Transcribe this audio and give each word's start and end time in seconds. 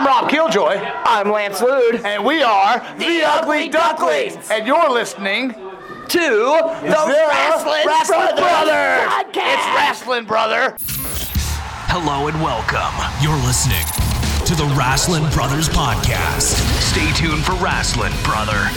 I'm 0.00 0.06
Rob 0.06 0.30
Killjoy, 0.30 0.80
I'm 1.04 1.30
Lance 1.30 1.60
Lude. 1.60 1.96
and 2.06 2.24
we 2.24 2.42
are 2.42 2.78
The 2.96 3.22
Ugly 3.22 3.68
Ducklings. 3.68 4.50
And 4.50 4.66
you're 4.66 4.88
listening 4.90 5.50
To 5.50 6.18
the, 6.18 7.26
Wrestling, 7.28 7.86
Wrestling 7.86 8.18
Brothers, 8.18 8.40
Brothers. 8.40 9.08
podcast. 9.10 9.52
It's 9.52 9.66
Wrestling 9.76 10.24
Brother. 10.24 10.74
Hello 11.92 12.28
and 12.28 12.42
welcome. 12.42 12.96
You're 13.22 13.36
listening 13.44 13.84
to 14.46 14.54
the 14.54 14.74
Wrestling 14.74 15.28
Brothers 15.34 15.68
Podcast. 15.68 16.56
Stay 16.80 17.12
tuned 17.12 17.44
for 17.44 17.52
Wrestling 17.62 18.14
Brother. 18.24 18.70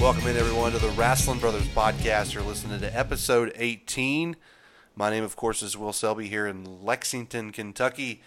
Welcome 0.00 0.28
in, 0.28 0.36
everyone, 0.36 0.70
to 0.72 0.78
the 0.78 0.90
Wrestling 0.90 1.40
Brothers 1.40 1.66
podcast. 1.68 2.32
You're 2.32 2.44
listening 2.44 2.78
to 2.80 2.96
episode 2.96 3.52
18. 3.56 4.36
My 4.94 5.10
name, 5.10 5.24
of 5.24 5.34
course, 5.34 5.60
is 5.60 5.76
Will 5.76 5.92
Selby 5.92 6.28
here 6.28 6.46
in 6.46 6.84
Lexington, 6.84 7.50
Kentucky. 7.50 8.22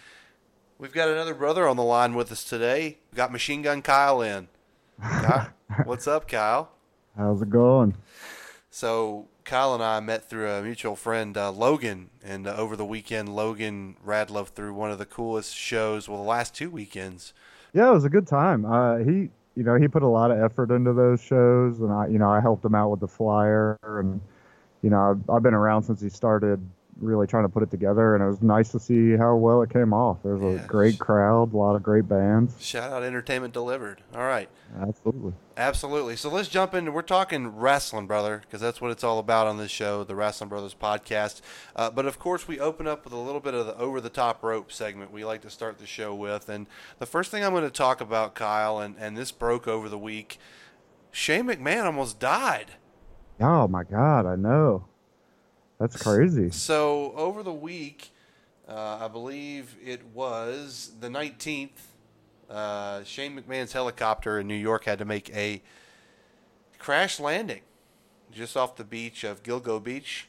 We've 0.78 0.92
got 0.92 1.08
another 1.08 1.32
brother 1.32 1.66
on 1.66 1.78
the 1.78 1.82
line 1.82 2.14
with 2.14 2.30
us 2.30 2.44
today. 2.44 2.98
We've 3.10 3.16
got 3.16 3.32
Machine 3.32 3.62
Gun 3.62 3.80
Kyle 3.80 4.20
in. 4.20 4.48
Kyle, 5.00 5.48
what's 5.84 6.06
up, 6.06 6.28
Kyle? 6.28 6.72
How's 7.16 7.40
it 7.40 7.48
going? 7.48 7.94
So, 8.70 9.28
Kyle 9.44 9.74
and 9.74 9.82
I 9.82 9.98
met 10.00 10.28
through 10.28 10.50
a 10.50 10.62
mutual 10.62 10.94
friend, 10.94 11.36
uh, 11.38 11.50
Logan, 11.50 12.10
and 12.22 12.46
uh, 12.46 12.54
over 12.54 12.76
the 12.76 12.84
weekend, 12.84 13.34
Logan 13.34 13.96
Radlove 14.06 14.48
threw 14.48 14.74
one 14.74 14.90
of 14.90 14.98
the 14.98 15.06
coolest 15.06 15.56
shows, 15.56 16.06
well, 16.06 16.18
the 16.22 16.28
last 16.28 16.54
two 16.54 16.68
weekends. 16.68 17.32
Yeah, 17.72 17.88
it 17.88 17.94
was 17.94 18.04
a 18.04 18.10
good 18.10 18.26
time. 18.26 18.66
Uh, 18.66 18.98
he, 18.98 19.30
you 19.56 19.62
know, 19.62 19.74
he 19.74 19.88
put 19.88 20.02
a 20.02 20.08
lot 20.08 20.30
of 20.30 20.38
effort 20.38 20.70
into 20.70 20.92
those 20.92 21.20
shows, 21.20 21.80
and 21.80 21.92
I, 21.92 22.06
you 22.06 22.18
know, 22.18 22.30
I 22.30 22.40
helped 22.40 22.64
him 22.64 22.74
out 22.74 22.90
with 22.90 23.00
the 23.00 23.08
flyer, 23.08 23.78
and 23.82 24.20
you 24.82 24.90
know, 24.90 25.10
I've, 25.10 25.30
I've 25.30 25.42
been 25.42 25.54
around 25.54 25.84
since 25.84 26.00
he 26.00 26.08
started 26.08 26.60
really 27.02 27.26
trying 27.26 27.42
to 27.44 27.48
put 27.48 27.62
it 27.62 27.70
together, 27.70 28.14
and 28.14 28.22
it 28.22 28.26
was 28.26 28.40
nice 28.42 28.70
to 28.70 28.78
see 28.80 29.16
how 29.16 29.34
well 29.36 29.60
it 29.62 29.70
came 29.70 29.92
off. 29.92 30.22
There 30.22 30.36
was 30.36 30.56
Yeah. 30.60 30.64
a 30.64 30.66
great 30.66 30.98
crowd, 30.98 31.52
a 31.52 31.56
lot 31.56 31.74
of 31.76 31.82
great 31.82 32.08
bands. 32.08 32.54
Shout 32.60 32.92
out 32.92 33.02
Entertainment 33.02 33.52
Delivered. 33.52 34.02
All 34.14 34.22
right. 34.22 34.48
Absolutely. 34.80 35.34
Absolutely. 35.56 36.16
So 36.16 36.30
let's 36.30 36.48
jump 36.48 36.72
into. 36.72 36.90
We're 36.92 37.02
talking 37.02 37.48
wrestling, 37.56 38.06
brother, 38.06 38.40
because 38.40 38.60
that's 38.62 38.80
what 38.80 38.90
it's 38.90 39.04
all 39.04 39.18
about 39.18 39.46
on 39.46 39.58
this 39.58 39.70
show, 39.70 40.02
the 40.04 40.14
Wrestling 40.16 40.48
Brothers 40.48 40.74
podcast. 40.80 41.42
Uh, 41.76 41.90
but 41.90 42.06
of 42.06 42.18
course, 42.18 42.48
we 42.48 42.58
open 42.58 42.86
up 42.86 43.04
with 43.04 43.12
a 43.12 43.18
little 43.18 43.40
bit 43.40 43.52
of 43.52 43.66
the 43.66 43.76
over 43.76 44.00
the 44.00 44.08
top 44.08 44.42
rope 44.42 44.72
segment 44.72 45.12
we 45.12 45.24
like 45.24 45.42
to 45.42 45.50
start 45.50 45.78
the 45.78 45.86
show 45.86 46.14
with. 46.14 46.48
And 46.48 46.66
the 46.98 47.06
first 47.06 47.30
thing 47.30 47.44
I'm 47.44 47.52
going 47.52 47.64
to 47.64 47.70
talk 47.70 48.00
about, 48.00 48.34
Kyle, 48.34 48.78
and, 48.78 48.96
and 48.98 49.16
this 49.16 49.30
broke 49.30 49.68
over 49.68 49.88
the 49.88 49.98
week 49.98 50.38
Shane 51.10 51.44
McMahon 51.44 51.84
almost 51.84 52.18
died. 52.18 52.72
Oh 53.40 53.68
my 53.68 53.84
God, 53.84 54.24
I 54.24 54.36
know. 54.36 54.86
That's 55.82 56.00
crazy. 56.00 56.48
So 56.50 57.12
over 57.16 57.42
the 57.42 57.52
week, 57.52 58.12
uh, 58.68 58.98
I 59.00 59.08
believe 59.08 59.74
it 59.84 60.00
was 60.14 60.92
the 61.00 61.08
19th, 61.08 61.70
uh, 62.48 63.02
Shane 63.02 63.36
McMahon's 63.36 63.72
helicopter 63.72 64.38
in 64.38 64.46
New 64.46 64.54
York 64.54 64.84
had 64.84 65.00
to 65.00 65.04
make 65.04 65.28
a 65.34 65.60
crash 66.78 67.18
landing 67.18 67.62
just 68.30 68.56
off 68.56 68.76
the 68.76 68.84
beach 68.84 69.24
of 69.24 69.42
Gilgo 69.42 69.82
Beach. 69.82 70.28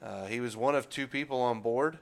Uh, 0.00 0.24
he 0.24 0.40
was 0.40 0.56
one 0.56 0.74
of 0.74 0.88
two 0.88 1.06
people 1.06 1.42
on 1.42 1.60
board, 1.60 1.98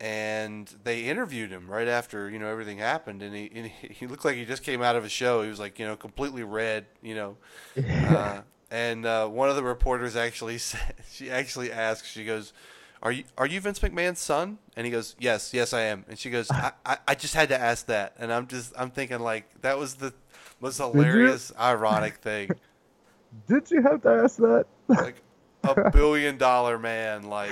and 0.00 0.74
they 0.82 1.02
interviewed 1.02 1.50
him 1.50 1.70
right 1.70 1.88
after 1.88 2.30
you 2.30 2.38
know 2.38 2.48
everything 2.48 2.78
happened, 2.78 3.22
and 3.22 3.36
he 3.36 3.50
and 3.54 3.66
he, 3.66 3.88
he 3.92 4.06
looked 4.06 4.24
like 4.24 4.36
he 4.36 4.46
just 4.46 4.62
came 4.62 4.80
out 4.80 4.96
of 4.96 5.04
a 5.04 5.10
show. 5.10 5.42
He 5.42 5.50
was 5.50 5.60
like 5.60 5.78
you 5.78 5.84
know 5.84 5.94
completely 5.94 6.42
red, 6.42 6.86
you 7.02 7.14
know. 7.14 7.36
Uh, 8.08 8.40
and 8.70 9.06
uh, 9.06 9.26
one 9.28 9.48
of 9.48 9.56
the 9.56 9.62
reporters 9.62 10.16
actually 10.16 10.58
said, 10.58 10.94
she 11.10 11.30
actually 11.30 11.72
asked, 11.72 12.06
she 12.06 12.24
goes, 12.24 12.52
"Are 13.02 13.12
you 13.12 13.24
are 13.36 13.46
you 13.46 13.60
Vince 13.60 13.78
McMahon's 13.80 14.20
son?" 14.20 14.58
And 14.76 14.86
he 14.86 14.92
goes, 14.92 15.16
"Yes, 15.18 15.52
yes, 15.54 15.72
I 15.72 15.82
am." 15.82 16.04
And 16.08 16.18
she 16.18 16.30
goes, 16.30 16.50
"I, 16.50 16.72
I, 16.84 16.98
I 17.08 17.14
just 17.14 17.34
had 17.34 17.48
to 17.50 17.60
ask 17.60 17.86
that." 17.86 18.14
And 18.18 18.32
I'm 18.32 18.46
just 18.46 18.72
I'm 18.76 18.90
thinking 18.90 19.20
like 19.20 19.60
that 19.62 19.78
was 19.78 19.94
the 19.94 20.12
most 20.60 20.78
hilarious, 20.78 21.52
ironic 21.58 22.16
thing. 22.16 22.50
Did 23.48 23.70
you 23.70 23.82
have 23.82 24.02
to 24.02 24.08
ask 24.08 24.36
that? 24.38 24.66
Like 24.88 25.22
a 25.64 25.90
billion 25.90 26.38
dollar 26.38 26.78
man 26.78 27.24
like 27.24 27.50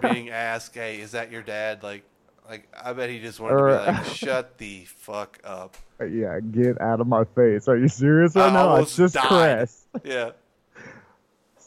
being 0.00 0.30
asked, 0.30 0.74
"Hey, 0.74 1.00
is 1.00 1.12
that 1.12 1.30
your 1.30 1.42
dad?" 1.42 1.82
Like. 1.82 2.04
Like 2.48 2.68
I 2.80 2.92
bet 2.92 3.10
he 3.10 3.18
just 3.20 3.40
wanted 3.40 3.56
to 3.58 3.64
be 3.64 3.92
like, 3.92 4.04
"Shut 4.14 4.58
the 4.58 4.84
fuck 4.84 5.38
up." 5.44 5.76
yeah, 6.00 6.38
get 6.40 6.80
out 6.80 7.00
of 7.00 7.06
my 7.06 7.24
face. 7.24 7.66
Are 7.68 7.76
you 7.76 7.88
serious 7.88 8.36
right 8.36 8.50
I 8.50 8.52
now? 8.52 8.76
I 8.76 8.84
just 8.84 9.14
died. 9.14 9.26
crashed. 9.26 9.74
Yeah. 10.04 10.30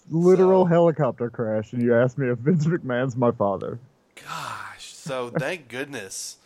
Literal 0.09 0.63
So- 0.65 0.69
helicopter 0.69 1.29
crash, 1.29 1.73
and 1.73 1.81
you 1.81 1.95
asked 1.95 2.17
me 2.17 2.29
if 2.29 2.39
Vince 2.39 2.65
McMahon's 2.65 3.15
my 3.15 3.31
father. 3.31 3.79
Gosh, 4.15 4.93
so 4.93 5.29
thank 5.29 5.67
goodness. 5.67 6.37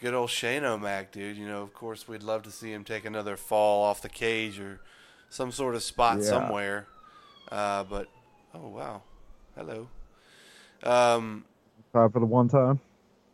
Good 0.00 0.14
old 0.14 0.30
Shane 0.30 0.64
O'Mac, 0.64 1.12
dude. 1.12 1.36
You 1.36 1.46
know, 1.46 1.62
of 1.62 1.72
course, 1.74 2.06
we'd 2.08 2.22
love 2.22 2.42
to 2.42 2.50
see 2.50 2.72
him 2.72 2.84
take 2.84 3.04
another 3.04 3.36
fall 3.36 3.84
off 3.84 4.02
the 4.02 4.08
cage 4.08 4.58
or 4.58 4.80
some 5.30 5.50
sort 5.52 5.74
of 5.74 5.82
spot 5.82 6.18
Yeah. 6.18 6.24
somewhere. 6.24 6.86
Uh, 7.50 7.84
but, 7.84 8.08
oh, 8.54 8.68
wow. 8.68 9.02
Hello. 9.54 9.88
Um, 10.82 11.44
Time 11.92 12.10
for 12.10 12.20
the 12.20 12.26
one 12.26 12.48
time. 12.48 12.80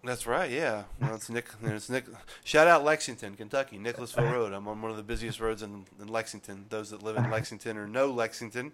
That's 0.02 0.26
right, 0.26 0.50
yeah. 0.50 0.84
Well, 1.00 1.14
it's 1.14 1.28
Nick. 1.28 1.48
It's 1.62 1.90
Nick. 1.90 2.04
Shout 2.44 2.66
out 2.66 2.84
Lexington, 2.84 3.36
Kentucky, 3.36 3.78
Nicholasville 3.78 4.24
Road. 4.24 4.52
I'm 4.52 4.66
on 4.66 4.80
one 4.80 4.90
of 4.90 4.96
the 4.96 5.02
busiest 5.02 5.40
roads 5.40 5.62
in, 5.62 5.84
in 6.00 6.08
Lexington. 6.08 6.66
Those 6.68 6.90
that 6.90 7.02
live 7.02 7.16
in 7.16 7.30
Lexington 7.30 7.76
or 7.76 7.86
know 7.86 8.10
Lexington, 8.10 8.72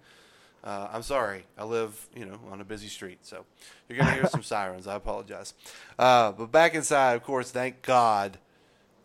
uh, 0.63 0.89
I'm 0.93 1.03
sorry. 1.03 1.45
I 1.59 1.65
live, 1.65 2.09
you 2.15 2.25
know, 2.27 2.39
on 2.51 2.61
a 2.61 2.65
busy 2.65 2.89
street, 2.89 3.19
so 3.23 3.45
you're 3.89 3.99
gonna 3.99 4.13
hear 4.13 4.27
some 4.27 4.43
sirens. 4.45 4.87
I 4.87 4.95
apologize. 4.95 5.55
Uh, 5.99 6.33
but 6.33 6.51
back 6.53 6.75
inside, 6.75 7.15
of 7.15 7.23
course, 7.23 7.51
thank 7.51 7.83
God, 7.83 8.39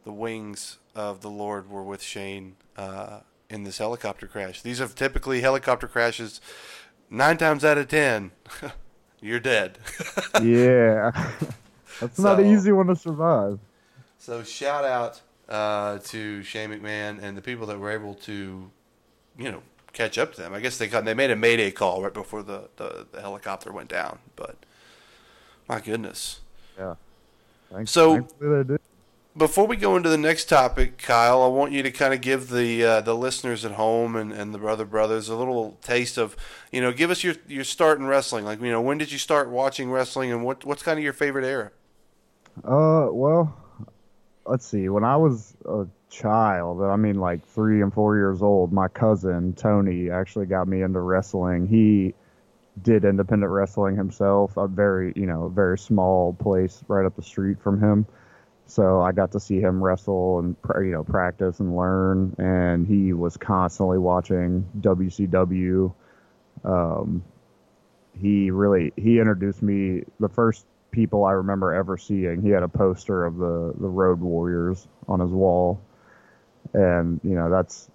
the 0.04 0.12
wings 0.12 0.78
of 0.96 1.22
the 1.22 1.30
Lord 1.30 1.70
were 1.70 1.84
with 1.84 2.02
Shane 2.02 2.56
uh, 2.78 3.22
in 3.50 3.64
this 3.64 3.78
helicopter 3.78 4.28
crash. 4.28 4.62
These 4.62 4.82
are 4.82 4.88
typically 4.88 5.42
helicopter 5.42 5.88
crashes. 5.88 6.42
Nine 7.10 7.38
times 7.38 7.66
out 7.66 7.78
of 7.78 7.88
ten, 7.88 8.32
you're 9.22 9.40
dead. 9.40 9.78
Yeah. 10.42 11.12
That's 12.02 12.20
not 12.20 12.40
an 12.40 12.48
easy 12.48 12.72
one 12.74 12.88
to 12.88 12.96
survive. 12.96 13.60
So 14.18 14.44
shout 14.44 14.84
out 14.84 15.22
uh, 15.48 16.00
to 16.00 16.44
Shane 16.44 16.70
McMahon 16.72 17.22
and 17.24 17.38
the 17.38 17.42
people 17.42 17.66
that 17.68 17.80
were 17.80 17.92
able 17.92 18.16
to, 18.16 18.70
you 19.38 19.52
know, 19.52 19.64
catch 19.94 20.18
up 20.18 20.34
to 20.36 20.42
them. 20.42 20.54
I 20.54 20.60
guess 20.60 20.78
they 20.78 20.88
got, 20.88 21.06
they 21.06 21.14
made 21.14 21.32
a 21.32 21.36
mayday 21.36 21.72
call 21.72 22.02
right 22.04 22.14
before 22.14 22.44
the, 22.44 22.70
the, 22.76 23.08
the 23.12 23.22
helicopter 23.22 23.72
went 23.72 23.90
down. 23.90 24.20
But 24.36 24.58
my 25.70 25.80
goodness. 25.80 26.42
Yeah. 26.78 26.96
Thanks, 27.72 27.92
So- 27.92 28.16
thankfully 28.16 28.64
did. 28.66 28.82
Before 29.38 29.66
we 29.66 29.78
go 29.78 29.96
into 29.96 30.10
the 30.10 30.18
next 30.18 30.50
topic, 30.50 30.98
Kyle, 30.98 31.42
I 31.42 31.48
want 31.48 31.72
you 31.72 31.82
to 31.84 31.92
kind 31.92 32.14
of 32.14 32.20
give 32.20 32.50
the 32.50 32.84
uh, 32.84 33.00
the 33.00 33.16
listeners 33.16 33.64
at 33.64 33.72
home 33.72 34.18
and, 34.18 34.34
and 34.34 34.54
the 34.54 34.58
brother 34.58 34.84
brothers 34.84 35.30
a 35.30 35.36
little 35.38 35.78
taste 35.82 36.18
of, 36.18 36.36
you 36.70 36.82
know, 36.82 36.92
give 36.92 37.10
us 37.10 37.24
your 37.24 37.36
your 37.48 37.64
start 37.64 37.98
in 37.98 38.08
wrestling. 38.08 38.44
Like, 38.44 38.60
you 38.60 38.70
know, 38.70 38.82
when 38.82 38.98
did 38.98 39.10
you 39.10 39.18
start 39.18 39.50
watching 39.50 39.90
wrestling, 39.90 40.34
and 40.34 40.44
what 40.44 40.66
what's 40.66 40.84
kind 40.84 41.00
of 41.00 41.04
your 41.06 41.14
favorite 41.14 41.46
era? 41.46 41.72
Uh, 42.58 43.08
well, 43.12 43.56
let's 44.46 44.66
see. 44.66 44.90
When 44.90 45.04
I 45.04 45.16
was 45.18 45.56
a 45.66 45.88
child, 46.10 46.82
I 46.82 46.96
mean, 46.96 47.20
like 47.20 47.46
three 47.48 47.82
and 47.82 47.94
four 47.94 48.18
years 48.18 48.42
old, 48.42 48.72
my 48.72 48.88
cousin 48.88 49.54
Tony 49.54 50.10
actually 50.10 50.46
got 50.46 50.68
me 50.68 50.82
into 50.82 51.00
wrestling. 51.00 51.68
He 51.68 52.14
did 52.82 53.06
independent 53.06 53.52
wrestling 53.52 53.96
himself. 53.96 54.58
A 54.58 54.68
very, 54.68 55.14
you 55.16 55.26
know, 55.26 55.50
very 55.50 55.78
small 55.78 56.34
place 56.34 56.84
right 56.88 57.06
up 57.06 57.16
the 57.16 57.24
street 57.24 57.60
from 57.62 57.82
him. 57.82 58.06
So 58.66 59.02
I 59.02 59.12
got 59.12 59.32
to 59.34 59.40
see 59.40 59.60
him 59.60 59.84
wrestle 59.84 60.40
and 60.40 60.56
you 60.86 60.92
know 60.92 61.04
practice 61.04 61.60
and 61.60 61.76
learn. 61.76 62.36
And 62.38 62.88
he 62.88 63.14
was 63.14 63.38
constantly 63.38 63.98
watching 63.98 64.66
WCW. 64.80 65.94
Um, 66.64 67.24
he 68.20 68.52
really 68.52 68.94
he 68.96 69.20
introduced 69.20 69.62
me 69.62 70.04
the 70.20 70.30
first 70.30 70.66
people 70.92 71.26
I 71.26 71.32
remember 71.32 71.74
ever 71.74 71.98
seeing. 71.98 72.42
He 72.42 72.50
had 72.50 72.64
a 72.64 72.68
poster 72.68 73.26
of 73.26 73.38
the 73.38 73.74
the 73.80 73.88
Road 73.88 74.20
Warriors 74.20 74.88
on 75.08 75.20
his 75.20 75.32
wall, 75.32 75.82
and 76.74 77.20
you 77.24 77.36
know 77.36 77.50
that's 77.50 77.90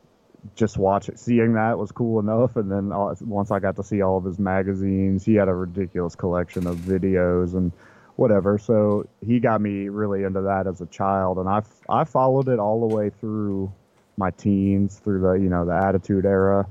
just 0.55 0.77
watching 0.77 1.17
seeing 1.17 1.55
that 1.55 1.79
was 1.79 1.93
cool 1.93 2.21
enough. 2.21 2.57
And 2.57 2.71
then 2.71 2.93
all, 2.93 3.17
once 3.21 3.51
I 3.51 3.59
got 3.59 3.77
to 3.77 3.85
see 3.85 4.03
all 4.03 4.19
of 4.19 4.25
his 4.25 4.39
magazines, 4.39 5.25
he 5.25 5.35
had 5.35 5.49
a 5.49 5.55
ridiculous 5.55 6.15
collection 6.15 6.67
of 6.67 6.77
videos 6.79 7.55
and 7.55 7.73
whatever. 8.17 8.59
So 8.59 9.09
he 9.25 9.41
got 9.41 9.61
me 9.61 9.89
really 9.89 10.25
into 10.25 10.43
that 10.43 10.67
as 10.67 10.81
a 10.81 10.87
child, 10.87 11.39
and 11.39 11.49
I 11.49 11.63
I 11.89 12.05
followed 12.05 12.49
it 12.49 12.59
all 12.59 12.89
the 12.89 12.95
way 12.95 13.11
through 13.11 13.73
my 14.17 14.31
teens, 14.31 14.99
through 14.99 15.21
the 15.21 15.33
you 15.33 15.49
know 15.49 15.65
the 15.65 15.75
Attitude 15.75 16.25
Era. 16.25 16.67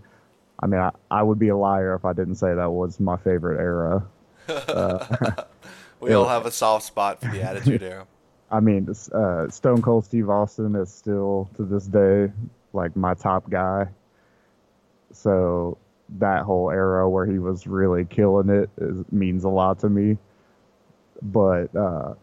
I 0.59 0.67
mean, 0.67 0.79
I, 0.79 0.91
I 1.11 1.21
would 1.21 1.37
be 1.37 1.49
a 1.49 1.57
liar 1.57 1.95
if 1.95 2.05
I 2.05 2.13
didn't 2.13 2.35
say 2.35 2.53
that 2.53 2.71
was 2.71 2.99
my 2.99 3.17
favorite 3.17 3.59
era. 3.59 4.05
Uh, 4.47 5.43
We 6.05 6.13
all 6.13 6.27
have 6.27 6.45
a 6.45 6.51
soft 6.51 6.85
spot 6.85 7.21
for 7.21 7.29
the 7.29 7.41
Attitude 7.41 7.83
Era. 7.83 8.07
I 8.51 8.59
mean, 8.59 8.87
uh, 9.11 9.49
Stone 9.49 9.81
Cold 9.81 10.05
Steve 10.05 10.29
Austin 10.29 10.75
is 10.75 10.93
still 10.93 11.49
to 11.55 11.63
this 11.63 11.85
day 11.87 12.31
like 12.73 12.95
my 12.95 13.15
top 13.15 13.49
guy. 13.49 13.87
So 15.11 15.77
that 16.19 16.43
whole 16.43 16.69
era 16.69 17.09
where 17.09 17.25
he 17.25 17.39
was 17.39 17.65
really 17.65 18.05
killing 18.05 18.49
it 18.49 18.69
is, 18.77 19.03
means 19.11 19.43
a 19.43 19.49
lot 19.49 19.79
to 19.79 19.89
me. 19.89 20.17
But 21.21 21.75
uh, 21.75 22.13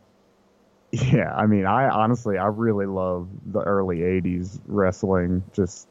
yeah, 0.92 1.34
I 1.34 1.46
mean, 1.46 1.66
I 1.66 1.88
honestly 1.88 2.38
I 2.38 2.46
really 2.46 2.86
love 2.86 3.28
the 3.46 3.60
early 3.60 3.98
'80s 3.98 4.60
wrestling. 4.66 5.42
Just 5.52 5.88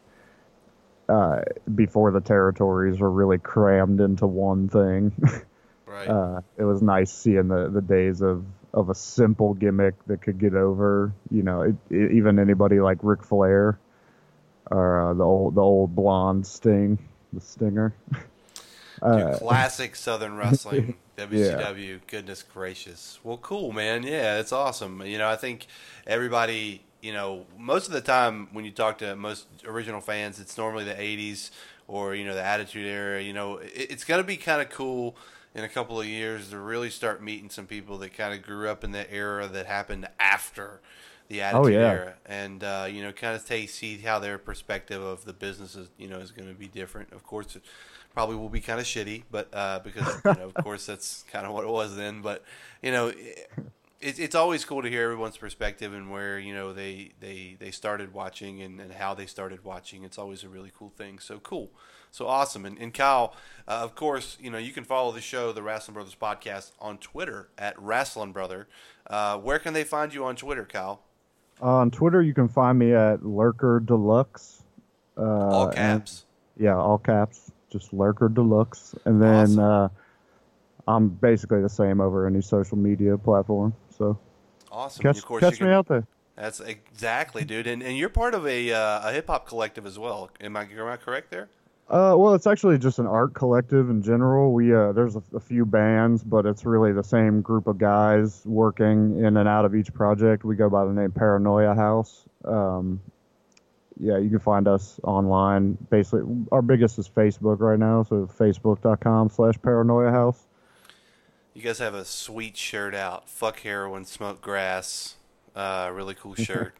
uh, 1.09 1.41
before 1.75 2.11
the 2.11 2.21
territories 2.21 2.99
were 2.99 3.11
really 3.11 3.37
crammed 3.37 3.99
into 3.99 4.27
one 4.27 4.69
thing. 4.69 5.11
Right. 5.91 6.07
uh, 6.07 6.41
it 6.57 6.63
was 6.63 6.81
nice 6.81 7.11
seeing 7.11 7.49
the, 7.49 7.69
the 7.69 7.81
days 7.81 8.21
of, 8.21 8.45
of 8.73 8.89
a 8.89 8.95
simple 8.95 9.53
gimmick 9.53 9.95
that 10.07 10.21
could 10.21 10.39
get 10.39 10.55
over. 10.55 11.13
You 11.29 11.43
know, 11.43 11.61
it, 11.61 11.75
it, 11.89 12.11
even 12.13 12.39
anybody 12.39 12.79
like 12.79 12.99
Ric 13.01 13.23
Flair 13.23 13.77
or 14.71 15.09
uh, 15.09 15.13
the 15.13 15.23
old 15.23 15.55
the 15.55 15.61
old 15.61 15.95
blonde 15.95 16.47
Sting, 16.47 16.97
the 17.33 17.41
Stinger. 17.41 17.93
Dude, 19.03 19.33
classic 19.33 19.95
Southern 19.95 20.37
wrestling, 20.37 20.95
WCW. 21.17 22.01
Goodness 22.05 22.43
gracious. 22.43 23.19
Well, 23.23 23.37
cool, 23.37 23.71
man. 23.71 24.03
Yeah, 24.03 24.39
it's 24.39 24.51
awesome. 24.51 25.01
You 25.03 25.17
know, 25.17 25.27
I 25.27 25.35
think 25.35 25.65
everybody, 26.05 26.83
you 27.01 27.11
know, 27.11 27.47
most 27.57 27.87
of 27.87 27.93
the 27.93 28.01
time 28.01 28.47
when 28.51 28.63
you 28.63 28.69
talk 28.69 28.99
to 28.99 29.15
most 29.15 29.47
original 29.65 30.01
fans, 30.01 30.39
it's 30.39 30.55
normally 30.55 30.83
the 30.83 30.93
'80s 30.93 31.49
or 31.87 32.13
you 32.13 32.25
know 32.25 32.35
the 32.35 32.43
Attitude 32.43 32.85
Era. 32.85 33.21
You 33.21 33.33
know, 33.33 33.57
it, 33.57 33.87
it's 33.89 34.03
gonna 34.03 34.23
be 34.23 34.37
kind 34.37 34.61
of 34.61 34.69
cool 34.69 35.15
in 35.53 35.63
a 35.63 35.69
couple 35.69 35.99
of 35.99 36.07
years 36.07 36.49
to 36.49 36.57
really 36.57 36.89
start 36.89 37.21
meeting 37.21 37.49
some 37.49 37.67
people 37.67 37.97
that 37.99 38.13
kind 38.13 38.33
of 38.33 38.41
grew 38.41 38.69
up 38.69 38.83
in 38.83 38.91
that 38.91 39.07
era 39.11 39.47
that 39.47 39.65
happened 39.65 40.07
after 40.19 40.81
the 41.31 41.41
Attitude 41.41 41.73
yeah. 41.73 41.79
Era, 41.79 42.13
and 42.25 42.63
uh, 42.63 42.87
you 42.89 43.01
know, 43.01 43.11
kind 43.13 43.35
of 43.35 43.45
take 43.45 43.69
see 43.69 43.97
how 43.97 44.19
their 44.19 44.37
perspective 44.37 45.01
of 45.01 45.23
the 45.23 45.33
business 45.33 45.75
is, 45.75 45.87
you 45.97 46.07
know, 46.07 46.19
is 46.19 46.31
going 46.31 46.49
to 46.49 46.53
be 46.53 46.67
different. 46.67 47.13
Of 47.13 47.23
course, 47.23 47.55
it 47.55 47.63
probably 48.13 48.35
will 48.35 48.49
be 48.49 48.59
kind 48.59 48.79
of 48.79 48.85
shitty, 48.85 49.23
but 49.31 49.47
uh, 49.53 49.79
because 49.81 50.21
you 50.25 50.33
know, 50.33 50.51
of 50.53 50.53
course, 50.63 50.85
that's 50.85 51.23
kind 51.31 51.45
of 51.45 51.53
what 51.53 51.63
it 51.63 51.69
was 51.69 51.95
then. 51.95 52.21
But 52.21 52.43
you 52.81 52.91
know. 52.91 53.07
It, 54.03 54.17
it's 54.17 54.33
always 54.33 54.65
cool 54.65 54.81
to 54.81 54.89
hear 54.89 55.03
everyone's 55.03 55.37
perspective 55.37 55.93
and 55.93 56.09
where 56.09 56.39
you 56.39 56.55
know 56.55 56.73
they 56.73 57.11
they, 57.19 57.55
they 57.59 57.69
started 57.69 58.15
watching 58.15 58.59
and, 58.63 58.81
and 58.81 58.91
how 58.91 59.13
they 59.13 59.27
started 59.27 59.63
watching. 59.63 60.03
It's 60.03 60.17
always 60.17 60.43
a 60.43 60.49
really 60.49 60.71
cool 60.75 60.89
thing. 60.89 61.19
So 61.19 61.37
cool. 61.37 61.69
So 62.11 62.27
awesome. 62.27 62.65
And, 62.65 62.77
and 62.77 62.93
Kyle, 62.93 63.35
uh, 63.67 63.79
of 63.81 63.95
course, 63.95 64.37
you 64.39 64.51
know, 64.51 64.57
you 64.57 64.71
can 64.71 64.83
follow 64.83 65.11
the 65.11 65.21
show, 65.21 65.51
the 65.53 65.63
Wrestling 65.63 65.93
Brothers 65.93 66.15
Podcast, 66.21 66.71
on 66.79 66.97
Twitter 66.97 67.49
at 67.57 67.79
Wrestling 67.81 68.33
Brother. 68.33 68.67
Uh, 69.07 69.37
where 69.37 69.59
can 69.59 69.73
they 69.73 69.83
find 69.85 70.13
you 70.13 70.25
on 70.25 70.35
Twitter, 70.35 70.65
Kyle? 70.65 71.01
on 71.61 71.91
Twitter, 71.91 72.21
you 72.21 72.33
can 72.33 72.47
find 72.47 72.79
me 72.79 72.93
at 72.93 73.23
Lurker 73.23 73.79
Deluxe. 73.79 74.63
Uh, 75.17 75.21
all 75.21 75.67
caps. 75.69 76.25
And, 76.57 76.65
yeah, 76.65 76.75
all 76.75 76.97
caps. 76.97 77.51
Just 77.69 77.93
Lurker 77.93 78.29
Deluxe. 78.29 78.95
And 79.05 79.21
then 79.21 79.59
Awesome. 79.59 79.59
uh, 79.59 79.87
I'm 80.87 81.09
basically 81.09 81.61
the 81.61 81.69
same 81.69 82.01
over 82.01 82.25
any 82.25 82.41
social 82.41 82.77
media 82.77 83.17
platform. 83.17 83.73
So 83.95 84.17
Awesome. 84.71 85.03
catch, 85.03 85.19
of 85.19 85.25
course, 85.25 85.41
catch 85.41 85.57
can, 85.57 85.67
me 85.67 85.73
out 85.73 85.87
there. 85.87 86.05
That's 86.35 86.59
exactly, 86.59 87.45
dude. 87.45 87.67
And, 87.67 87.83
and 87.83 87.95
you're 87.95 88.09
part 88.09 88.33
of 88.33 88.47
a, 88.47 88.71
uh, 88.71 89.09
a 89.09 89.13
hip 89.13 89.27
hop 89.27 89.47
collective 89.47 89.85
as 89.85 89.99
well. 89.99 90.31
Am 90.41 90.57
I, 90.57 90.63
am 90.63 90.87
I 90.87 90.97
correct 90.97 91.29
there? 91.29 91.49
Uh, 91.89 92.15
well, 92.17 92.33
it's 92.33 92.47
actually 92.47 92.77
just 92.77 92.99
an 92.99 93.05
art 93.05 93.33
collective 93.33 93.89
in 93.89 94.01
general. 94.01 94.53
We 94.53 94.73
uh, 94.73 94.93
there's 94.93 95.17
a, 95.17 95.23
a 95.35 95.39
few 95.41 95.65
bands, 95.65 96.23
but 96.23 96.45
it's 96.45 96.65
really 96.65 96.93
the 96.93 97.03
same 97.03 97.41
group 97.41 97.67
of 97.67 97.77
guys 97.77 98.43
working 98.45 99.19
in 99.19 99.35
and 99.35 99.47
out 99.47 99.65
of 99.65 99.75
each 99.75 99.93
project. 99.93 100.45
We 100.45 100.55
go 100.55 100.69
by 100.69 100.85
the 100.85 100.93
name 100.93 101.11
Paranoia 101.11 101.75
House. 101.75 102.23
Um, 102.45 103.01
yeah, 103.99 104.17
you 104.17 104.29
can 104.29 104.39
find 104.39 104.69
us 104.69 104.99
online. 105.03 105.77
Basically, 105.89 106.21
our 106.51 106.61
biggest 106.61 106.97
is 106.97 107.09
Facebook 107.09 107.59
right 107.59 107.77
now, 107.77 108.03
so 108.03 108.25
facebook.com/slash 108.39 109.61
Paranoia 109.61 110.11
House. 110.11 110.47
You 111.53 111.61
guys 111.61 111.79
have 111.79 111.93
a 111.93 112.05
sweet 112.05 112.55
shirt 112.55 112.95
out. 112.95 113.27
Fuck 113.27 113.59
heroin, 113.59 114.05
smoke 114.05 114.39
grass. 114.41 115.15
Uh, 115.53 115.91
really 115.93 116.15
cool 116.15 116.35
shirt. 116.35 116.73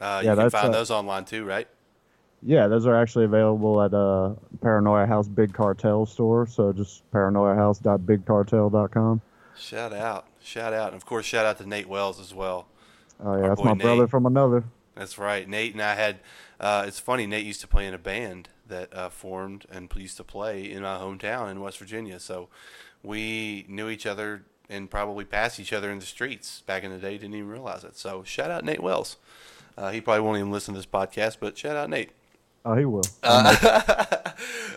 Uh, 0.00 0.20
Yeah, 0.22 0.32
you 0.34 0.40
can 0.40 0.50
find 0.50 0.68
uh, 0.68 0.72
those 0.72 0.90
online 0.90 1.24
too, 1.24 1.44
right? 1.44 1.66
Yeah, 2.42 2.68
those 2.68 2.86
are 2.86 2.94
actually 2.94 3.24
available 3.24 3.82
at 3.82 3.92
uh, 3.92 4.34
Paranoia 4.60 5.06
House 5.06 5.26
Big 5.26 5.52
Cartel 5.52 6.06
store. 6.06 6.46
So 6.46 6.72
just 6.72 7.02
paranoiahouse.bigcartel.com. 7.10 9.20
Shout 9.56 9.92
out, 9.92 10.28
shout 10.40 10.72
out, 10.72 10.92
and 10.92 10.96
of 10.96 11.04
course, 11.04 11.26
shout 11.26 11.44
out 11.44 11.58
to 11.58 11.66
Nate 11.66 11.88
Wells 11.88 12.20
as 12.20 12.32
well. 12.32 12.68
Oh 13.20 13.36
yeah, 13.36 13.42
Our 13.42 13.48
that's 13.48 13.64
my 13.64 13.74
brother 13.74 14.06
from 14.06 14.26
another. 14.26 14.62
That's 14.94 15.18
right. 15.18 15.48
Nate 15.48 15.72
and 15.72 15.82
I 15.82 15.94
had. 15.94 16.20
Uh, 16.60 16.84
it's 16.86 17.00
funny. 17.00 17.26
Nate 17.26 17.44
used 17.44 17.60
to 17.62 17.68
play 17.68 17.84
in 17.86 17.94
a 17.94 17.98
band 17.98 18.48
that 18.68 18.94
uh, 18.94 19.08
formed 19.08 19.66
and 19.70 19.92
used 19.96 20.16
to 20.18 20.24
play 20.24 20.70
in 20.70 20.82
my 20.82 20.96
hometown 20.96 21.50
in 21.50 21.60
West 21.60 21.78
Virginia. 21.78 22.20
So 22.20 22.48
we 23.02 23.66
knew 23.68 23.88
each 23.88 24.06
other 24.06 24.44
and 24.68 24.90
probably 24.90 25.24
passed 25.24 25.58
each 25.58 25.72
other 25.72 25.90
in 25.90 25.98
the 25.98 26.06
streets 26.06 26.62
back 26.66 26.84
in 26.84 26.90
the 26.90 26.98
day. 26.98 27.18
Didn't 27.18 27.34
even 27.34 27.48
realize 27.48 27.84
it. 27.84 27.96
So 27.96 28.22
shout 28.22 28.50
out 28.50 28.64
Nate 28.64 28.82
Wells. 28.82 29.16
Uh, 29.76 29.90
he 29.90 30.00
probably 30.00 30.22
won't 30.22 30.38
even 30.38 30.50
listen 30.50 30.74
to 30.74 30.78
this 30.78 30.86
podcast, 30.86 31.38
but 31.40 31.56
shout 31.56 31.76
out 31.76 31.90
Nate. 31.90 32.10
Oh, 32.68 32.74
he 32.74 32.84
will. 32.84 33.02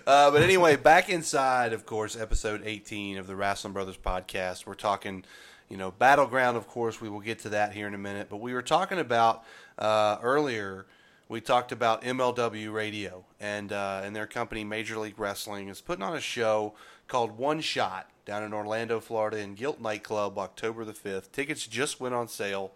Uh, 0.08 0.32
but 0.32 0.42
anyway, 0.42 0.76
back 0.76 1.10
inside, 1.10 1.74
of 1.74 1.86
course, 1.86 2.18
episode 2.20 2.64
18 2.66 3.20
of 3.20 3.28
the 3.28 3.36
Wrestling 3.36 3.72
Brothers 3.72 3.98
podcast. 3.98 4.66
We're 4.66 4.74
talking, 4.74 5.24
you 5.70 5.78
know, 5.78 5.92
Battleground, 5.92 6.58
of 6.58 6.68
course. 6.68 7.00
We 7.00 7.08
will 7.08 7.20
get 7.20 7.38
to 7.40 7.50
that 7.50 7.74
here 7.74 7.86
in 7.86 7.94
a 7.94 8.00
minute. 8.00 8.28
But 8.28 8.38
we 8.38 8.56
were 8.56 8.64
talking 8.64 8.98
about 8.98 9.44
uh, 9.78 10.18
earlier, 10.24 10.88
we 11.30 11.40
talked 11.40 11.72
about 11.72 12.02
MLW 12.02 12.74
Radio 12.74 13.26
and, 13.40 13.72
uh, 13.72 14.02
and 14.04 14.16
their 14.16 14.26
company, 14.26 14.64
Major 14.64 14.98
League 14.98 15.20
Wrestling, 15.20 15.70
is 15.70 15.82
putting 15.82 16.04
on 16.04 16.16
a 16.16 16.22
show 16.22 16.74
called 17.08 17.38
One 17.38 17.62
Shot 17.62 18.10
down 18.26 18.42
in 18.42 18.54
Orlando, 18.54 19.00
Florida, 19.00 19.38
in 19.38 19.54
Gilt 19.54 19.80
Nightclub, 19.80 20.40
October 20.40 20.84
the 20.84 20.94
5th. 20.94 21.32
Tickets 21.32 21.68
just 21.68 22.00
went 22.00 22.16
on 22.16 22.28
sale. 22.28 22.72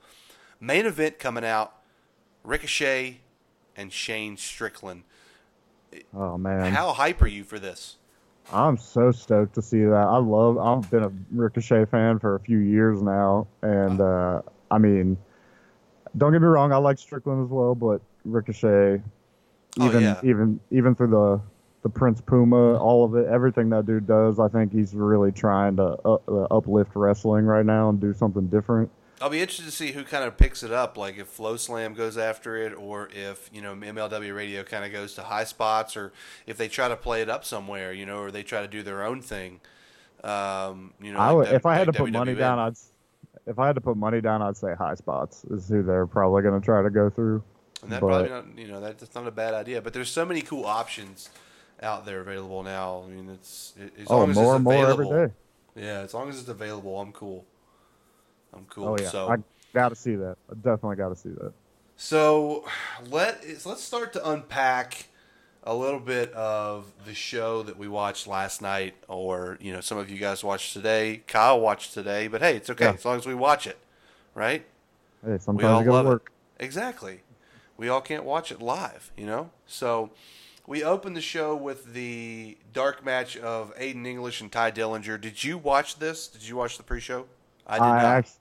Main 0.59 0.85
event 0.85 1.17
coming 1.17 1.43
out 1.43 1.73
Ricochet 2.43 3.21
and 3.75 3.91
Shane 3.91 4.37
Strickland. 4.37 5.03
Oh 6.13 6.37
man. 6.37 6.73
How 6.73 6.93
hype 6.93 7.21
are 7.21 7.27
you 7.27 7.43
for 7.43 7.59
this? 7.59 7.97
I'm 8.53 8.77
so 8.77 9.11
stoked 9.11 9.55
to 9.55 9.61
see 9.61 9.83
that. 9.83 9.93
I 9.95 10.17
love. 10.17 10.57
I've 10.57 10.89
been 10.91 11.03
a 11.03 11.11
Ricochet 11.31 11.85
fan 11.85 12.19
for 12.19 12.35
a 12.35 12.39
few 12.39 12.59
years 12.59 13.01
now, 13.01 13.47
and 13.63 13.99
uh, 13.99 14.41
I 14.69 14.77
mean, 14.77 15.17
don't 16.17 16.31
get 16.31 16.41
me 16.41 16.47
wrong. 16.47 16.71
I 16.71 16.77
like 16.77 16.99
Strickland 16.99 17.43
as 17.45 17.49
well, 17.49 17.73
but 17.75 18.01
Ricochet, 18.23 19.01
Oh, 19.79 19.85
even 19.87 20.01
yeah. 20.01 20.19
even 20.23 20.59
even 20.69 20.95
through 20.95 21.07
the 21.07 21.41
the 21.81 21.89
Prince 21.89 22.21
Puma, 22.21 22.77
all 22.77 23.03
of 23.03 23.15
it, 23.15 23.27
everything 23.27 23.69
that 23.69 23.85
dude 23.85 24.07
does, 24.07 24.39
I 24.39 24.47
think 24.47 24.71
he's 24.71 24.93
really 24.93 25.31
trying 25.31 25.75
to 25.77 25.97
uh, 26.05 26.47
uplift 26.51 26.91
wrestling 26.95 27.45
right 27.45 27.65
now 27.65 27.89
and 27.89 27.99
do 27.99 28.13
something 28.13 28.47
different. 28.47 28.89
I'll 29.21 29.29
be 29.29 29.39
interested 29.41 29.65
to 29.65 29.71
see 29.71 29.91
who 29.93 30.03
kind 30.03 30.23
of 30.25 30.37
picks 30.37 30.61
it 30.63 30.71
up, 30.71 30.97
like 30.97 31.17
if 31.17 31.35
FloSlam 31.37 31.95
goes 31.95 32.17
after 32.17 32.57
it, 32.57 32.73
or 32.73 33.09
if 33.13 33.49
you 33.53 33.61
know 33.61 33.73
MLW 33.75 34.35
Radio 34.35 34.63
kind 34.63 34.83
of 34.85 34.91
goes 34.91 35.13
to 35.15 35.21
Highspots, 35.21 35.95
or 35.95 36.11
if 36.45 36.57
they 36.57 36.67
try 36.67 36.87
to 36.87 36.95
play 36.95 37.21
it 37.21 37.29
up 37.29 37.45
somewhere, 37.45 37.93
you 37.93 38.05
know, 38.05 38.19
or 38.19 38.31
they 38.31 38.43
try 38.43 38.61
to 38.61 38.67
do 38.67 38.83
their 38.83 39.03
own 39.03 39.21
thing. 39.21 39.59
Um, 40.23 40.93
you 41.01 41.13
know, 41.13 41.19
I 41.19 41.27
like 41.27 41.35
would, 41.35 41.43
W- 41.45 41.55
if 41.55 41.65
I 41.65 41.75
had 41.75 41.85
to 41.87 41.93
put 41.93 42.11
money 42.11 42.35
down, 42.35 42.59
I'd 42.59 42.73
if 43.47 43.59
I 43.59 43.67
had 43.67 43.75
to 43.75 43.81
put 43.81 43.95
money 43.95 44.21
down, 44.21 44.41
I'd 44.41 44.57
say 44.57 44.73
Highspots 44.79 45.51
is 45.53 45.67
who 45.69 45.83
they're 45.83 46.07
probably 46.07 46.41
going 46.41 46.59
to 46.59 46.65
try 46.65 46.81
to 46.81 46.89
go 46.89 47.09
through. 47.09 47.43
And 47.83 47.91
that 47.91 48.01
But- 48.01 48.07
probably 48.07 48.29
not, 48.29 48.57
you 48.57 48.67
know, 48.67 48.81
that's 48.81 49.13
not 49.13 49.27
a 49.27 49.31
bad 49.31 49.53
idea. 49.53 49.81
But 49.81 49.93
there's 49.93 50.09
so 50.09 50.25
many 50.25 50.41
cool 50.41 50.65
options 50.65 51.29
out 51.83 52.05
there 52.05 52.21
available 52.21 52.63
now. 52.63 53.03
I 53.05 53.09
mean, 53.11 53.29
it's 53.29 53.73
it, 53.79 53.93
as 54.01 54.07
Oh, 54.09 54.17
long 54.19 54.29
as 54.31 54.35
more 54.35 54.45
it's 54.45 54.55
and 54.55 54.63
more 54.63 54.89
every 54.89 55.07
day. 55.09 55.33
Yeah, 55.75 55.99
as 55.99 56.13
long 56.13 56.29
as 56.29 56.39
it's 56.39 56.49
available, 56.49 56.99
I'm 56.99 57.11
cool. 57.11 57.45
I'm 58.55 58.65
cool. 58.69 58.87
Oh 58.89 58.97
yeah, 58.99 59.09
So 59.09 59.27
I 59.29 59.37
got 59.73 59.89
to 59.89 59.95
see 59.95 60.15
that. 60.15 60.37
I 60.49 60.53
definitely 60.55 60.95
got 60.97 61.09
to 61.09 61.15
see 61.15 61.29
that. 61.29 61.53
So 61.97 62.65
let 63.09 63.43
let's 63.65 63.83
start 63.83 64.13
to 64.13 64.29
unpack 64.29 65.07
a 65.63 65.73
little 65.73 65.99
bit 65.99 66.31
of 66.33 66.91
the 67.05 67.13
show 67.13 67.63
that 67.63 67.77
we 67.77 67.87
watched 67.87 68.27
last 68.27 68.61
night, 68.61 68.93
or 69.07 69.57
you 69.61 69.73
know, 69.73 69.81
some 69.81 69.97
of 69.97 70.09
you 70.09 70.17
guys 70.19 70.43
watched 70.43 70.73
today. 70.73 71.23
Kyle 71.27 71.59
watched 71.59 71.93
today, 71.93 72.27
but 72.27 72.41
hey, 72.41 72.55
it's 72.57 72.69
okay 72.69 72.85
Yeah. 72.85 72.93
as 72.93 73.05
long 73.05 73.17
as 73.17 73.25
we 73.25 73.33
watch 73.33 73.65
it, 73.65 73.77
right? 74.35 74.65
Hey, 75.23 75.27
We 75.27 75.33
all 75.33 75.39
sometimes 75.39 75.85
you 75.85 75.91
love 75.91 76.05
work. 76.05 76.31
it. 76.59 76.63
Exactly. 76.63 77.21
We 77.77 77.89
all 77.89 78.01
can't 78.01 78.23
watch 78.23 78.51
it 78.51 78.61
live, 78.61 79.11
you 79.17 79.25
know. 79.25 79.49
So 79.65 80.11
we 80.67 80.83
opened 80.83 81.15
the 81.17 81.21
show 81.21 81.55
with 81.55 81.93
the 81.93 82.57
dark 82.73 83.03
match 83.03 83.35
of 83.35 83.75
Aiden 83.77 84.05
English 84.05 84.39
and 84.41 84.51
Tye 84.51 84.71
Dillinger. 84.71 85.19
Did 85.19 85.43
you 85.43 85.57
watch 85.57 85.97
this? 85.99 86.27
Did 86.27 86.47
you 86.47 86.55
watch 86.55 86.77
the 86.77 86.83
pre-show? 86.83 87.25
I 87.67 87.75
did 87.79 87.83
I 87.83 88.01
not. 88.01 88.05
actually, 88.05 88.33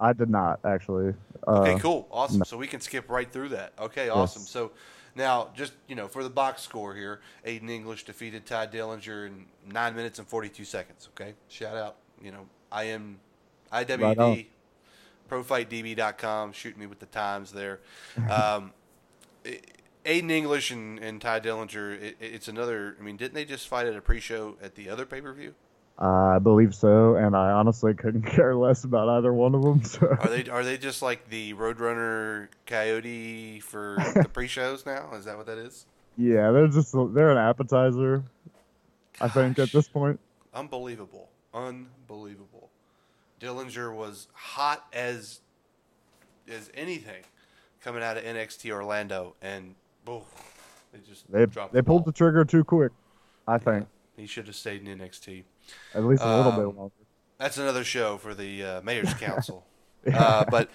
I 0.00 0.12
did 0.12 0.30
not 0.30 0.60
actually. 0.64 1.14
Uh, 1.46 1.60
Okay, 1.62 1.78
cool, 1.80 2.06
awesome. 2.10 2.44
So 2.44 2.56
we 2.56 2.66
can 2.66 2.80
skip 2.80 3.10
right 3.10 3.30
through 3.30 3.50
that. 3.50 3.72
Okay, 3.78 4.08
awesome. 4.08 4.42
So 4.42 4.72
now, 5.14 5.48
just 5.54 5.72
you 5.88 5.94
know, 5.96 6.08
for 6.08 6.22
the 6.22 6.30
box 6.30 6.62
score 6.62 6.94
here, 6.94 7.20
Aiden 7.46 7.68
English 7.70 8.04
defeated 8.04 8.46
Tye 8.46 8.66
Dillinger 8.66 9.26
in 9.26 9.46
nine 9.70 9.94
minutes 9.96 10.18
and 10.18 10.28
forty-two 10.28 10.64
seconds. 10.64 11.08
Okay, 11.14 11.34
shout 11.48 11.76
out. 11.76 11.96
You 12.22 12.30
know, 12.32 12.46
I 12.70 12.84
am 12.84 13.18
Right 13.72 13.88
IWD, 13.88 14.18
on. 14.18 14.44
ProFightDB.com. 15.30 16.52
Shoot 16.52 16.76
me 16.76 16.86
with 16.86 16.98
the 17.00 17.06
times 17.06 17.52
there. 17.52 17.80
Um, 18.30 18.72
it- 19.44 19.78
Aiden 20.04 20.32
English 20.32 20.72
and, 20.72 20.98
and 20.98 21.20
Tye 21.20 21.38
Dillinger, 21.38 21.92
it, 22.02 22.16
it's 22.18 22.48
another. 22.48 22.96
I 22.98 23.02
mean, 23.04 23.16
didn't 23.16 23.34
they 23.34 23.44
just 23.44 23.68
fight 23.68 23.86
at 23.86 23.94
a 23.94 24.00
pre-show 24.00 24.56
at 24.60 24.74
the 24.74 24.88
other 24.88 25.06
pay-per-view? 25.06 25.54
I 25.98 26.38
believe 26.38 26.74
so, 26.74 27.14
and 27.16 27.36
I 27.36 27.50
honestly 27.52 27.94
couldn't 27.94 28.22
care 28.26 28.54
less 28.56 28.84
about 28.84 29.08
either 29.08 29.32
one 29.32 29.54
of 29.54 29.62
them. 29.62 29.84
So. 29.84 30.06
Are 30.20 30.28
they 30.28 30.48
are 30.50 30.64
they 30.64 30.78
just 30.78 31.02
like 31.02 31.28
the 31.28 31.54
Roadrunner 31.54 32.48
Coyote 32.66 33.60
for 33.60 33.96
the 34.14 34.28
pre-shows 34.28 34.84
now? 34.86 35.10
Is 35.14 35.24
that 35.26 35.36
what 35.36 35.46
that 35.46 35.58
is? 35.58 35.86
Yeah, 36.16 36.50
they're 36.50 36.68
just 36.68 36.92
they're 37.14 37.30
an 37.30 37.38
appetizer. 37.38 38.22
I 39.20 39.28
think 39.28 39.58
at 39.58 39.70
this 39.70 39.88
point. 39.88 40.18
Unbelievable, 40.54 41.28
unbelievable. 41.54 42.70
Dillinger 43.40 43.94
was 43.94 44.28
hot 44.32 44.84
as 44.92 45.40
as 46.48 46.70
anything 46.74 47.22
coming 47.80 48.02
out 48.02 48.16
of 48.16 48.24
NXT 48.24 48.70
Orlando, 48.72 49.34
and 49.42 49.74
boom, 50.04 50.22
they 50.92 50.98
just 51.08 51.30
They 51.30 51.46
dropped. 51.46 51.72
they 51.72 51.80
the 51.80 51.84
pulled 51.84 52.02
ball. 52.04 52.12
the 52.12 52.16
trigger 52.16 52.44
too 52.44 52.64
quick. 52.64 52.92
I 53.46 53.58
think 53.58 53.86
He 54.16 54.26
should 54.26 54.46
have 54.46 54.56
stayed 54.56 54.86
in 54.86 54.98
NXT. 54.98 55.44
At 55.94 56.04
least 56.04 56.22
a 56.22 56.36
little 56.36 56.52
Um, 56.52 56.58
bit 56.58 56.76
longer. 56.76 56.94
That's 57.38 57.58
another 57.58 57.84
show 57.84 58.18
for 58.18 58.34
the 58.34 58.62
uh, 58.64 58.80
mayor's 58.82 59.12
council. 59.20 59.66
uh, 60.12 60.44
but 60.50 60.70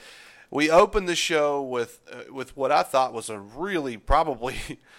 we 0.50 0.70
opened 0.70 1.08
the 1.08 1.16
show 1.16 1.62
with 1.62 2.02
uh, 2.12 2.32
with 2.34 2.56
what 2.58 2.72
I 2.72 2.84
thought 2.84 3.14
was 3.14 3.30
a 3.30 3.40
really 3.40 3.98
probably, 3.98 4.56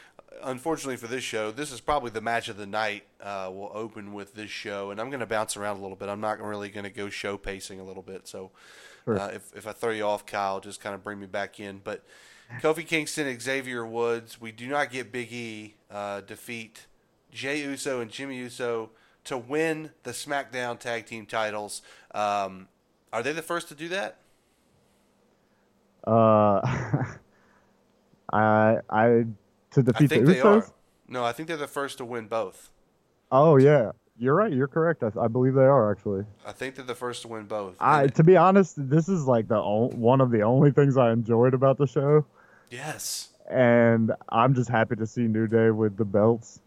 unfortunately 0.42 0.97
for 0.97 1.07
this 1.07 1.25
show, 1.25 1.50
this 1.50 1.73
is 1.73 1.80
probably 1.80 2.11
the 2.11 2.21
match 2.21 2.49
of 2.49 2.57
the 2.57 2.66
night. 2.66 3.04
Uh, 3.21 3.50
we'll 3.52 3.71
open 3.75 4.12
with 4.12 4.35
this 4.35 4.50
show, 4.50 4.90
and 4.90 5.00
I'm 5.00 5.09
going 5.11 5.21
to 5.21 5.26
bounce 5.26 5.57
around 5.57 5.78
a 5.78 5.80
little 5.83 5.97
bit. 5.97 6.09
I'm 6.09 6.21
not 6.21 6.40
really 6.40 6.68
going 6.71 6.85
to 6.85 6.90
go 6.90 7.09
show 7.09 7.37
pacing 7.37 7.80
a 7.80 7.85
little 7.85 8.02
bit. 8.02 8.26
So 8.28 8.50
Sure. 9.04 9.18
uh, 9.18 9.28
if 9.28 9.57
if 9.57 9.66
I 9.66 9.73
throw 9.73 9.90
you 9.90 10.04
off, 10.04 10.26
Kyle, 10.26 10.61
just 10.61 10.80
kind 10.80 10.95
of 10.95 11.02
bring 11.02 11.18
me 11.18 11.26
back 11.26 11.59
in. 11.61 11.80
But 11.83 12.04
Kofi 12.61 12.87
Kingston, 12.87 13.38
Xavier 13.40 13.85
Woods, 13.87 14.40
we 14.40 14.52
do 14.52 14.66
not 14.68 14.90
get 14.90 15.11
Big 15.12 15.33
E 15.33 15.75
uh, 15.90 16.21
defeat 16.23 16.87
Jey 17.33 17.61
Uso 17.62 18.00
and 18.00 18.11
Jimmy 18.11 18.37
Uso 18.37 18.90
to 19.28 19.38
win 19.38 19.90
the 20.02 20.11
SmackDown 20.11 20.78
Tag 20.78 21.06
Team 21.06 21.25
titles. 21.26 21.80
Um, 22.12 22.68
are 23.12 23.23
they 23.23 23.32
the 23.32 23.42
first 23.42 23.68
to 23.68 23.75
do 23.75 23.88
that? 23.88 24.18
Uh, 26.06 26.61
I 28.32 28.76
I 28.90 29.06
to 29.73 29.80
I 29.80 29.82
defeat 29.82 30.08
think 30.11 30.26
the 30.26 30.32
they 30.32 30.38
Usos. 30.40 30.62
are. 30.68 30.73
No, 31.08 31.25
I 31.25 31.32
think 31.32 31.49
they're 31.49 31.56
the 31.56 31.66
first 31.66 31.99
to 31.99 32.04
win 32.04 32.26
both. 32.26 32.70
Oh 33.32 33.56
yeah, 33.56 33.92
you're 34.18 34.35
right. 34.35 34.52
You're 34.52 34.68
correct. 34.68 35.02
I, 35.02 35.11
I 35.20 35.28
believe 35.28 35.54
they 35.54 35.62
are 35.62 35.90
actually. 35.90 36.25
I 36.47 36.52
think 36.52 36.75
they're 36.75 36.85
the 36.85 36.94
first 36.94 37.23
to 37.23 37.28
win 37.28 37.44
both. 37.44 37.76
I 37.80 38.04
And- 38.04 38.14
to 38.16 38.25
be 38.25 38.37
honest, 38.37 38.75
this 38.76 39.08
is 39.08 39.25
like 39.25 39.49
the 39.49 39.56
o- 39.58 39.90
one 39.94 40.20
of 40.20 40.30
the 40.30 40.42
only 40.42 40.70
things 40.70 40.97
I 40.97 41.12
enjoyed 41.12 41.54
about 41.54 41.78
the 41.78 41.87
show, 41.87 42.25
yes. 42.70 43.28
and 43.50 44.12
I'm 44.28 44.54
just 44.54 44.68
happy 44.70 44.97
to 44.97 45.06
see 45.06 45.23
New 45.23 45.47
Day 45.47 45.70
with 45.70 45.97
the 45.97 46.04
belts. 46.04 46.61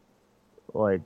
Like, 0.74 1.02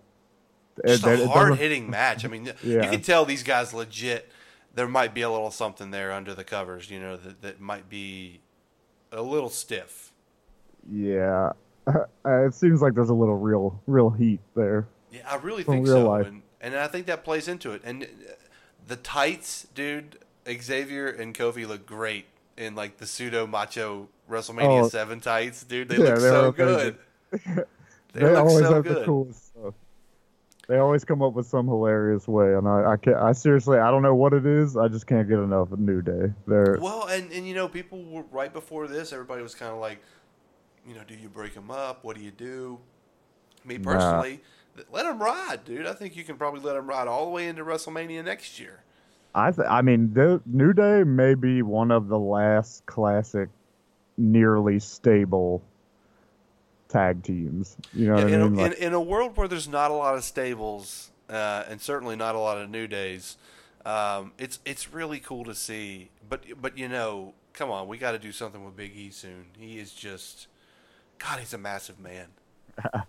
Just 0.85 1.05
a 1.05 1.27
hard 1.27 1.55
hitting 1.59 1.89
match. 1.89 2.25
I 2.25 2.27
mean, 2.27 2.45
you 2.63 2.79
can 2.79 3.01
tell 3.01 3.25
these 3.25 3.43
guys 3.43 3.73
legit. 3.73 4.29
There 4.73 4.87
might 4.87 5.13
be 5.13 5.21
a 5.21 5.29
little 5.29 5.51
something 5.51 5.91
there 5.91 6.11
under 6.11 6.33
the 6.33 6.43
covers, 6.43 6.89
you 6.91 6.99
know, 6.99 7.15
that, 7.15 7.41
that 7.41 7.61
might 7.61 7.87
be 7.89 8.41
a 9.11 9.21
little 9.21 9.49
stiff. 9.49 10.11
Yeah, 10.91 11.53
it 12.25 12.53
seems 12.53 12.81
like 12.81 12.93
there's 12.93 13.09
a 13.09 13.13
little 13.13 13.37
real 13.37 13.81
real 13.87 14.09
heat 14.09 14.39
there. 14.55 14.87
Yeah, 15.11 15.21
I 15.29 15.37
really 15.37 15.63
think 15.63 15.85
real 15.87 15.95
so, 16.01 16.09
life. 16.09 16.27
and 16.27 16.41
and 16.61 16.75
I 16.75 16.87
think 16.87 17.05
that 17.07 17.23
plays 17.23 17.47
into 17.47 17.71
it. 17.71 17.81
And 17.85 18.03
uh, 18.03 18.07
the 18.87 18.97
tights, 18.97 19.67
dude, 19.73 20.19
Xavier 20.47 21.07
and 21.07 21.33
Kofi 21.33 21.65
look 21.67 21.85
great 21.85 22.25
in 22.57 22.75
like 22.75 22.97
the 22.97 23.05
pseudo 23.07 23.47
macho 23.47 24.09
WrestleMania 24.29 24.83
Oh. 24.83 24.89
Seven 24.89 25.19
tights, 25.21 25.63
dude. 25.63 25.87
They 25.89 25.97
Yeah, 25.97 26.15
look 26.15 26.19
so 26.19 26.53
amazing. 26.57 26.95
good. 27.31 27.65
They, 28.13 28.21
They, 28.21 28.27
look 28.29 28.37
always 28.39 28.59
so 28.65 28.73
have 28.75 28.83
the 28.85 28.93
good. 28.93 29.05
coolest 29.05 29.39
stuff. 29.39 29.44
They 30.67 30.77
always 30.77 31.05
come 31.05 31.21
up 31.21 31.33
with 31.33 31.45
some 31.45 31.67
hilarious 31.67 32.27
way, 32.27 32.55
and 32.55 32.67
I 32.67 32.93
I, 32.93 32.97
can't, 32.97 33.17
I 33.17 33.33
seriously 33.33 33.77
I 33.77 33.91
don't 33.91 34.01
know 34.01 34.15
what 34.15 34.33
it 34.33 34.45
is. 34.45 34.75
I 34.75 34.87
just 34.87 35.05
can't 35.07 35.27
get 35.27 35.39
enough 35.39 35.71
of 35.71 35.79
New 35.79 36.01
Day. 36.01 36.33
They're 36.47 36.77
Well, 36.81 37.07
and 37.07 37.31
and 37.31 37.47
you 37.47 37.53
know, 37.53 37.67
people 37.67 38.03
were 38.03 38.23
right 38.31 38.51
before 38.51 38.87
this. 38.87 39.13
Everybody 39.13 39.43
was 39.43 39.53
kind 39.53 39.71
of 39.71 39.79
like, 39.79 39.99
you 40.87 40.95
know, 40.95 41.01
do 41.07 41.15
you 41.15 41.29
break 41.29 41.53
them 41.53 41.69
up? 41.69 42.03
What 42.03 42.15
do 42.15 42.23
you 42.23 42.31
do? 42.31 42.79
Me 43.63 43.77
personally, 43.77 44.41
th- 44.75 44.87
let 44.91 45.03
them 45.03 45.19
ride, 45.19 45.65
dude. 45.65 45.87
I 45.87 45.93
think 45.93 46.15
you 46.15 46.23
can 46.23 46.37
probably 46.37 46.61
let 46.61 46.73
them 46.73 46.87
ride 46.87 47.07
all 47.07 47.25
the 47.25 47.31
way 47.31 47.47
into 47.47 47.63
WrestleMania 47.63 48.23
next 48.23 48.59
year. 48.59 48.83
I 49.33 49.51
th- 49.51 49.67
I 49.67 49.81
mean, 49.81 50.13
the 50.13 50.41
New 50.45 50.73
Day 50.73 51.03
may 51.03 51.35
be 51.35 51.61
one 51.61 51.91
of 51.91 52.07
the 52.07 52.19
last 52.19 52.85
classic, 52.85 53.49
nearly 54.17 54.79
stable 54.79 55.61
tag 56.89 57.23
teams. 57.23 57.77
You 57.93 58.07
know 58.07 58.17
in, 58.17 58.19
I 58.19 58.27
a, 58.27 58.29
mean? 58.29 58.43
in, 58.43 58.55
Like, 58.55 58.77
in 58.77 58.93
a 58.93 59.01
world 59.01 59.37
where 59.37 59.47
there's 59.47 59.67
not 59.67 59.91
a 59.91 59.93
lot 59.93 60.15
of 60.15 60.23
stables, 60.23 61.11
uh, 61.29 61.63
and 61.69 61.81
certainly 61.81 62.15
not 62.15 62.35
a 62.35 62.39
lot 62.39 62.57
of 62.57 62.69
new 62.69 62.87
days, 62.87 63.37
um, 63.85 64.31
it's 64.37 64.59
it's 64.65 64.93
really 64.93 65.19
cool 65.19 65.43
to 65.45 65.55
see. 65.55 66.09
But 66.27 66.43
but 66.61 66.77
you 66.77 66.87
know, 66.87 67.33
come 67.53 67.71
on, 67.71 67.87
we 67.87 67.97
got 67.97 68.11
to 68.11 68.19
do 68.19 68.31
something 68.31 68.63
with 68.63 68.75
Big 68.75 68.95
E 68.95 69.09
soon. 69.11 69.45
He 69.57 69.79
is 69.79 69.93
just, 69.93 70.47
God, 71.19 71.39
he's 71.39 71.53
a 71.53 71.57
massive 71.57 71.99
man. 71.99 72.27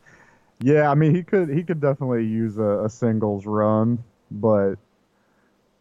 yeah, 0.61 0.91
I 0.91 0.95
mean, 0.95 1.15
he 1.15 1.23
could 1.23 1.49
he 1.49 1.63
could 1.63 1.81
definitely 1.81 2.25
use 2.25 2.59
a, 2.59 2.85
a 2.85 2.91
singles 2.91 3.47
run, 3.47 4.03
but 4.31 4.75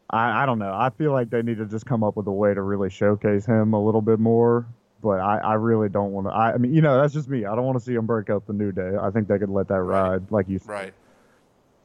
I 0.09 0.43
I 0.43 0.45
don't 0.45 0.59
know. 0.59 0.73
I 0.73 0.89
feel 0.89 1.11
like 1.11 1.29
they 1.29 1.41
need 1.41 1.57
to 1.57 1.65
just 1.65 1.85
come 1.85 2.03
up 2.03 2.15
with 2.15 2.27
a 2.27 2.31
way 2.31 2.53
to 2.53 2.61
really 2.61 2.89
showcase 2.89 3.45
him 3.45 3.73
a 3.73 3.83
little 3.83 4.01
bit 4.01 4.19
more. 4.19 4.65
But 5.05 5.19
I, 5.19 5.37
I 5.37 5.53
really 5.53 5.87
don't 5.87 6.11
want 6.13 6.25
to. 6.25 6.31
I, 6.33 6.53
I 6.53 6.57
mean, 6.57 6.73
you 6.73 6.81
know, 6.81 6.99
that's 6.99 7.13
just 7.13 7.29
me. 7.29 7.45
I 7.45 7.53
don't 7.55 7.63
want 7.63 7.77
to 7.77 7.83
see 7.85 7.93
him 7.93 8.07
break 8.07 8.31
up 8.31 8.47
the 8.47 8.53
New 8.53 8.71
Day. 8.71 8.93
I 8.99 9.11
think 9.11 9.27
they 9.27 9.37
could 9.37 9.51
let 9.51 9.67
that 9.67 9.81
ride, 9.83 10.31
like 10.31 10.49
you 10.49 10.57
said. 10.57 10.67
Right. 10.69 10.93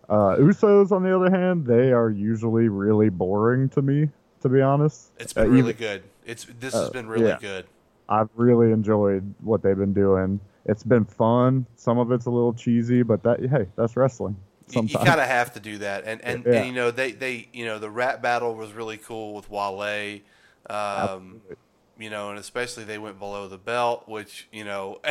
Uh, 0.09 0.37
Usos, 0.39 0.91
on 0.91 1.03
the 1.03 1.15
other 1.15 1.31
hand, 1.31 1.67
they 1.67 1.93
are 1.93 2.09
usually 2.09 2.69
really 2.69 3.11
boring 3.11 3.69
to 3.69 3.83
me, 3.83 4.09
to 4.41 4.49
be 4.49 4.63
honest. 4.63 5.11
It's 5.19 5.37
Uh, 5.37 5.43
been 5.43 5.51
really 5.53 5.69
even- 5.69 5.77
good. 5.77 6.03
It's 6.25 6.47
this 6.61 6.73
has 6.73 6.89
Uh, 6.89 6.91
been 6.93 7.09
really 7.09 7.27
yeah. 7.29 7.37
good. 7.39 7.67
I've 8.09 8.31
really 8.37 8.73
enjoyed 8.73 9.35
what 9.43 9.61
they've 9.61 9.77
been 9.77 9.93
doing. 9.93 10.41
It's 10.65 10.83
been 10.83 11.05
fun. 11.05 11.67
Some 11.77 11.99
of 11.99 12.11
it's 12.13 12.25
a 12.25 12.31
little 12.31 12.55
cheesy, 12.55 13.03
but 13.03 13.23
that 13.25 13.41
hey, 13.41 13.67
that's 13.77 13.99
wrestling. 13.99 14.35
You, 14.71 14.81
you 14.83 14.97
kind 14.99 15.21
of 15.21 15.27
have 15.27 15.53
to 15.55 15.61
do 15.61 15.77
that, 15.79 16.05
and 16.07 16.25
and, 16.25 16.45
Yeah. 16.47 16.53
and 16.55 16.67
you 16.69 16.73
know 16.73 16.91
they 16.91 17.13
they 17.13 17.49
you 17.53 17.67
know 17.67 17.79
the 17.79 17.91
rap 17.91 18.23
battle 18.23 18.55
was 18.55 18.73
really 18.73 18.97
cool 18.97 19.35
with 19.35 19.51
Wale. 19.51 19.81
Um, 19.83 20.21
Absolutely. 20.71 21.57
You 22.01 22.11
know, 22.11 22.31
and 22.31 22.39
especially 22.39 22.85
they 22.85 22.99
went 22.99 23.19
below 23.19 23.47
the 23.47 23.59
belt, 23.59 24.09
which 24.09 24.49
you 24.51 24.65
know, 24.65 25.01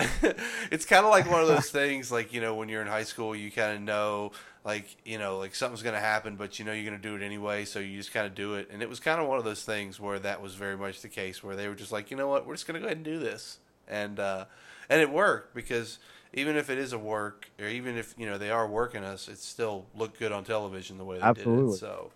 it's 0.72 0.86
kind 0.86 1.06
of 1.06 1.12
like 1.12 1.30
one 1.30 1.42
of 1.42 1.48
those 1.48 1.70
things, 1.72 2.12
like 2.12 2.34
you 2.34 2.42
know, 2.42 2.56
when 2.56 2.68
you're 2.68 2.82
in 2.82 2.88
high 2.88 3.04
school, 3.04 3.36
you 3.36 3.52
kind 3.52 3.76
of 3.76 3.82
know, 3.82 4.32
like 4.66 4.98
you 5.06 5.20
know, 5.20 5.38
like 5.38 5.54
something's 5.56 5.84
gonna 5.84 6.00
happen, 6.00 6.36
but 6.36 6.58
you 6.58 6.66
know 6.66 6.74
you're 6.74 6.86
gonna 6.86 7.02
do 7.02 7.16
it 7.16 7.22
anyway, 7.22 7.64
so 7.66 7.80
you 7.80 7.96
just 7.98 8.12
kind 8.12 8.26
of 8.26 8.34
do 8.34 8.56
it, 8.56 8.70
and 8.72 8.82
it 8.82 8.90
was 8.90 9.00
kind 9.00 9.22
of 9.22 9.28
one 9.28 9.38
of 9.38 9.46
those 9.46 9.64
things 9.64 10.00
where 10.00 10.20
that 10.20 10.42
was 10.42 10.56
very 10.56 10.76
much 10.76 11.02
the 11.02 11.10
case, 11.10 11.44
where 11.44 11.56
they 11.56 11.68
were 11.68 11.76
just 11.76 11.92
like, 11.92 12.10
you 12.10 12.18
know 12.18 12.28
what, 12.28 12.48
we're 12.48 12.56
just 12.56 12.66
gonna 12.66 12.80
go 12.80 12.86
ahead 12.86 12.98
and 12.98 13.06
do 13.06 13.20
this, 13.20 13.60
and 13.88 14.20
uh, 14.20 14.46
and 14.90 15.00
it 15.00 15.12
worked 15.12 15.54
because 15.54 16.00
even 16.34 16.56
if 16.56 16.70
it 16.70 16.78
is 16.78 16.94
a 16.94 17.00
work, 17.00 17.50
or 17.60 17.68
even 17.68 17.98
if 17.98 18.16
you 18.18 18.26
know 18.26 18.38
they 18.38 18.50
are 18.50 18.68
working 18.68 19.04
us, 19.04 19.28
it 19.28 19.38
still 19.38 19.86
looked 19.96 20.18
good 20.20 20.32
on 20.32 20.44
television 20.44 20.98
the 20.98 21.06
way 21.06 21.20
they 21.20 21.34
did 21.34 21.48
it. 21.48 21.74
So. 21.74 22.12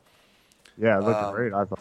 yeah, 0.78 0.98
it 0.98 1.04
looked 1.04 1.22
um, 1.22 1.34
great. 1.34 1.54
I 1.54 1.66
thought. 1.66 1.80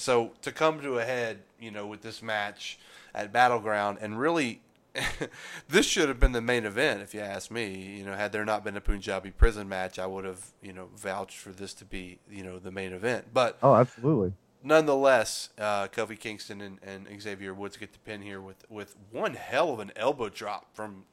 So 0.00 0.32
to 0.42 0.50
come 0.52 0.80
to 0.80 0.98
a 0.98 1.04
head, 1.04 1.38
you 1.60 1.70
know, 1.70 1.86
with 1.86 2.00
this 2.02 2.22
match 2.22 2.78
at 3.14 3.32
Battleground, 3.32 3.98
and 4.00 4.18
really, 4.18 4.60
this 5.68 5.86
should 5.86 6.08
have 6.08 6.18
been 6.18 6.32
the 6.32 6.40
main 6.40 6.64
event, 6.64 7.02
if 7.02 7.14
you 7.14 7.20
ask 7.20 7.50
me. 7.50 7.96
You 7.98 8.04
know, 8.06 8.14
had 8.14 8.32
there 8.32 8.44
not 8.44 8.64
been 8.64 8.76
a 8.76 8.80
Punjabi 8.80 9.30
prison 9.30 9.68
match, 9.68 9.98
I 9.98 10.06
would 10.06 10.24
have, 10.24 10.44
you 10.62 10.72
know, 10.72 10.88
vouched 10.96 11.36
for 11.38 11.50
this 11.50 11.74
to 11.74 11.84
be, 11.84 12.18
you 12.30 12.42
know, 12.42 12.58
the 12.58 12.70
main 12.70 12.92
event. 12.92 13.26
But 13.32 13.58
Oh, 13.62 13.74
absolutely. 13.74 14.32
nonetheless, 14.62 15.50
uh, 15.58 15.88
Kofi 15.88 16.18
Kingston 16.18 16.60
and, 16.60 16.78
and 16.82 17.20
Xavier 17.22 17.52
Woods 17.54 17.76
get 17.76 17.92
the 17.92 17.98
pin 18.00 18.22
here 18.22 18.40
with 18.40 18.64
with 18.70 18.96
one 19.12 19.34
hell 19.34 19.72
of 19.72 19.80
an 19.80 19.92
elbow 19.96 20.28
drop 20.28 20.74
from 20.74 21.04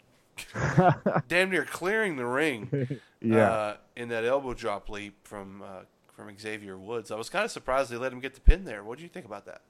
damn 1.28 1.50
near 1.50 1.66
clearing 1.66 2.16
the 2.16 2.26
ring. 2.26 3.00
Yeah. 3.20 3.50
uh, 3.52 3.78
in 3.96 4.10
that 4.10 4.26
elbow 4.26 4.54
drop 4.54 4.90
leap 4.90 5.16
from 5.24 5.64
uh, 5.64 5.82
from 6.18 6.36
Xavier 6.38 6.76
Woods. 6.78 7.12
I 7.12 7.16
was 7.16 7.30
kind 7.30 7.46
of 7.46 7.52
surprised 7.52 7.92
they 7.92 7.96
let 7.96 8.12
him 8.12 8.20
get 8.20 8.34
the 8.34 8.42
pin 8.42 8.66
there. 8.66 8.84
What 8.84 8.98
do 8.98 9.04
you 9.04 9.10
think 9.10 9.26
about 9.28 9.46
that? 9.46 9.62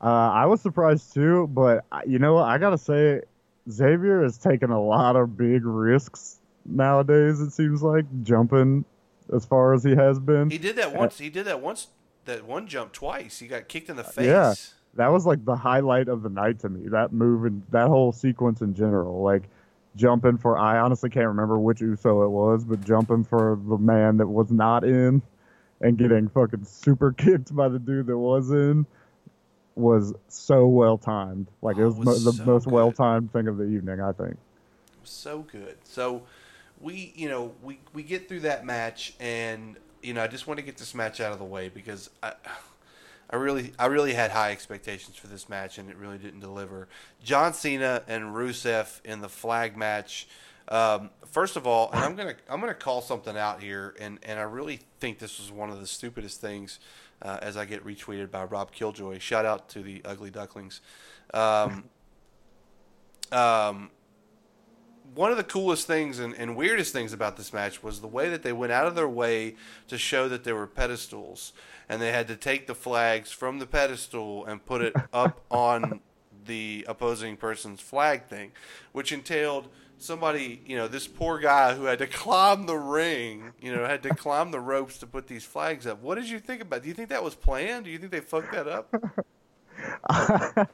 Uh, 0.00 0.06
I 0.06 0.46
was 0.46 0.60
surprised 0.62 1.12
too, 1.12 1.48
but 1.48 1.84
I- 1.92 2.04
you 2.04 2.18
know 2.20 2.34
what? 2.34 2.44
I 2.44 2.56
gotta 2.58 2.78
say, 2.78 3.22
Xavier 3.68 4.22
has 4.22 4.38
taken 4.38 4.70
a 4.70 4.80
lot 4.80 5.16
of 5.16 5.36
big 5.36 5.64
risks 5.66 6.38
nowadays. 6.64 7.40
It 7.40 7.50
seems 7.50 7.82
like 7.82 8.06
jumping 8.22 8.84
as 9.34 9.44
far 9.44 9.74
as 9.74 9.82
he 9.84 9.94
has 9.96 10.18
been. 10.20 10.48
He 10.48 10.58
did 10.58 10.76
that 10.76 10.94
once. 10.94 11.18
He 11.18 11.28
did 11.28 11.44
that 11.46 11.60
once. 11.60 11.88
That 12.26 12.44
one 12.46 12.66
jump 12.68 12.92
twice. 12.92 13.38
He 13.40 13.48
got 13.48 13.66
kicked 13.68 13.90
in 13.90 13.96
the 13.96 14.04
face. 14.04 14.26
Yeah. 14.26 14.54
that 14.94 15.08
was 15.08 15.24
like 15.26 15.44
the 15.44 15.56
highlight 15.56 16.08
of 16.08 16.22
the 16.22 16.28
night 16.28 16.58
to 16.60 16.68
me. 16.68 16.88
That 16.88 17.12
move 17.12 17.44
and 17.44 17.62
that 17.70 17.88
whole 17.88 18.12
sequence 18.12 18.60
in 18.60 18.74
general, 18.74 19.22
like 19.22 19.44
jumping 19.96 20.36
for 20.38 20.56
I 20.58 20.78
honestly 20.78 21.10
can't 21.10 21.26
remember 21.28 21.58
which 21.58 21.80
Uso 21.80 22.22
it 22.24 22.28
was, 22.28 22.64
but 22.64 22.84
jumping 22.84 23.24
for 23.24 23.58
the 23.68 23.76
man 23.78 24.16
that 24.18 24.26
was 24.28 24.50
not 24.52 24.84
in 24.84 25.20
and 25.80 25.96
getting 25.98 26.28
fucking 26.28 26.64
super 26.64 27.12
kicked 27.16 27.54
by 27.54 27.68
the 27.68 27.78
dude 27.78 28.06
that 28.06 28.18
was 28.18 28.50
in. 28.50 28.86
was 29.74 30.12
so 30.28 30.66
well 30.66 30.98
timed. 30.98 31.46
Like 31.62 31.76
it 31.78 31.82
Oh, 31.82 31.88
was, 31.88 31.96
it 31.96 32.04
mo- 32.04 32.12
was 32.12 32.24
the 32.24 32.32
so 32.32 32.44
most 32.44 32.66
well 32.66 32.92
timed 32.92 33.32
thing 33.32 33.48
of 33.48 33.56
the 33.56 33.64
evening, 33.64 34.00
I 34.00 34.12
think. 34.12 34.36
so 35.04 35.40
good. 35.50 35.78
So 35.84 36.22
we, 36.80 37.12
you 37.16 37.28
know, 37.28 37.52
we 37.62 37.78
we 37.92 38.02
get 38.02 38.28
through 38.28 38.40
that 38.40 38.64
match, 38.64 39.14
and 39.20 39.76
you 40.02 40.14
know, 40.14 40.22
I 40.22 40.26
just 40.26 40.46
want 40.46 40.58
to 40.58 40.64
get 40.64 40.76
this 40.78 40.94
match 40.94 41.20
out 41.20 41.32
of 41.32 41.38
the 41.38 41.44
way 41.44 41.68
because 41.68 42.10
I, 42.22 42.32
I 43.30 43.36
really, 43.36 43.72
I 43.78 43.86
really 43.86 44.12
had 44.14 44.30
high 44.30 44.50
expectations 44.50 45.16
for 45.16 45.26
this 45.28 45.48
match, 45.48 45.78
and 45.78 45.88
it 45.90 45.96
really 45.96 46.18
didn't 46.18 46.40
deliver. 46.40 46.88
John 47.22 47.52
Cena 47.54 48.02
and 48.08 48.34
Rusev 48.34 49.00
in 49.04 49.20
the 49.20 49.28
flag 49.28 49.76
match. 49.76 50.26
Um, 50.70 51.10
first 51.26 51.56
of 51.56 51.66
all, 51.66 51.90
and 51.92 52.04
I'm 52.04 52.14
gonna 52.14 52.34
I'm 52.48 52.60
gonna 52.60 52.74
call 52.74 53.00
something 53.00 53.36
out 53.36 53.62
here, 53.62 53.94
and 53.98 54.18
and 54.22 54.38
I 54.38 54.42
really 54.42 54.80
think 55.00 55.18
this 55.18 55.38
was 55.38 55.50
one 55.50 55.70
of 55.70 55.80
the 55.80 55.86
stupidest 55.86 56.40
things. 56.40 56.78
Uh, 57.22 57.38
as 57.42 57.56
I 57.58 57.66
get 57.66 57.84
retweeted 57.84 58.30
by 58.30 58.44
Rob 58.44 58.72
Killjoy, 58.72 59.18
shout 59.18 59.44
out 59.44 59.68
to 59.70 59.82
the 59.82 60.00
Ugly 60.06 60.30
Ducklings. 60.30 60.80
Um, 61.34 61.84
um, 63.30 63.90
one 65.14 65.30
of 65.30 65.36
the 65.36 65.44
coolest 65.44 65.86
things 65.86 66.18
and, 66.18 66.34
and 66.34 66.56
weirdest 66.56 66.92
things 66.92 67.12
about 67.12 67.36
this 67.36 67.52
match 67.52 67.82
was 67.82 68.00
the 68.00 68.06
way 68.06 68.28
that 68.28 68.42
they 68.42 68.52
went 68.52 68.72
out 68.72 68.86
of 68.86 68.94
their 68.94 69.08
way 69.08 69.56
to 69.88 69.98
show 69.98 70.28
that 70.28 70.44
there 70.44 70.54
were 70.54 70.66
pedestals 70.66 71.52
and 71.88 72.00
they 72.00 72.12
had 72.12 72.28
to 72.28 72.36
take 72.36 72.66
the 72.66 72.74
flags 72.74 73.32
from 73.32 73.58
the 73.58 73.66
pedestal 73.66 74.44
and 74.46 74.64
put 74.64 74.82
it 74.82 74.94
up 75.12 75.40
on 75.50 76.00
the 76.46 76.84
opposing 76.88 77.36
person's 77.36 77.80
flag 77.80 78.24
thing 78.26 78.52
which 78.92 79.12
entailed 79.12 79.68
somebody 80.02 80.62
you 80.66 80.76
know 80.76 80.88
this 80.88 81.06
poor 81.06 81.38
guy 81.38 81.74
who 81.74 81.84
had 81.84 81.98
to 81.98 82.06
climb 82.22 82.66
the 82.66 82.76
ring 82.76 83.52
you 83.60 83.74
know 83.74 83.84
had 83.86 84.02
to 84.02 84.14
climb 84.14 84.50
the 84.50 84.60
ropes 84.60 84.98
to 84.98 85.06
put 85.06 85.26
these 85.26 85.44
flags 85.44 85.86
up 85.86 86.00
what 86.02 86.16
did 86.16 86.28
you 86.28 86.38
think 86.38 86.62
about 86.62 86.82
do 86.82 86.88
you 86.88 86.94
think 86.94 87.08
that 87.08 87.22
was 87.22 87.34
planned 87.34 87.84
do 87.84 87.90
you 87.90 87.98
think 87.98 88.10
they 88.10 88.20
fucked 88.20 88.52
that 88.52 88.66
up 88.66 88.94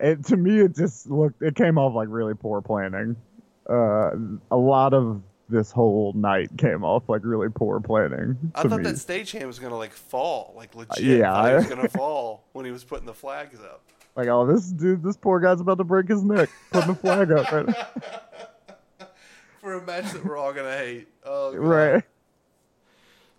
it 0.00 0.24
to 0.24 0.36
me 0.36 0.60
it 0.60 0.74
just 0.74 1.08
looked 1.10 1.40
it 1.42 1.54
came 1.54 1.78
off 1.78 1.94
like 1.94 2.08
really 2.10 2.34
poor 2.34 2.60
planning 2.60 3.16
uh 3.70 4.10
a 4.50 4.56
lot 4.56 4.92
of 4.94 5.22
this 5.48 5.70
whole 5.70 6.12
night 6.12 6.50
came 6.58 6.84
off 6.84 7.08
like 7.08 7.22
really 7.24 7.48
poor 7.48 7.80
planning 7.80 8.36
I 8.54 8.62
thought 8.62 8.78
me. 8.78 8.84
that 8.84 8.96
stagehand 8.96 9.46
was 9.46 9.58
gonna 9.58 9.76
like 9.76 9.92
fall, 9.92 10.52
like 10.56 10.74
legit. 10.74 11.02
yeah, 11.02 11.48
he 11.48 11.54
was 11.56 11.66
gonna 11.66 11.88
fall 11.96 12.44
when 12.52 12.64
he 12.66 12.70
was 12.70 12.84
putting 12.84 13.06
the 13.06 13.14
flags 13.14 13.58
up. 13.60 13.82
Like 14.16 14.28
oh 14.28 14.46
this 14.46 14.66
dude 14.70 15.02
this 15.02 15.16
poor 15.16 15.40
guy's 15.40 15.60
about 15.60 15.78
to 15.78 15.84
break 15.84 16.08
his 16.08 16.22
neck 16.22 16.48
putting 16.72 16.88
the 16.88 16.94
flag 16.94 17.30
up 17.32 17.50
right, 17.52 17.76
for 19.60 19.74
a 19.74 19.82
match 19.86 20.12
that 20.12 20.24
we're 20.24 20.36
all 20.36 20.52
gonna 20.52 20.76
hate. 20.76 21.08
Oh, 21.24 21.52
God. 21.52 21.58
right. 21.60 22.04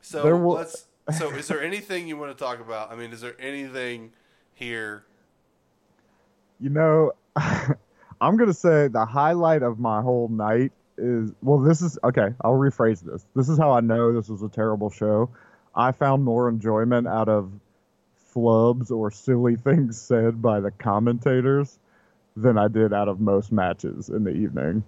So 0.01 0.23
There 0.23 0.37
wa- 0.37 0.55
let's. 0.55 0.85
So, 1.17 1.31
is 1.31 1.47
there 1.47 1.63
anything 1.63 2.07
you 2.07 2.17
want 2.17 2.37
to 2.37 2.43
talk 2.43 2.59
about? 2.59 2.91
I 2.91 2.95
mean, 2.95 3.11
is 3.11 3.21
there 3.21 3.35
anything 3.39 4.11
here? 4.53 5.05
you 6.59 6.69
know 6.69 7.11
i'm 8.21 8.35
gonna 8.37 8.53
say 8.53 8.87
the 8.89 9.05
highlight 9.05 9.63
of 9.63 9.79
my 9.79 10.01
whole 10.01 10.27
night 10.27 10.71
is 10.97 11.31
well 11.41 11.57
this 11.57 11.81
is 11.81 11.97
okay 12.03 12.33
i'll 12.41 12.53
rephrase 12.55 12.99
this 13.01 13.25
this 13.35 13.47
is 13.47 13.57
how 13.57 13.71
i 13.71 13.79
know 13.79 14.11
this 14.11 14.27
was 14.27 14.41
a 14.43 14.49
terrible 14.49 14.89
show 14.89 15.29
i 15.73 15.91
found 15.91 16.23
more 16.23 16.49
enjoyment 16.49 17.07
out 17.07 17.29
of 17.29 17.49
flubs 18.33 18.91
or 18.91 19.11
silly 19.11 19.55
things 19.55 19.99
said 19.99 20.41
by 20.41 20.59
the 20.59 20.71
commentators 20.71 21.79
than 22.35 22.57
i 22.57 22.67
did 22.67 22.93
out 22.93 23.07
of 23.07 23.19
most 23.19 23.51
matches 23.51 24.09
in 24.09 24.23
the 24.23 24.31
evening 24.31 24.83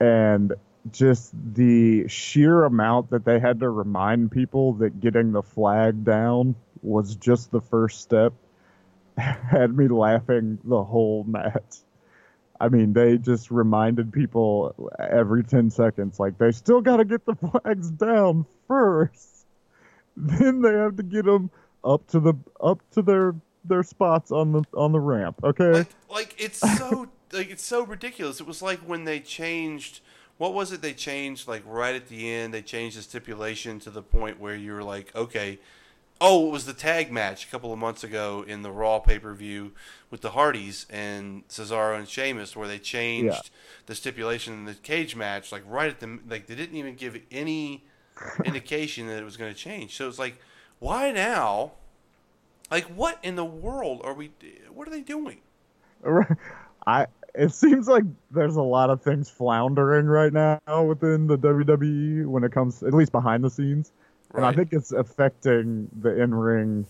and 0.00 0.54
just 0.92 1.32
the 1.54 2.06
sheer 2.08 2.64
amount 2.64 3.10
that 3.10 3.24
they 3.24 3.38
had 3.38 3.60
to 3.60 3.68
remind 3.68 4.30
people 4.30 4.74
that 4.74 5.00
getting 5.00 5.32
the 5.32 5.42
flag 5.42 6.04
down 6.04 6.54
was 6.82 7.16
just 7.16 7.50
the 7.50 7.60
first 7.60 8.00
step 8.00 8.32
had 9.16 9.76
me 9.76 9.88
laughing 9.88 10.58
the 10.64 10.82
whole 10.82 11.24
match. 11.24 11.78
I 12.60 12.68
mean, 12.68 12.92
they 12.92 13.18
just 13.18 13.50
reminded 13.50 14.12
people 14.12 14.90
every 14.98 15.44
10 15.44 15.70
seconds, 15.70 16.18
like, 16.18 16.38
they 16.38 16.50
still 16.50 16.80
got 16.80 16.96
to 16.96 17.04
get 17.04 17.24
the 17.24 17.34
flags 17.36 17.90
down 17.90 18.46
first. 18.66 19.34
Then 20.20 20.62
they 20.62 20.72
have 20.72 20.96
to 20.96 21.04
get 21.04 21.26
them 21.26 21.48
up 21.84 22.06
to 22.08 22.20
the 22.20 22.34
up 22.60 22.80
to 22.92 23.02
their 23.02 23.34
their 23.64 23.82
spots 23.82 24.30
on 24.30 24.52
the 24.52 24.62
on 24.74 24.92
the 24.92 25.00
ramp. 25.00 25.40
Okay. 25.44 25.70
Like, 25.70 25.88
like 26.10 26.34
it's 26.38 26.58
so 26.58 27.08
like 27.32 27.50
it's 27.50 27.64
so 27.64 27.84
ridiculous. 27.84 28.40
It 28.40 28.46
was 28.46 28.62
like 28.62 28.80
when 28.80 29.04
they 29.04 29.20
changed. 29.20 30.00
What 30.38 30.54
was 30.54 30.70
it 30.70 30.82
they 30.82 30.92
changed? 30.92 31.48
Like 31.48 31.62
right 31.66 31.96
at 31.96 32.08
the 32.08 32.30
end, 32.32 32.54
they 32.54 32.62
changed 32.62 32.96
the 32.96 33.02
stipulation 33.02 33.80
to 33.80 33.90
the 33.90 34.02
point 34.02 34.38
where 34.38 34.54
you 34.54 34.72
were 34.72 34.84
like, 34.84 35.14
okay. 35.16 35.58
Oh, 36.20 36.48
it 36.48 36.50
was 36.50 36.66
the 36.66 36.72
tag 36.72 37.12
match 37.12 37.44
a 37.44 37.48
couple 37.48 37.72
of 37.72 37.78
months 37.78 38.02
ago 38.02 38.44
in 38.44 38.62
the 38.62 38.72
Raw 38.72 38.98
pay 38.98 39.20
per 39.20 39.32
view 39.34 39.70
with 40.10 40.20
the 40.20 40.30
Hardys 40.30 40.84
and 40.90 41.46
Cesaro 41.46 41.96
and 41.96 42.08
Sheamus, 42.08 42.56
where 42.56 42.66
they 42.66 42.80
changed 42.80 43.34
Yeah. 43.34 43.40
the 43.86 43.94
stipulation 43.94 44.52
in 44.52 44.64
the 44.64 44.74
cage 44.74 45.14
match, 45.14 45.52
like 45.52 45.62
right 45.68 45.88
at 45.88 46.00
the 46.00 46.18
like 46.28 46.46
they 46.48 46.56
didn't 46.56 46.74
even 46.76 46.96
give 46.96 47.16
any 47.30 47.84
indication 48.44 49.06
that 49.06 49.18
it 49.18 49.24
was 49.24 49.36
going 49.36 49.52
to 49.52 49.58
change. 49.58 49.96
So 49.96 50.08
it's 50.08 50.18
like, 50.18 50.40
why 50.78 51.10
now? 51.10 51.72
Like, 52.70 52.84
what 52.84 53.18
in 53.22 53.36
the 53.36 53.44
world 53.44 54.00
are 54.04 54.14
we? 54.14 54.30
What 54.72 54.86
are 54.88 54.90
they 54.90 55.00
doing? 55.00 55.40
I 56.86 57.06
it 57.34 57.52
seems 57.52 57.88
like 57.88 58.04
there's 58.30 58.56
a 58.56 58.62
lot 58.62 58.90
of 58.90 59.02
things 59.02 59.30
floundering 59.30 60.06
right 60.06 60.32
now 60.32 60.82
within 60.82 61.26
the 61.26 61.38
WWE 61.38 62.26
when 62.26 62.44
it 62.44 62.52
comes 62.52 62.82
at 62.82 62.94
least 62.94 63.12
behind 63.12 63.44
the 63.44 63.50
scenes. 63.50 63.92
And 64.34 64.44
I 64.44 64.52
think 64.52 64.72
it's 64.72 64.92
affecting 64.92 65.88
the 66.00 66.20
in-ring 66.20 66.86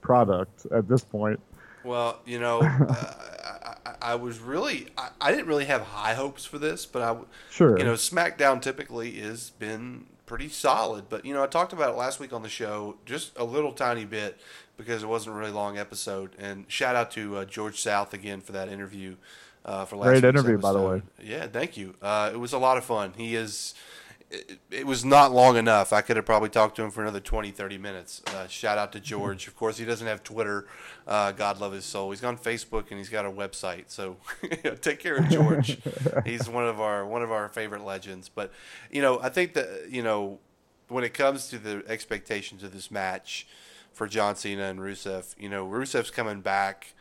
product 0.00 0.66
at 0.66 0.88
this 0.88 1.02
point. 1.02 1.40
Well, 1.82 2.20
you 2.26 2.38
know, 2.38 2.60
uh, 2.62 2.94
I, 3.64 3.74
I, 3.86 3.94
I 4.12 4.14
was 4.16 4.38
really, 4.38 4.88
I, 4.98 5.10
I 5.20 5.30
didn't 5.30 5.46
really 5.46 5.64
have 5.66 5.82
high 5.82 6.14
hopes 6.14 6.44
for 6.44 6.58
this, 6.58 6.86
but 6.86 7.02
I, 7.02 7.16
Sure. 7.50 7.78
you 7.78 7.84
know, 7.84 7.94
SmackDown 7.94 8.60
typically 8.60 9.12
has 9.20 9.50
been 9.50 10.06
pretty 10.26 10.48
solid. 10.48 11.08
But 11.08 11.24
you 11.24 11.34
know, 11.34 11.42
I 11.42 11.46
talked 11.46 11.72
about 11.72 11.90
it 11.90 11.96
last 11.96 12.20
week 12.20 12.32
on 12.32 12.42
the 12.42 12.48
show, 12.48 12.96
just 13.04 13.36
a 13.36 13.44
little 13.44 13.72
tiny 13.72 14.04
bit 14.04 14.38
because 14.76 15.02
it 15.02 15.06
wasn't 15.06 15.36
a 15.36 15.38
really 15.38 15.52
long 15.52 15.78
episode. 15.78 16.34
And 16.38 16.64
shout 16.68 16.96
out 16.96 17.10
to 17.12 17.38
uh, 17.38 17.44
George 17.44 17.80
South 17.80 18.12
again 18.12 18.40
for 18.40 18.52
that 18.52 18.68
interview. 18.68 19.16
Uh, 19.64 19.86
for 19.86 19.96
last 19.96 20.08
Great 20.08 20.24
interview, 20.24 20.58
by 20.58 20.74
the 20.74 20.80
way. 20.80 21.02
Yeah, 21.22 21.46
thank 21.46 21.78
you. 21.78 21.94
Uh, 22.02 22.30
it 22.32 22.36
was 22.36 22.52
a 22.52 22.58
lot 22.58 22.76
of 22.76 22.84
fun. 22.84 23.14
He 23.16 23.34
is. 23.34 23.74
It, 24.34 24.58
it 24.70 24.86
was 24.86 25.04
not 25.04 25.32
long 25.32 25.56
enough. 25.56 25.92
I 25.92 26.00
could 26.00 26.16
have 26.16 26.26
probably 26.26 26.48
talked 26.48 26.76
to 26.76 26.82
him 26.82 26.90
for 26.90 27.02
another 27.02 27.20
20, 27.20 27.50
30 27.50 27.78
minutes. 27.78 28.22
Uh, 28.26 28.46
shout 28.46 28.78
out 28.78 28.92
to 28.92 29.00
George. 29.00 29.46
Of 29.46 29.56
course, 29.56 29.78
he 29.78 29.84
doesn't 29.84 30.06
have 30.06 30.22
Twitter. 30.22 30.66
Uh, 31.06 31.32
God 31.32 31.60
love 31.60 31.72
his 31.72 31.84
soul. 31.84 32.10
He's 32.10 32.24
on 32.24 32.36
Facebook 32.36 32.90
and 32.90 32.98
he's 32.98 33.08
got 33.08 33.24
a 33.24 33.30
website. 33.30 33.84
So 33.88 34.16
take 34.80 34.98
care 34.98 35.16
of 35.16 35.28
George. 35.28 35.78
he's 36.24 36.48
one 36.48 36.66
of 36.66 36.80
our 36.80 37.06
one 37.06 37.22
of 37.22 37.30
our 37.30 37.48
favorite 37.48 37.84
legends. 37.84 38.28
But 38.28 38.52
you 38.90 39.02
know, 39.02 39.20
I 39.20 39.28
think 39.28 39.54
that 39.54 39.88
you 39.90 40.02
know 40.02 40.38
when 40.88 41.04
it 41.04 41.14
comes 41.14 41.48
to 41.48 41.58
the 41.58 41.82
expectations 41.86 42.62
of 42.62 42.72
this 42.72 42.90
match 42.90 43.46
for 43.92 44.06
John 44.06 44.36
Cena 44.36 44.64
and 44.64 44.80
Rusev, 44.80 45.34
you 45.38 45.48
know, 45.48 45.66
Rusev's 45.66 46.10
coming 46.10 46.40
back 46.40 46.94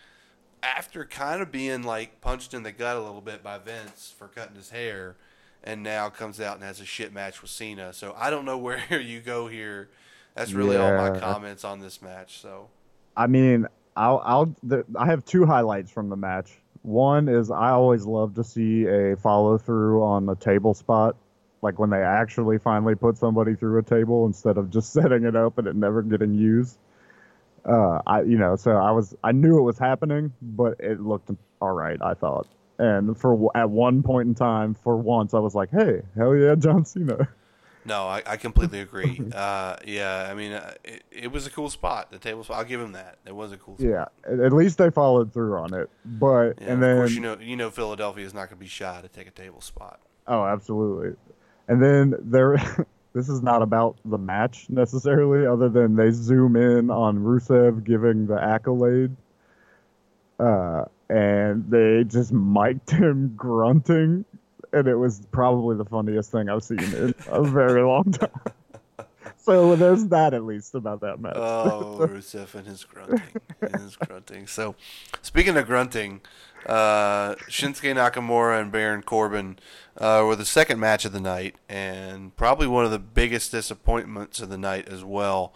after 0.62 1.04
kind 1.04 1.41
of 1.41 1.52
being 1.52 1.84
like 1.84 2.22
punched 2.22 2.54
in 2.54 2.63
the 2.63 2.72
gut 2.72 2.96
a 2.96 3.02
little 3.02 3.22
bit 3.22 3.43
by 3.43 3.58
Vince 3.58 4.13
for 4.17 4.28
cutting 4.28 4.56
his 4.56 4.69
hair, 4.69 5.15
and 5.63 5.84
now 5.84 6.10
comes 6.10 6.39
out 6.39 6.56
and 6.56 6.63
has 6.63 6.80
a 6.80 6.86
shit 6.86 7.13
match 7.13 7.41
with 7.41 7.52
Cena. 7.52 7.93
So 7.93 8.15
I 8.17 8.30
don't 8.30 8.45
know 8.45 8.58
where 8.60 8.99
you 8.99 9.19
go 9.19 9.47
here. 9.47 9.89
That's 10.36 10.54
really 10.54 10.78
all 10.78 10.97
my 10.97 11.19
comments 11.19 11.63
on 11.63 11.80
this 11.80 12.02
match. 12.02 12.39
So 12.39 12.69
I 13.15 13.28
mean, 13.28 13.67
I'll, 13.95 14.21
I'll, 14.23 14.56
the, 14.63 14.86
I 14.95 15.06
have 15.06 15.23
two 15.26 15.45
highlights 15.45 15.91
from 15.91 16.10
the 16.10 16.15
match. 16.15 16.60
One 16.82 17.30
is 17.30 17.52
I 17.52 17.69
always 17.69 18.06
love 18.06 18.36
to 18.36 18.43
see 18.43 18.86
a 18.86 19.15
follow 19.15 19.58
through 19.58 20.04
on 20.04 20.28
a 20.28 20.36
table 20.36 20.73
spot, 20.73 21.15
like 21.62 21.80
when 21.80 21.89
they 21.89 22.02
actually 22.02 22.58
finally 22.58 22.95
put 22.95 23.17
somebody 23.17 23.56
through 23.56 23.80
a 23.80 23.84
table 23.84 24.26
instead 24.26 24.58
of 24.58 24.69
just 24.69 24.91
setting 24.93 25.23
it 25.23 25.36
up 25.36 25.58
and 25.58 25.67
it 25.67 25.76
never 25.76 26.02
getting 26.02 26.34
used. 26.34 26.78
Uh, 27.65 28.02
I, 28.06 28.23
you 28.23 28.38
know, 28.38 28.58
so 28.58 28.71
I 28.71 28.91
was, 28.91 29.15
I 29.23 29.32
knew 29.32 29.58
it 29.58 29.62
was 29.62 29.78
happening, 29.78 30.34
but 30.41 30.80
it 30.80 30.99
looked 30.99 31.30
all 31.62 31.71
right. 31.71 31.97
I 32.02 32.13
thought, 32.13 32.47
and 32.84 33.17
for 33.17 33.50
at 33.56 33.69
one 33.69 34.04
point 34.04 34.28
in 34.28 34.36
time, 34.36 34.74
for 34.74 34.98
once, 34.98 35.34
I 35.34 35.39
was 35.39 35.56
like, 35.56 35.69
hey, 35.72 36.02
hell 36.15 36.36
yeah, 36.36 36.56
John 36.56 36.84
Cena. 36.86 37.30
no, 37.86 38.08
I, 38.08 38.22
I 38.26 38.38
completely 38.38 38.80
agree. 38.80 39.22
uh, 39.34 39.78
yeah, 39.86 40.28
I 40.30 40.34
mean, 40.34 40.52
uh, 40.52 40.74
it, 40.84 41.04
it 41.12 41.32
was 41.32 41.48
a 41.48 41.50
cool 41.50 41.69
spot. 41.69 42.12
The 42.12 42.19
table 42.19 42.43
spot. 42.43 42.58
I'll 42.58 42.65
give 42.65 42.82
him 42.82 42.91
that. 42.93 43.17
It 43.26 43.36
was 43.36 43.52
a 43.52 43.58
cool. 43.58 43.78
Spot. 43.78 43.88
Yeah, 43.89 44.06
at 44.32 44.39
at 44.39 44.54
least 44.54 44.78
they 44.78 44.89
followed 44.89 45.34
through 45.34 45.56
on 45.58 45.74
it. 45.74 45.89
But 46.04 46.60
Yeah, 46.60 46.65
and 46.65 46.74
of 46.74 46.80
then 46.82 46.98
course, 46.98 47.12
you 47.12 47.22
know, 47.22 47.38
you 47.39 47.56
know, 47.56 47.69
Philadelphia 47.69 48.26
is 48.26 48.34
not 48.34 48.50
going 48.50 48.58
to 48.58 48.63
be 48.63 48.67
shy 48.67 49.00
to 49.02 49.08
take 49.08 49.28
a 49.28 49.32
table 49.32 49.62
spot. 49.62 50.00
Oh, 50.28 50.43
absolutely. 50.46 51.15
And 51.67 51.82
then 51.82 52.15
there, 52.19 52.58
this 53.13 53.30
is 53.30 53.41
not 53.41 53.62
about 53.62 53.98
the 54.04 54.17
match 54.17 54.65
necessarily, 54.69 55.46
other 55.48 55.69
than 55.69 55.96
they 55.96 56.12
zoom 56.12 56.56
in 56.56 56.89
on 56.89 57.19
Rusev 57.19 57.84
giving 57.86 58.28
the 58.28 58.41
accolade, 58.41 59.15
uh, 60.39 60.86
and 61.09 61.69
they 61.69 62.03
just 62.05 62.31
mic'd 62.31 62.89
him 62.91 63.33
grunting, 63.35 64.25
and 64.71 64.87
it 64.87 64.95
was 64.95 65.21
probably 65.31 65.75
the 65.75 65.85
funniest 65.85 66.31
thing 66.31 66.49
I've 66.49 66.63
seen 66.63 66.79
in 66.79 67.15
a 67.27 67.43
very 67.43 67.81
long 67.83 68.11
time. 68.11 68.29
So 69.37 69.75
there's 69.75 70.05
that 70.07 70.33
at 70.33 70.45
least 70.45 70.73
about 70.73 71.01
that 71.01 71.19
match. 71.19 71.33
Oh, 71.35 71.97
Rusev 72.09 72.55
and 72.55 72.65
his 72.65 72.85
grunting. 72.85 73.21
Yeah. 73.61 73.77
is 73.77 73.97
grunting. 73.97 74.47
So, 74.47 74.75
speaking 75.21 75.57
of 75.57 75.65
grunting, 75.65 76.21
uh, 76.65 77.35
Shinsuke 77.49 77.93
Nakamura 77.93 78.61
and 78.61 78.71
Baron 78.71 79.03
Corbin 79.03 79.59
uh, 79.97 80.23
were 80.25 80.37
the 80.37 80.45
second 80.45 80.79
match 80.79 81.03
of 81.03 81.11
the 81.11 81.19
night, 81.19 81.55
and 81.67 82.33
probably 82.37 82.67
one 82.67 82.85
of 82.85 82.91
the 82.91 82.99
biggest 82.99 83.51
disappointments 83.51 84.39
of 84.39 84.47
the 84.49 84.57
night 84.57 84.87
as 84.87 85.03
well. 85.03 85.53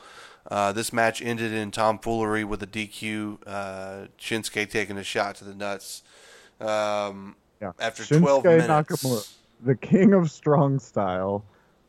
Uh, 0.50 0.72
this 0.72 0.94
match 0.94 1.22
ended 1.22 1.52
in 1.52 1.72
tomfoolery 1.72 2.44
with 2.44 2.64
a 2.64 2.68
DQ. 2.68 3.40
Uh, 3.46 4.08
Shinsuke 4.20 4.70
taking 4.70 4.98
a 4.98 5.04
shot 5.04 5.36
to 5.36 5.44
the 5.44 5.54
nuts. 5.54 6.04
Um, 6.62 7.36
Yeah. 7.62 7.72
After 7.80 8.04
Shinsuke 8.04 8.20
12 8.20 8.44
minutes. 8.46 8.68
Nakamura, 8.68 9.36
the 9.66 9.76
king 9.76 10.14
of 10.14 10.32
strong 10.32 10.80
style, 10.80 11.44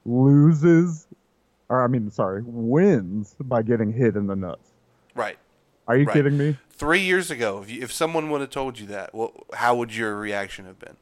loses, 0.04 1.06
or 1.68 1.84
I 1.84 1.86
mean, 1.86 2.10
sorry, 2.10 2.42
wins 2.44 3.36
by 3.40 3.62
getting 3.62 3.92
hit 3.92 4.16
in 4.16 4.26
the 4.26 4.36
nuts. 4.36 4.70
Right. 5.14 5.38
Are 5.86 5.96
you 5.96 6.04
Right. 6.06 6.12
kidding 6.14 6.36
me? 6.36 6.56
Three 6.70 7.00
years 7.00 7.30
ago, 7.30 7.60
if, 7.62 7.70
you, 7.70 7.82
if 7.82 7.92
someone 7.92 8.30
would 8.30 8.40
have 8.40 8.50
told 8.50 8.78
you 8.78 8.86
that, 8.88 9.14
well, 9.14 9.32
how 9.54 9.74
would 9.76 9.94
your 9.94 10.16
reaction 10.16 10.64
have 10.64 10.78
been? 10.78 10.96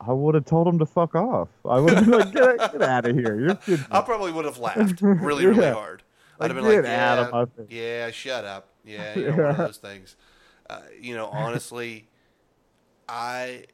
I 0.00 0.12
would 0.12 0.34
have 0.36 0.44
told 0.44 0.68
him 0.68 0.78
to 0.78 0.86
fuck 0.86 1.14
off. 1.16 1.48
I 1.68 1.80
would 1.80 1.92
have 1.94 2.04
been 2.08 2.18
like, 2.20 2.32
get, 2.32 2.72
get 2.72 2.82
out 2.88 3.04
of 3.06 3.16
here. 3.16 3.58
I 3.90 4.00
probably 4.02 4.30
would 4.32 4.44
have 4.44 4.58
laughed 4.58 5.00
really, 5.02 5.44
really 5.46 5.56
Yeah. 5.62 5.74
hard. 5.74 6.02
I'd 6.40 6.50
have 6.50 6.56
been 6.56 6.64
like, 6.64 6.84
yeah, 6.84 7.28
my 7.32 7.46
yeah, 7.68 8.10
shut 8.10 8.44
up. 8.44 8.68
Yeah, 8.84 9.14
you 9.18 9.30
know, 9.30 9.36
one 9.36 9.50
of 9.50 9.56
those 9.56 9.76
things. 9.78 10.16
Uh, 10.68 10.80
you 11.00 11.14
know, 11.14 11.26
honestly, 11.26 12.08
I 13.08 13.64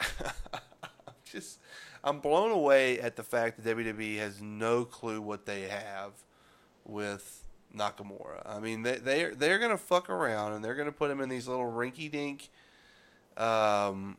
just 1.24 1.58
I'm 2.04 2.20
blown 2.20 2.50
away 2.50 3.00
at 3.00 3.16
the 3.16 3.22
fact 3.22 3.62
that 3.62 3.76
WWE 3.76 4.18
has 4.18 4.40
no 4.40 4.84
clue 4.84 5.20
what 5.20 5.46
they 5.46 5.62
have 5.62 6.12
with 6.84 7.44
Nakamura. 7.74 8.42
I 8.44 8.60
mean, 8.60 8.82
they 8.82 8.96
they're 8.96 9.34
they're 9.34 9.58
gonna 9.58 9.78
fuck 9.78 10.08
around 10.08 10.52
and 10.52 10.64
they're 10.64 10.74
gonna 10.74 10.92
put 10.92 11.10
him 11.10 11.20
in 11.20 11.28
these 11.28 11.48
little 11.48 11.70
rinky 11.70 12.10
dink. 12.10 12.50
Um, 13.36 14.16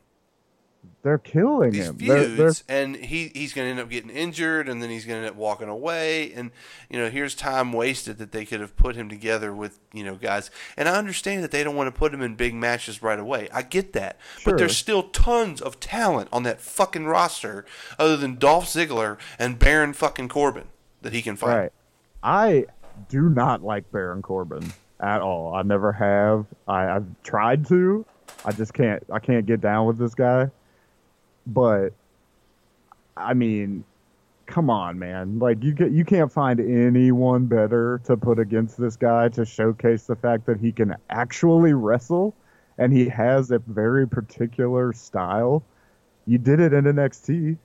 They're 1.02 1.18
killing 1.18 1.70
these 1.70 1.88
him. 1.88 1.98
They're, 1.98 2.24
feuds, 2.24 2.62
they're, 2.66 2.82
and 2.82 2.96
he 2.96 3.30
he's 3.34 3.52
going 3.52 3.66
to 3.66 3.70
end 3.70 3.80
up 3.80 3.88
getting 3.88 4.10
injured, 4.10 4.68
and 4.68 4.82
then 4.82 4.90
he's 4.90 5.04
going 5.06 5.20
to 5.20 5.26
end 5.26 5.34
up 5.34 5.36
walking 5.36 5.68
away, 5.68 6.32
and 6.32 6.50
you 6.90 6.98
know 6.98 7.08
here's 7.08 7.34
time 7.34 7.72
wasted 7.72 8.18
that 8.18 8.32
they 8.32 8.44
could 8.44 8.60
have 8.60 8.76
put 8.76 8.96
him 8.96 9.08
together 9.08 9.52
with 9.54 9.78
you 9.92 10.04
know 10.04 10.16
guys. 10.16 10.50
And 10.76 10.88
I 10.88 10.96
understand 10.96 11.42
that 11.44 11.50
they 11.50 11.64
don't 11.64 11.76
want 11.76 11.92
to 11.92 11.98
put 11.98 12.12
him 12.12 12.20
in 12.22 12.34
big 12.34 12.54
matches 12.54 13.02
right 13.02 13.18
away. 13.18 13.48
I 13.52 13.62
get 13.62 13.92
that, 13.94 14.18
Sure. 14.38 14.52
but 14.52 14.58
there's 14.58 14.76
still 14.76 15.04
tons 15.04 15.60
of 15.60 15.80
talent 15.80 16.28
on 16.32 16.42
that 16.42 16.60
fucking 16.60 17.06
roster, 17.06 17.64
other 17.98 18.16
than 18.16 18.36
Dolph 18.36 18.66
Ziggler 18.66 19.18
and 19.38 19.58
Baron 19.58 19.92
fucking 19.92 20.28
Corbin 20.28 20.68
that 21.02 21.12
he 21.12 21.22
can 21.22 21.36
fight. 21.36 21.56
right. 21.56 21.72
I 22.22 22.66
do 23.08 23.28
not 23.28 23.62
like 23.62 23.90
Baron 23.92 24.22
Corbin 24.22 24.72
at 25.00 25.20
all. 25.20 25.54
I 25.54 25.62
never 25.62 25.92
have. 25.92 26.46
I, 26.66 26.88
I've 26.96 27.06
tried 27.22 27.66
to. 27.68 28.04
I 28.44 28.52
just 28.52 28.74
can't. 28.74 29.02
I 29.12 29.20
can't 29.20 29.46
get 29.46 29.60
down 29.60 29.86
with 29.86 29.98
this 29.98 30.14
guy. 30.14 30.50
But 31.48 31.90
I 33.16 33.34
mean, 33.34 33.84
come 34.46 34.70
on, 34.70 34.98
man. 34.98 35.38
Like 35.38 35.62
you 35.62 35.72
get, 35.72 35.90
you 35.90 36.04
can't 36.04 36.30
find 36.30 36.60
anyone 36.60 37.46
better 37.46 38.00
to 38.04 38.16
put 38.16 38.38
against 38.38 38.78
this 38.78 38.96
guy 38.96 39.28
to 39.30 39.44
showcase 39.44 40.04
the 40.04 40.16
fact 40.16 40.46
that 40.46 40.60
he 40.60 40.72
can 40.72 40.96
actually 41.10 41.72
wrestle 41.72 42.34
and 42.78 42.92
he 42.92 43.08
has 43.08 43.50
a 43.50 43.58
very 43.58 44.06
particular 44.06 44.92
style. 44.92 45.62
You 46.26 46.38
did 46.38 46.60
it 46.60 46.72
in 46.72 46.84
NXT. 46.84 47.58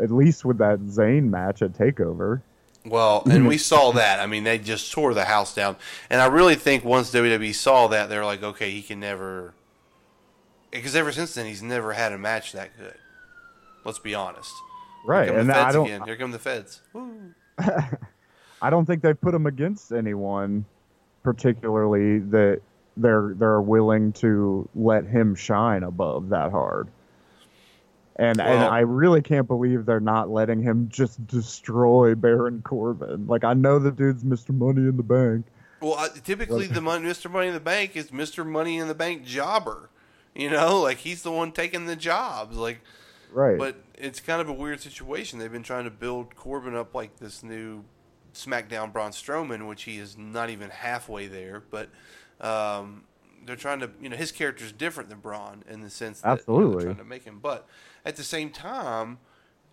At 0.00 0.10
least 0.10 0.44
with 0.44 0.58
that 0.58 0.80
Zayn 0.80 1.30
match 1.30 1.62
at 1.62 1.72
Takeover. 1.72 2.42
Well, 2.84 3.22
and 3.30 3.46
we 3.46 3.58
saw 3.72 3.92
that. 3.92 4.20
I 4.20 4.26
mean, 4.26 4.44
they 4.44 4.58
just 4.58 4.92
tore 4.92 5.14
the 5.14 5.24
house 5.24 5.54
down. 5.54 5.76
And 6.10 6.20
I 6.20 6.26
really 6.26 6.54
think 6.54 6.84
once 6.84 7.12
WWE 7.12 7.54
saw 7.54 7.88
that, 7.88 8.08
they're 8.08 8.24
like, 8.24 8.42
okay, 8.42 8.70
he 8.70 8.82
can 8.82 9.00
never. 9.00 9.54
Because 10.74 10.94
ever 10.96 11.12
since 11.12 11.34
then, 11.34 11.46
he's 11.46 11.62
never 11.62 11.92
had 11.92 12.12
a 12.12 12.18
match 12.18 12.52
that 12.52 12.76
good. 12.78 12.94
Let's 13.84 13.98
be 13.98 14.14
honest. 14.14 14.52
Right, 15.06 15.24
Here 15.24 15.32
come 15.32 15.40
and 15.40 15.50
the 15.50 15.56
I 15.56 15.72
don't. 15.72 15.86
again. 15.86 16.02
Here 16.02 16.16
come 16.16 16.30
the 16.30 16.38
feds. 16.38 16.80
Woo. 16.92 17.34
I 17.58 18.70
don't 18.70 18.84
think 18.86 19.02
they've 19.02 19.20
put 19.20 19.34
him 19.34 19.46
against 19.46 19.92
anyone 19.92 20.64
particularly 21.24 22.20
that 22.20 22.60
they're 22.96 23.34
they're 23.34 23.60
willing 23.60 24.12
to 24.12 24.68
let 24.76 25.06
him 25.06 25.34
shine 25.34 25.82
above 25.82 26.28
that 26.28 26.52
hard. 26.52 26.86
And 28.16 28.40
and 28.40 28.62
I 28.62 28.80
really 28.80 29.22
can't 29.22 29.48
believe 29.48 29.86
they're 29.86 29.98
not 29.98 30.30
letting 30.30 30.62
him 30.62 30.88
just 30.88 31.26
destroy 31.26 32.14
Baron 32.14 32.62
Corbin. 32.62 33.26
Like 33.26 33.42
I 33.42 33.54
know 33.54 33.80
the 33.80 33.90
dude's 33.90 34.22
Mr. 34.22 34.54
Money 34.54 34.82
in 34.82 34.96
the 34.96 35.02
Bank. 35.02 35.46
Well, 35.80 36.08
typically, 36.22 36.66
the 36.68 36.80
mon- 36.80 37.02
Mr. 37.02 37.30
Money 37.30 37.48
in 37.48 37.54
the 37.54 37.60
Bank 37.60 37.96
is 37.96 38.10
Mr. 38.10 38.46
Money 38.46 38.78
in 38.78 38.86
the 38.86 38.94
Bank 38.94 39.24
jobber. 39.24 39.90
You 40.34 40.50
know, 40.50 40.80
like 40.80 40.98
he's 40.98 41.22
the 41.22 41.32
one 41.32 41.52
taking 41.52 41.86
the 41.86 41.96
jobs. 41.96 42.56
Like, 42.56 42.80
Right. 43.34 43.58
But 43.58 43.76
it's 43.98 44.20
kind 44.20 44.40
of 44.40 44.48
a 44.48 44.52
weird 44.52 44.80
situation. 44.80 45.40
They've 45.40 45.50
been 45.50 45.64
trying 45.64 45.84
to 45.84 45.90
build 45.90 46.36
Corbin 46.36 46.76
up 46.76 46.94
like 46.94 47.16
this 47.16 47.42
new 47.42 47.84
SmackDown 48.32 48.92
Braun 48.92 49.10
Strowman, 49.10 49.66
which 49.66 49.82
he 49.82 49.98
is 49.98 50.16
not 50.16 50.50
even 50.50 50.70
halfway 50.70 51.26
there. 51.26 51.64
But 51.68 51.88
um, 52.40 53.02
they're 53.44 53.56
trying 53.56 53.80
to, 53.80 53.90
you 54.00 54.08
know, 54.08 54.16
his 54.16 54.30
character 54.30 54.64
is 54.64 54.70
different 54.70 55.10
than 55.10 55.18
Braun 55.18 55.64
in 55.68 55.80
the 55.80 55.90
sense 55.90 56.20
that 56.20 56.28
you 56.28 56.30
know, 56.30 56.34
Absolutely. 56.38 56.76
they're 56.76 56.94
trying 56.94 57.04
to 57.04 57.10
make 57.10 57.24
him. 57.24 57.40
But 57.42 57.66
at 58.04 58.14
the 58.14 58.22
same 58.22 58.50
time, 58.50 59.18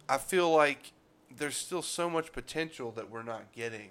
I 0.10 0.18
feel 0.18 0.52
like 0.52 0.94
there's 1.34 1.56
still 1.56 1.84
so 1.84 2.10
much 2.10 2.32
potential 2.32 2.92
that 2.94 3.12
we're 3.12 3.24
not 3.24 3.52
getting 3.54 3.90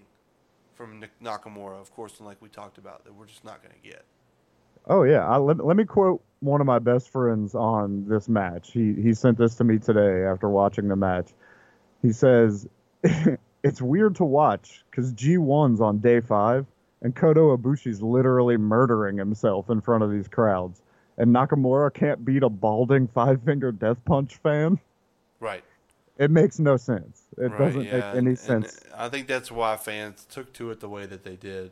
from 0.74 1.04
Nakamura, 1.22 1.80
of 1.80 1.92
course, 1.92 2.18
and 2.18 2.26
like 2.26 2.42
we 2.42 2.48
talked 2.48 2.76
about, 2.76 3.04
that 3.04 3.14
we're 3.14 3.26
just 3.26 3.44
not 3.44 3.62
going 3.62 3.74
to 3.80 3.88
get. 3.88 4.04
Oh 4.86 5.02
yeah, 5.04 5.26
I, 5.26 5.36
let, 5.36 5.64
let 5.64 5.76
me 5.76 5.84
quote 5.84 6.22
one 6.40 6.60
of 6.60 6.66
my 6.66 6.78
best 6.78 7.10
friends 7.10 7.54
on 7.54 8.08
this 8.08 8.28
match. 8.28 8.72
He 8.72 8.94
he 8.94 9.14
sent 9.14 9.38
this 9.38 9.54
to 9.56 9.64
me 9.64 9.78
today 9.78 10.24
after 10.24 10.48
watching 10.48 10.88
the 10.88 10.96
match. 10.96 11.30
He 12.02 12.12
says, 12.12 12.66
"It's 13.62 13.82
weird 13.82 14.16
to 14.16 14.24
watch 14.24 14.84
because 14.90 15.12
G1's 15.12 15.80
on 15.80 15.98
day 15.98 16.20
five, 16.20 16.66
and 17.02 17.14
Kota 17.14 17.40
Ibushi's 17.40 18.02
literally 18.02 18.56
murdering 18.56 19.18
himself 19.18 19.70
in 19.70 19.80
front 19.80 20.02
of 20.02 20.10
these 20.10 20.28
crowds, 20.28 20.80
and 21.18 21.34
Nakamura 21.34 21.92
can't 21.92 22.24
beat 22.24 22.42
a 22.42 22.48
balding 22.48 23.06
five 23.08 23.42
finger 23.42 23.72
death 23.72 23.98
punch 24.04 24.36
fan. 24.36 24.78
Right. 25.40 25.64
It 26.18 26.30
makes 26.30 26.58
no 26.58 26.76
sense. 26.76 27.22
It 27.38 27.44
right. 27.44 27.58
doesn't 27.58 27.84
yeah. 27.84 27.92
make 27.92 28.04
any 28.04 28.26
and- 28.30 28.38
sense. 28.38 28.78
And 28.84 28.94
I 28.94 29.08
think 29.08 29.26
that's 29.26 29.50
why 29.50 29.76
fans 29.76 30.26
took 30.28 30.52
to 30.54 30.70
it 30.70 30.80
the 30.80 30.88
way 30.88 31.06
that 31.06 31.24
they 31.24 31.36
did. 31.36 31.70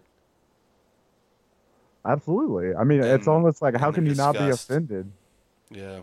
Absolutely. 2.05 2.75
I 2.75 2.85
mean, 2.85 3.03
it's 3.03 3.29
almost 3.29 3.61
like 3.63 3.77
how 3.77 3.91
can 3.93 4.07
you 4.07 4.15
not 4.15 4.35
be 4.35 4.49
offended 4.49 5.11
Yeah. 5.71 6.01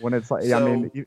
when 0.00 0.12
it's 0.14 0.30
like? 0.30 0.50
I 0.50 0.60
mean, 0.60 0.90
you, 0.94 1.06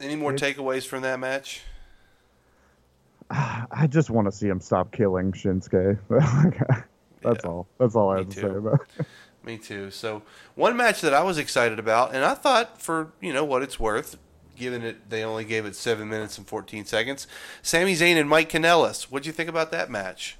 Any 0.00 0.16
more 0.16 0.32
It- 0.34 0.40
takeaways 0.40 0.86
from 0.86 1.02
that 1.02 1.20
match? 1.20 1.62
I 3.30 3.86
just 3.88 4.10
want 4.10 4.26
to 4.26 4.32
see 4.32 4.48
him 4.48 4.60
stop 4.60 4.92
killing 4.92 5.32
Shinsuke. 5.32 5.98
That's 7.22 7.44
Yeah. 7.44 7.50
all. 7.50 7.66
That's 7.78 7.94
all 7.94 8.10
I 8.10 8.16
Me 8.16 8.20
have 8.24 8.28
to 8.34 8.40
say 8.40 8.46
about 8.48 8.80
it. 8.98 9.06
Me 9.44 9.58
too. 9.58 9.90
So 9.90 10.22
one 10.54 10.76
match 10.76 11.00
that 11.00 11.12
I 11.14 11.22
was 11.24 11.36
excited 11.38 11.78
about, 11.78 12.14
and 12.14 12.24
I 12.24 12.34
thought 12.34 12.80
for 12.80 13.12
you 13.20 13.32
know 13.32 13.44
what 13.44 13.62
it's 13.62 13.78
worth, 13.80 14.16
given 14.56 14.82
it 14.82 15.08
they 15.10 15.24
only 15.24 15.44
gave 15.44 15.66
it 15.66 15.74
seven 15.76 16.08
minutes 16.08 16.38
and 16.38 16.46
fourteen 16.46 16.84
seconds. 16.84 17.26
Sami 17.62 17.94
Zayn 17.94 18.16
and 18.20 18.28
Mike 18.28 18.50
Kanellis. 18.50 19.04
What'd 19.04 19.26
you 19.26 19.32
think 19.32 19.48
about 19.48 19.70
that 19.72 19.90
match? 19.90 20.36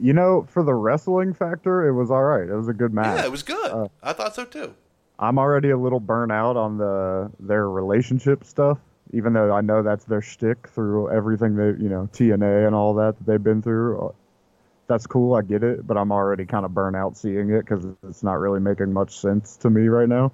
You 0.00 0.12
know, 0.14 0.46
for 0.48 0.62
the 0.62 0.74
wrestling 0.74 1.34
factor, 1.34 1.86
it 1.86 1.92
was 1.92 2.10
all 2.10 2.22
right. 2.22 2.48
It 2.48 2.54
was 2.54 2.68
a 2.68 2.72
good 2.72 2.94
match. 2.94 3.18
Yeah, 3.18 3.26
it 3.26 3.30
was 3.30 3.42
good. 3.42 3.70
Uh, 3.70 3.88
I 4.02 4.12
thought 4.14 4.34
so 4.34 4.44
too. 4.44 4.74
I'm 5.18 5.38
already 5.38 5.70
a 5.70 5.76
little 5.76 6.00
burnt 6.00 6.32
out 6.32 6.56
on 6.56 6.78
the 6.78 7.30
their 7.38 7.68
relationship 7.68 8.44
stuff, 8.44 8.78
even 9.12 9.34
though 9.34 9.52
I 9.52 9.60
know 9.60 9.82
that's 9.82 10.04
their 10.04 10.22
shtick 10.22 10.68
through 10.68 11.10
everything 11.10 11.56
they, 11.56 11.82
you 11.82 11.90
know, 11.90 12.08
TNA 12.12 12.66
and 12.66 12.74
all 12.74 12.94
that 12.94 13.18
that 13.18 13.26
they've 13.26 13.42
been 13.42 13.60
through. 13.60 13.98
Uh, 14.00 14.12
That's 14.86 15.06
cool, 15.06 15.34
I 15.34 15.42
get 15.42 15.62
it, 15.62 15.86
but 15.86 15.98
I'm 15.98 16.10
already 16.12 16.46
kind 16.46 16.64
of 16.64 16.72
burnt 16.72 16.96
out 16.96 17.18
seeing 17.18 17.50
it 17.50 17.60
because 17.66 17.84
it's 18.08 18.22
not 18.22 18.38
really 18.40 18.60
making 18.60 18.92
much 18.94 19.18
sense 19.18 19.56
to 19.58 19.68
me 19.68 19.88
right 19.88 20.08
now. 20.08 20.32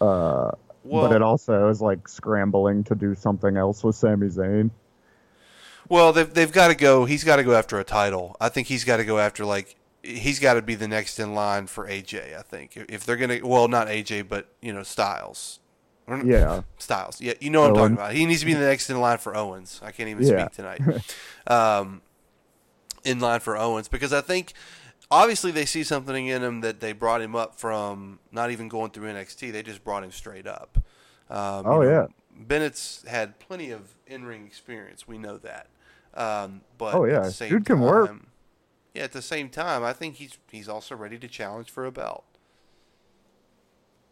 Uh, 0.00 0.52
Well, 0.82 1.08
but 1.08 1.14
it 1.14 1.20
also 1.22 1.68
is 1.68 1.82
like 1.82 2.08
scrambling 2.08 2.84
to 2.84 2.94
do 2.94 3.14
something 3.14 3.56
else 3.58 3.84
with 3.84 3.94
Sami 3.96 4.28
Zayn. 4.28 4.70
Well, 5.90 6.12
they've 6.14 6.32
they've 6.32 6.50
got 6.52 6.68
to 6.68 6.74
go. 6.74 7.04
He's 7.04 7.24
got 7.24 7.36
to 7.36 7.44
go 7.44 7.52
after 7.52 7.78
a 7.78 7.84
title. 7.84 8.36
I 8.40 8.48
think 8.48 8.68
he's 8.68 8.84
got 8.84 8.96
to 8.96 9.04
go 9.04 9.18
after 9.18 9.44
like 9.44 9.76
he's 10.02 10.38
got 10.38 10.54
to 10.54 10.62
be 10.62 10.74
the 10.74 10.88
next 10.88 11.18
in 11.18 11.34
line 11.34 11.66
for 11.66 11.86
AJ. 11.86 12.34
I 12.38 12.40
think 12.40 12.74
if 12.88 13.04
they're 13.04 13.16
gonna, 13.18 13.40
well, 13.44 13.68
not 13.68 13.88
AJ, 13.88 14.28
but 14.28 14.48
you 14.62 14.72
know 14.72 14.82
Styles. 14.82 15.58
Yeah. 16.24 16.62
Styles. 16.78 17.20
Yeah, 17.20 17.34
you 17.40 17.50
know 17.50 17.60
what 17.60 17.70
I'm 17.70 17.76
talking 17.76 17.94
about. 17.96 18.12
He 18.14 18.26
needs 18.26 18.40
to 18.40 18.46
be 18.46 18.54
the 18.54 18.60
next 18.66 18.88
in 18.90 18.98
line 19.00 19.18
for 19.18 19.36
Owens. 19.36 19.80
I 19.84 19.92
can't 19.92 20.08
even 20.08 20.26
Yeah. 20.26 20.48
speak 20.48 20.52
tonight. 20.56 20.80
um, 21.46 22.00
in 23.04 23.20
line 23.20 23.38
for 23.40 23.56
Owens 23.56 23.86
because 23.88 24.12
I 24.12 24.20
think 24.20 24.52
obviously 25.10 25.50
they 25.52 25.64
see 25.64 25.84
something 25.84 26.26
in 26.26 26.42
him 26.42 26.62
that 26.62 26.80
they 26.80 26.92
brought 26.92 27.20
him 27.20 27.36
up 27.36 27.54
from 27.54 28.18
not 28.32 28.50
even 28.50 28.68
going 28.68 28.90
through 28.90 29.12
NXT. 29.12 29.52
They 29.52 29.62
just 29.62 29.84
brought 29.84 30.02
him 30.02 30.10
straight 30.10 30.46
up. 30.46 30.78
Um, 31.28 31.64
you 31.66 31.70
Oh, 31.72 31.82
know, 31.82 31.82
yeah. 31.82 32.06
Bennett's 32.36 33.04
had 33.06 33.38
plenty 33.38 33.70
of 33.70 33.94
in-ring 34.06 34.46
experience. 34.46 35.06
We 35.06 35.16
know 35.18 35.36
that. 35.38 35.68
Um, 36.14 36.62
but 36.78 36.94
Oh, 36.94 37.04
at 37.04 37.10
yeah. 37.12 37.20
the 37.20 37.30
same 37.30 37.50
Dude 37.50 37.66
can 37.66 37.80
work. 37.80 38.10
yeah, 38.94 39.04
at 39.04 39.12
the 39.12 39.22
same 39.22 39.48
time, 39.48 39.84
I 39.84 39.92
think 39.92 40.16
he's 40.16 40.38
he's 40.50 40.68
also 40.68 40.96
ready 40.96 41.18
to 41.18 41.28
challenge 41.28 41.70
for 41.70 41.84
a 41.86 41.92
belt. 41.92 42.24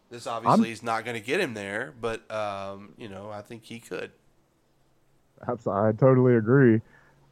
This 0.09 0.25
obviously 0.25 0.71
is 0.71 0.81
not 0.81 1.05
going 1.05 1.15
to 1.15 1.25
get 1.25 1.39
him 1.39 1.53
there, 1.53 1.93
but 1.99 2.29
um, 2.31 2.93
you 2.97 3.07
know, 3.09 3.29
I 3.29 3.41
think 3.41 3.65
he 3.65 3.79
could. 3.79 4.11
Absolutely, 5.47 5.87
I 5.89 5.91
totally 5.93 6.35
agree. 6.35 6.81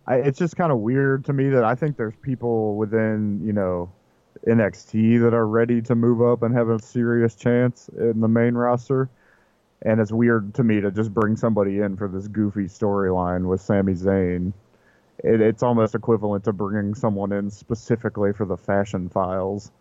I, 0.05 0.15
it's 0.17 0.37
just 0.39 0.55
kind 0.55 0.71
of 0.71 0.79
weird 0.79 1.25
to 1.25 1.33
me 1.33 1.49
that 1.49 1.63
I 1.63 1.75
think 1.75 1.97
there's 1.97 2.15
people 2.21 2.75
within, 2.75 3.41
you 3.43 3.51
know, 3.51 3.91
NXT 4.47 5.19
that 5.21 5.33
are 5.33 5.47
ready 5.47 5.81
to 5.81 5.95
move 5.95 6.21
up 6.21 6.43
and 6.43 6.55
have 6.55 6.69
a 6.69 6.79
serious 6.81 7.35
chance 7.35 7.89
in 7.97 8.21
the 8.21 8.27
main 8.27 8.53
roster. 8.53 9.09
And 9.83 9.99
it's 10.01 10.11
weird 10.11 10.55
to 10.55 10.63
me 10.63 10.81
to 10.81 10.91
just 10.91 11.13
bring 11.13 11.35
somebody 11.35 11.79
in 11.79 11.97
for 11.97 12.07
this 12.07 12.27
goofy 12.27 12.65
storyline 12.65 13.47
with 13.47 13.61
Sami 13.61 13.93
Zayn. 13.93 14.53
It, 15.23 15.41
it's 15.41 15.61
almost 15.63 15.93
equivalent 15.95 16.43
to 16.45 16.53
bringing 16.53 16.95
someone 16.95 17.31
in 17.31 17.51
specifically 17.51 18.33
for 18.33 18.45
the 18.45 18.57
fashion 18.57 19.09
files. 19.09 19.71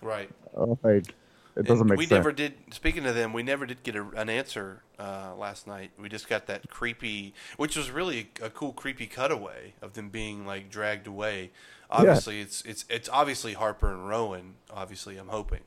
Right. 0.00 0.30
Uh, 0.56 0.76
like, 0.82 1.14
it 1.56 1.66
doesn't 1.66 1.80
And 1.80 1.90
make 1.90 1.98
we 1.98 2.04
sense. 2.06 2.10
never 2.18 2.32
did. 2.32 2.54
Speaking 2.70 3.06
of 3.06 3.14
them, 3.16 3.32
we 3.32 3.42
never 3.42 3.66
did 3.66 3.82
get 3.82 3.96
a, 3.96 4.06
an 4.10 4.28
answer 4.30 4.82
uh, 5.00 5.34
last 5.36 5.66
night. 5.66 5.90
We 5.98 6.08
just 6.08 6.28
got 6.28 6.46
that 6.46 6.70
creepy, 6.70 7.34
which 7.56 7.76
was 7.76 7.90
really 7.90 8.30
a 8.40 8.50
cool 8.50 8.72
creepy 8.72 9.06
cutaway 9.06 9.74
of 9.82 9.94
them 9.94 10.10
being 10.10 10.46
like 10.46 10.70
dragged 10.70 11.08
away. 11.08 11.50
Obviously, 11.90 12.40
it's 12.40 12.62
it's 12.62 12.84
it's 12.88 13.08
obviously 13.08 13.54
Harper 13.54 13.92
and 13.92 14.08
Rowan. 14.08 14.54
Obviously, 14.72 15.16
I'm 15.16 15.26
hoping. 15.28 15.62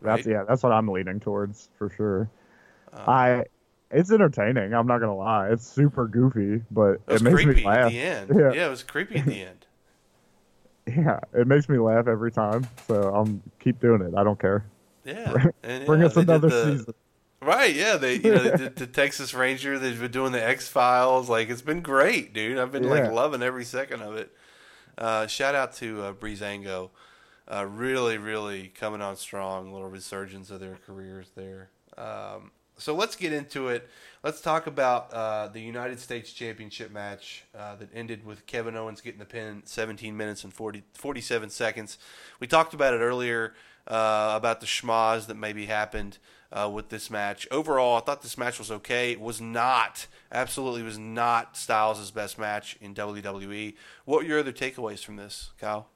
That's 0.00 0.26
right? 0.26 0.32
yeah, 0.32 0.44
that's 0.48 0.62
what 0.62 0.72
I'm 0.72 0.88
leaning 0.88 1.20
towards 1.20 1.68
for 1.76 1.90
sure. 1.90 2.30
Uh, 2.92 3.10
I 3.10 3.44
it's 3.90 4.10
entertaining. 4.10 4.72
I'm 4.74 4.86
not 4.86 4.98
gonna 5.00 5.16
lie. 5.16 5.48
It's 5.50 5.66
super 5.66 6.06
goofy, 6.06 6.62
but 6.70 6.92
It 6.92 7.00
was 7.08 7.22
it 7.22 7.24
makes 7.24 7.42
creepy 7.44 7.60
me 7.60 7.66
laugh. 7.66 7.78
at 7.86 7.90
the 7.92 8.00
end. 8.00 8.30
Yeah. 8.34 8.52
Yeah. 8.52 8.66
it 8.66 8.70
was 8.70 8.82
creepy 8.82 9.16
at 9.18 9.26
the 9.26 9.42
end. 9.42 9.66
Yeah, 10.86 11.20
it 11.32 11.46
makes 11.46 11.68
me 11.68 11.78
laugh 11.78 12.08
every 12.08 12.32
time. 12.32 12.66
So 12.88 13.14
I'm 13.14 13.40
keep 13.60 13.80
doing 13.80 14.02
it. 14.02 14.14
I 14.16 14.24
don't 14.24 14.38
care. 14.40 14.64
Yeah. 15.04 15.46
And, 15.62 15.86
Bring 15.86 16.00
yeah, 16.00 16.06
us 16.06 16.16
another 16.16 16.48
the- 16.48 16.76
season. 16.78 16.94
Right, 17.40 17.74
yeah, 17.74 17.96
they 17.96 18.14
you 18.14 18.30
know 18.32 18.38
they 18.38 18.56
did 18.56 18.76
the 18.76 18.86
Texas 18.86 19.34
Ranger. 19.34 19.76
They've 19.76 19.98
been 19.98 20.12
doing 20.12 20.30
the 20.30 20.42
X 20.44 20.68
Files. 20.68 21.28
Like 21.28 21.50
it's 21.50 21.60
been 21.62 21.80
great, 21.80 22.32
dude. 22.32 22.56
I've 22.56 22.70
been 22.70 22.84
Yeah. 22.84 22.90
like 22.90 23.10
loving 23.12 23.42
every 23.42 23.64
second 23.64 24.00
of 24.02 24.14
it. 24.16 24.30
Uh, 24.96 25.26
shout 25.26 25.56
out 25.56 25.72
to 25.74 26.02
uh, 26.02 26.12
Breezango, 26.12 26.90
uh, 27.48 27.66
really, 27.68 28.16
really 28.16 28.68
coming 28.68 29.00
on 29.02 29.16
strong. 29.16 29.72
Little 29.72 29.88
resurgence 29.88 30.52
of 30.52 30.60
their 30.60 30.78
careers 30.86 31.32
there. 31.34 31.70
Um, 31.98 32.52
so 32.76 32.94
let's 32.94 33.16
get 33.16 33.32
into 33.32 33.68
it. 33.68 33.88
Let's 34.22 34.40
talk 34.40 34.66
about 34.66 35.12
uh, 35.12 35.48
the 35.48 35.60
United 35.60 35.98
States 35.98 36.32
Championship 36.32 36.92
match 36.92 37.44
uh, 37.56 37.76
that 37.76 37.88
ended 37.94 38.24
with 38.24 38.46
Kevin 38.46 38.76
Owens 38.76 39.00
getting 39.00 39.18
the 39.18 39.24
pin 39.24 39.62
17 39.64 40.16
minutes 40.16 40.44
and 40.44 40.52
40, 40.52 40.82
47 40.94 41.50
seconds. 41.50 41.98
We 42.38 42.46
talked 42.46 42.72
about 42.74 42.94
it 42.94 42.98
earlier 42.98 43.54
uh, 43.86 44.34
about 44.36 44.60
the 44.60 44.66
schmaz 44.66 45.26
that 45.26 45.36
maybe 45.36 45.66
happened 45.66 46.18
uh, 46.52 46.70
with 46.72 46.88
this 46.88 47.10
match. 47.10 47.48
Overall, 47.50 47.96
I 47.96 48.00
thought 48.00 48.22
this 48.22 48.38
match 48.38 48.58
was 48.58 48.70
okay. 48.70 49.12
It 49.12 49.20
was 49.20 49.40
not, 49.40 50.06
absolutely 50.30 50.82
was 50.82 50.98
not 50.98 51.56
Styles' 51.56 52.10
best 52.10 52.38
match 52.38 52.76
in 52.80 52.94
WWE. 52.94 53.74
What 54.04 54.18
were 54.18 54.26
your 54.26 54.40
other 54.40 54.52
takeaways 54.52 55.04
from 55.04 55.16
this, 55.16 55.50
Kyle? 55.58 55.88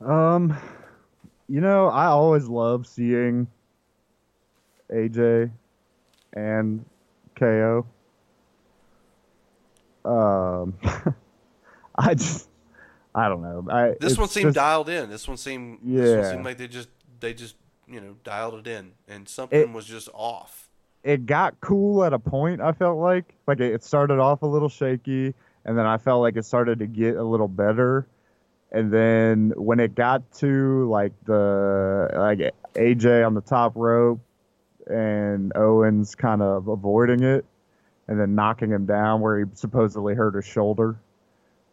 Um, 0.00 0.56
you 1.48 1.60
know, 1.60 1.88
I 1.88 2.06
always 2.06 2.46
love 2.46 2.86
seeing 2.86 3.46
AJ 4.90 5.50
and 6.34 6.84
KO. 7.36 7.86
Um, 10.04 10.74
I 11.94 12.14
just, 12.14 12.48
I 13.14 13.28
don't 13.28 13.42
know. 13.42 13.66
I 13.70 13.94
This 14.00 14.18
one 14.18 14.28
seemed 14.28 14.46
just- 14.48 14.56
dialed 14.56 14.88
in. 14.88 15.08
This 15.10 15.26
one 15.26 15.36
seemed, 15.36 15.78
this 15.82 16.10
one 16.10 16.18
Yeah. 16.24 16.30
seemed 16.30 16.44
like 16.44 16.58
they 16.58 16.68
just, 16.68 16.88
they 17.20 17.32
just, 17.32 17.56
you 17.86 18.00
know, 18.00 18.16
dialed 18.24 18.54
it 18.54 18.66
in, 18.66 18.92
and 19.08 19.28
something 19.28 19.72
was 19.72 19.86
just 19.86 20.08
off. 20.14 20.68
it 21.02 21.26
got 21.26 21.60
cool 21.60 22.02
at 22.04 22.12
a 22.14 22.18
point. 22.18 22.60
I 22.62 22.72
felt 22.72 22.98
like 22.98 23.34
like 23.46 23.60
it 23.60 23.72
it 23.74 23.84
started 23.84 24.18
off 24.18 24.40
a 24.42 24.46
little 24.46 24.70
shaky, 24.70 25.34
and 25.66 25.76
then 25.78 25.84
I 25.84 25.98
felt 25.98 26.22
like 26.22 26.36
it 26.36 26.46
started 26.46 26.78
to 26.78 26.86
get 26.86 27.16
a 27.16 27.22
little 27.22 27.46
better. 27.48 28.06
And 28.72 28.90
then 28.90 29.52
when 29.56 29.80
it 29.80 29.94
got 29.94 30.22
to 30.38 30.88
like 30.88 31.12
the 31.26 32.08
like 32.16 32.38
AJ 32.74 33.24
on 33.26 33.34
the 33.34 33.42
top 33.42 33.72
rope 33.76 34.20
and 34.86 35.52
Owens 35.56 36.14
kind 36.14 36.42
of 36.42 36.68
avoiding 36.68 37.22
it 37.22 37.44
and 38.08 38.20
then 38.20 38.34
knocking 38.34 38.70
him 38.70 38.86
down 38.86 39.20
where 39.20 39.38
he 39.38 39.44
supposedly 39.54 40.14
hurt 40.14 40.34
his 40.34 40.44
shoulder, 40.44 40.96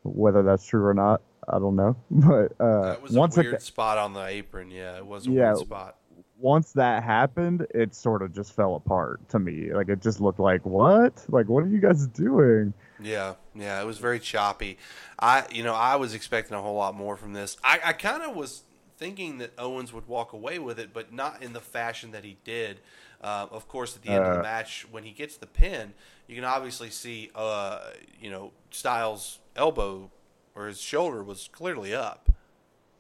whether 0.03 0.43
that's 0.43 0.65
true 0.65 0.85
or 0.85 0.93
not, 0.93 1.21
I 1.49 1.59
don't 1.59 1.75
know. 1.75 1.95
But 2.11 2.53
uh, 2.63 2.81
That 2.91 3.01
was 3.01 3.11
once 3.11 3.37
a 3.37 3.41
weird 3.41 3.61
spot 3.61 3.97
on 3.97 4.13
the 4.13 4.25
apron. 4.25 4.71
Yeah, 4.71 4.97
it 4.97 5.05
was 5.05 5.27
a 5.27 5.31
Yeah. 5.31 5.53
weird 5.53 5.57
spot. 5.67 5.97
once 6.39 6.71
that 6.73 7.03
happened, 7.03 7.67
it 7.75 7.93
sort 7.93 8.21
of 8.21 8.33
just 8.33 8.53
fell 8.55 8.75
apart 8.75 9.27
to 9.29 9.39
me. 9.39 9.73
Like 9.73 9.89
it 9.89 10.01
just 10.01 10.21
looked 10.21 10.39
like 10.39 10.65
what? 10.65 11.23
Like 11.29 11.47
what 11.49 11.63
are 11.63 11.67
you 11.67 11.79
guys 11.79 12.07
doing? 12.07 12.73
Yeah, 13.03 13.33
yeah, 13.55 13.81
it 13.81 13.85
was 13.85 13.97
very 13.97 14.19
choppy. 14.19 14.77
I, 15.19 15.45
you 15.51 15.63
know, 15.63 15.73
I 15.73 15.95
was 15.97 16.13
expecting 16.13 16.55
a 16.55 16.61
whole 16.61 16.75
lot 16.75 16.95
more 16.95 17.15
from 17.17 17.33
this. 17.33 17.57
I, 17.63 17.79
I 17.83 17.93
kind 17.93 18.21
of 18.23 18.35
was 18.35 18.61
thinking 19.01 19.39
that 19.39 19.51
Owens 19.57 19.91
would 19.91 20.07
walk 20.07 20.31
away 20.31 20.59
with 20.59 20.77
it, 20.77 20.93
but 20.93 21.11
not 21.11 21.41
in 21.41 21.53
the 21.53 21.59
fashion 21.59 22.11
that 22.11 22.23
he 22.23 22.37
did. 22.43 22.79
Uh, 23.19 23.47
of 23.49 23.67
course, 23.67 23.95
at 23.95 24.03
the 24.03 24.13
end 24.13 24.27
of 24.27 24.31
the 24.31 24.37
Uh. 24.39 24.43
match, 24.43 24.85
when 24.91 25.03
he 25.03 25.09
gets 25.11 25.37
the 25.37 25.47
pin, 25.47 25.95
you 26.27 26.35
can 26.35 26.45
obviously 26.45 26.91
see, 26.91 27.31
uh, 27.33 27.79
you 28.21 28.29
know, 28.29 28.51
Styles' 28.69 29.39
elbow 29.55 30.11
or 30.53 30.67
his 30.67 30.79
shoulder 30.79 31.23
was 31.23 31.49
clearly 31.51 31.95
up. 31.95 32.29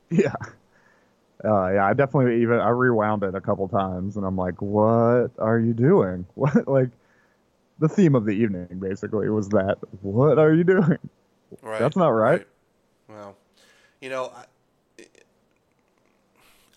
Yeah. 0.09 0.33
Uh, 1.45 1.69
yeah, 1.69 1.85
I 1.85 1.93
definitely 1.93 2.41
even 2.41 2.59
I 2.59 2.69
rewound 2.69 3.23
it 3.23 3.35
a 3.35 3.41
couple 3.41 3.67
times, 3.67 4.17
and 4.17 4.25
I'm 4.25 4.35
like, 4.35 4.59
"What 4.61 5.31
are 5.39 5.59
you 5.59 5.73
doing? 5.73 6.25
What 6.35 6.67
like?" 6.67 6.89
The 7.79 7.89
theme 7.89 8.13
of 8.15 8.25
the 8.25 8.31
evening 8.31 8.79
basically 8.79 9.29
was 9.29 9.49
that. 9.49 9.77
What 10.01 10.37
are 10.39 10.53
you 10.53 10.63
doing? 10.63 10.97
Right. 11.61 11.79
That's 11.79 11.95
not 11.95 12.09
right. 12.09 12.45
Well, 13.07 13.35
you 14.01 14.09
know, 14.09 14.31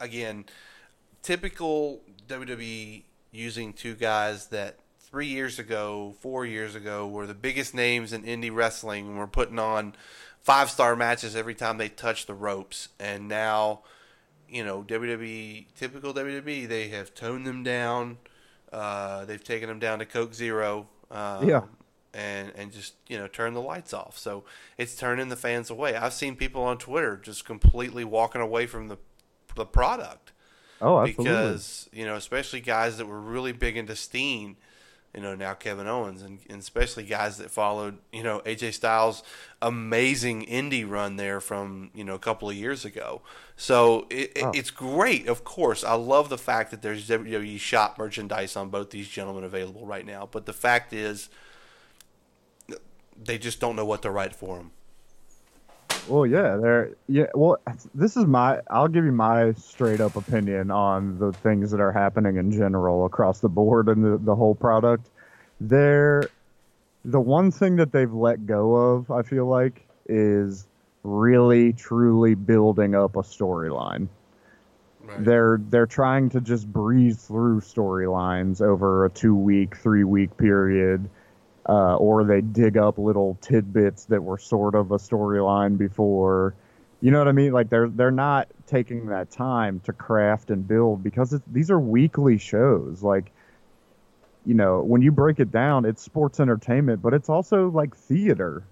again, 0.01 0.45
typical 1.23 2.01
WWE 2.29 3.03
using 3.33 3.73
two 3.73 3.95
guys 3.95 4.49
that 4.49 4.79
three 5.01 5.27
years 5.27 5.59
ago, 5.59 6.15
four 6.21 6.45
years 6.45 6.75
ago, 6.75 7.07
were 7.07 7.27
the 7.27 7.35
biggest 7.35 7.75
names 7.75 8.13
in 8.13 8.23
indie 8.23 8.55
wrestling 8.55 9.09
and 9.09 9.19
were 9.19 9.27
putting 9.27 9.59
on 9.59 9.95
five 10.41 10.71
star 10.71 10.95
matches 10.95 11.35
every 11.35 11.55
time 11.55 11.79
they 11.79 11.89
touched 11.89 12.27
the 12.27 12.35
ropes. 12.35 12.89
And 13.01 13.29
now, 13.29 13.81
you 14.49 14.65
know, 14.65 14.83
WWE, 14.83 15.67
typical 15.77 16.13
WWE, 16.13 16.69
they 16.69 16.89
have 16.89 17.15
toned 17.15 17.47
them 17.47 17.63
down. 17.63 18.19
Uh, 18.73 19.25
they've 19.25 19.43
taken 19.43 19.69
them 19.69 19.79
down 19.79 20.01
to 20.01 20.07
Coke 20.07 20.35
Zero. 20.35 20.89
Um, 21.11 21.49
Yeah. 21.49 21.63
And, 22.13 22.53
and 22.55 22.71
just 22.71 22.95
you 23.09 23.19
know 23.19 23.27
turn 23.27 23.55
the 23.55 23.61
lights 23.61 23.93
off. 23.93 24.17
So 24.17 24.45
it's 24.79 24.95
turning 24.95 25.31
the 25.31 25.37
fans 25.37 25.69
away. 25.69 25.97
I've 25.97 26.13
seen 26.13 26.37
people 26.37 26.63
on 26.63 26.79
Twitter 26.79 27.17
just 27.17 27.45
completely 27.45 28.05
walking 28.05 28.41
away 28.41 28.67
from 28.67 28.87
the 28.87 28.99
the 29.55 29.67
product 29.67 30.33
Oh, 30.81 30.99
absolutely. 31.01 31.25
because 31.25 31.89
you 31.93 32.05
know, 32.05 32.17
especially 32.17 32.61
guys 32.61 32.99
that 32.99 33.07
were 33.07 33.21
really 33.21 33.53
big 33.53 33.77
into 33.77 33.95
Steen, 33.97 34.57
you 35.15 35.21
know, 35.23 35.35
now 35.37 35.55
Kevin 35.55 35.87
Owens, 35.87 36.21
and, 36.23 36.41
and 36.51 36.59
especially 36.61 37.05
guys 37.05 37.39
that 37.39 37.51
followed, 37.51 37.99
you 38.13 38.23
know, 38.25 38.41
AJ 38.41 38.75
Styles' 38.75 39.23
amazing 39.63 40.45
indie 40.47 40.89
run 40.89 41.15
there 41.17 41.41
from 41.41 41.91
you 41.95 42.03
know 42.05 42.15
a 42.15 42.19
couple 42.19 42.51
of 42.51 42.57
years 42.57 42.85
ago. 42.85 43.23
So 43.57 44.07
it, 44.11 44.33
Oh. 44.43 44.51
it's 44.53 44.71
great, 44.73 45.29
of 45.29 45.45
course. 45.45 45.85
I 45.85 45.95
love 45.95 46.29
the 46.29 46.37
fact 46.39 46.73
that 46.73 46.83
there's 46.83 47.09
WWE 47.09 47.59
shop 47.61 47.97
merchandise 47.97 48.57
on 48.57 48.69
both 48.71 48.91
these 48.91 49.09
gentlemen 49.09 49.45
available 49.45 49.87
right 49.87 50.05
now. 50.05 50.29
But 50.31 50.45
the 50.47 50.53
fact 50.53 50.93
is, 50.93 51.29
they 53.17 53.39
just 53.39 53.61
don't 53.61 53.77
know 53.77 53.85
what 53.85 54.03
to 54.03 54.11
write 54.11 54.35
for 54.35 54.57
them. 54.59 54.73
Well, 56.07 56.27
yeah, 56.27 56.57
there. 56.57 56.91
Yeah, 57.09 57.27
well, 57.35 57.59
this 57.95 58.17
is 58.17 58.27
my. 58.27 58.61
I'll 58.71 58.89
give 58.89 59.05
you 59.05 59.13
my 59.13 59.53
straight 59.55 60.01
up 60.01 60.17
opinion 60.17 60.71
on 60.71 61.19
the 61.19 61.33
things 61.33 61.71
that 61.71 61.81
are 61.81 61.93
happening 61.93 62.37
in 62.37 62.51
general 62.51 63.07
across 63.07 63.41
the 63.41 63.49
board 63.49 63.89
and 63.89 64.05
the 64.05 64.19
the 64.19 64.35
whole 64.35 64.55
product. 64.55 65.09
They're 65.61 66.29
the 67.05 67.21
one 67.21 67.51
thing 67.51 67.77
that 67.77 67.93
they've 67.93 68.13
let 68.13 68.47
go 68.47 68.75
of. 68.75 69.11
I 69.11 69.23
feel 69.23 69.47
like 69.47 69.87
is 70.07 70.67
really 71.03 71.73
truly 71.73 72.35
building 72.35 72.95
up 72.95 73.17
a 73.17 73.23
storyline. 73.23 74.09
They're 75.19 75.59
they're 75.71 75.87
trying 75.87 76.31
to 76.31 76.41
just 76.41 76.71
breeze 76.71 77.17
through 77.17 77.61
storylines 77.61 78.61
over 78.61 79.05
a 79.07 79.11
two 79.11 79.35
week, 79.35 79.77
three 79.77 80.05
week 80.05 80.37
period 80.37 81.09
uh, 81.69 81.97
or 81.97 82.25
they 82.25 82.41
dig 82.41 82.77
up 82.77 82.99
little 82.99 83.39
tidbits 83.41 84.05
that 84.07 84.23
were 84.23 84.39
sort 84.39 84.75
of 84.75 84.91
a 84.91 84.97
storyline 84.97 85.79
before. 85.79 86.55
You 87.01 87.11
know 87.11 87.19
what 87.19 87.29
I 87.29 87.33
mean? 87.33 87.53
Like 87.53 87.71
they're 87.71 87.89
they're 87.89 88.11
not 88.11 88.49
taking 88.67 89.07
that 89.07 89.31
time 89.31 89.81
to 89.81 89.93
craft 89.93 90.51
and 90.51 90.67
build 90.67 91.03
because 91.03 91.39
these 91.53 91.71
are 91.71 91.81
weekly 91.81 92.39
shows. 92.39 93.03
Like, 93.03 93.31
you 94.47 94.55
know, 94.55 94.83
when 94.83 95.03
you 95.03 95.13
break 95.13 95.41
it 95.41 95.51
down, 95.51 95.85
it's 95.85 96.03
sports 96.03 96.41
entertainment, 96.41 97.03
but 97.03 97.15
it's 97.15 97.29
also 97.29 97.69
like 97.69 97.97
theater. 97.97 98.65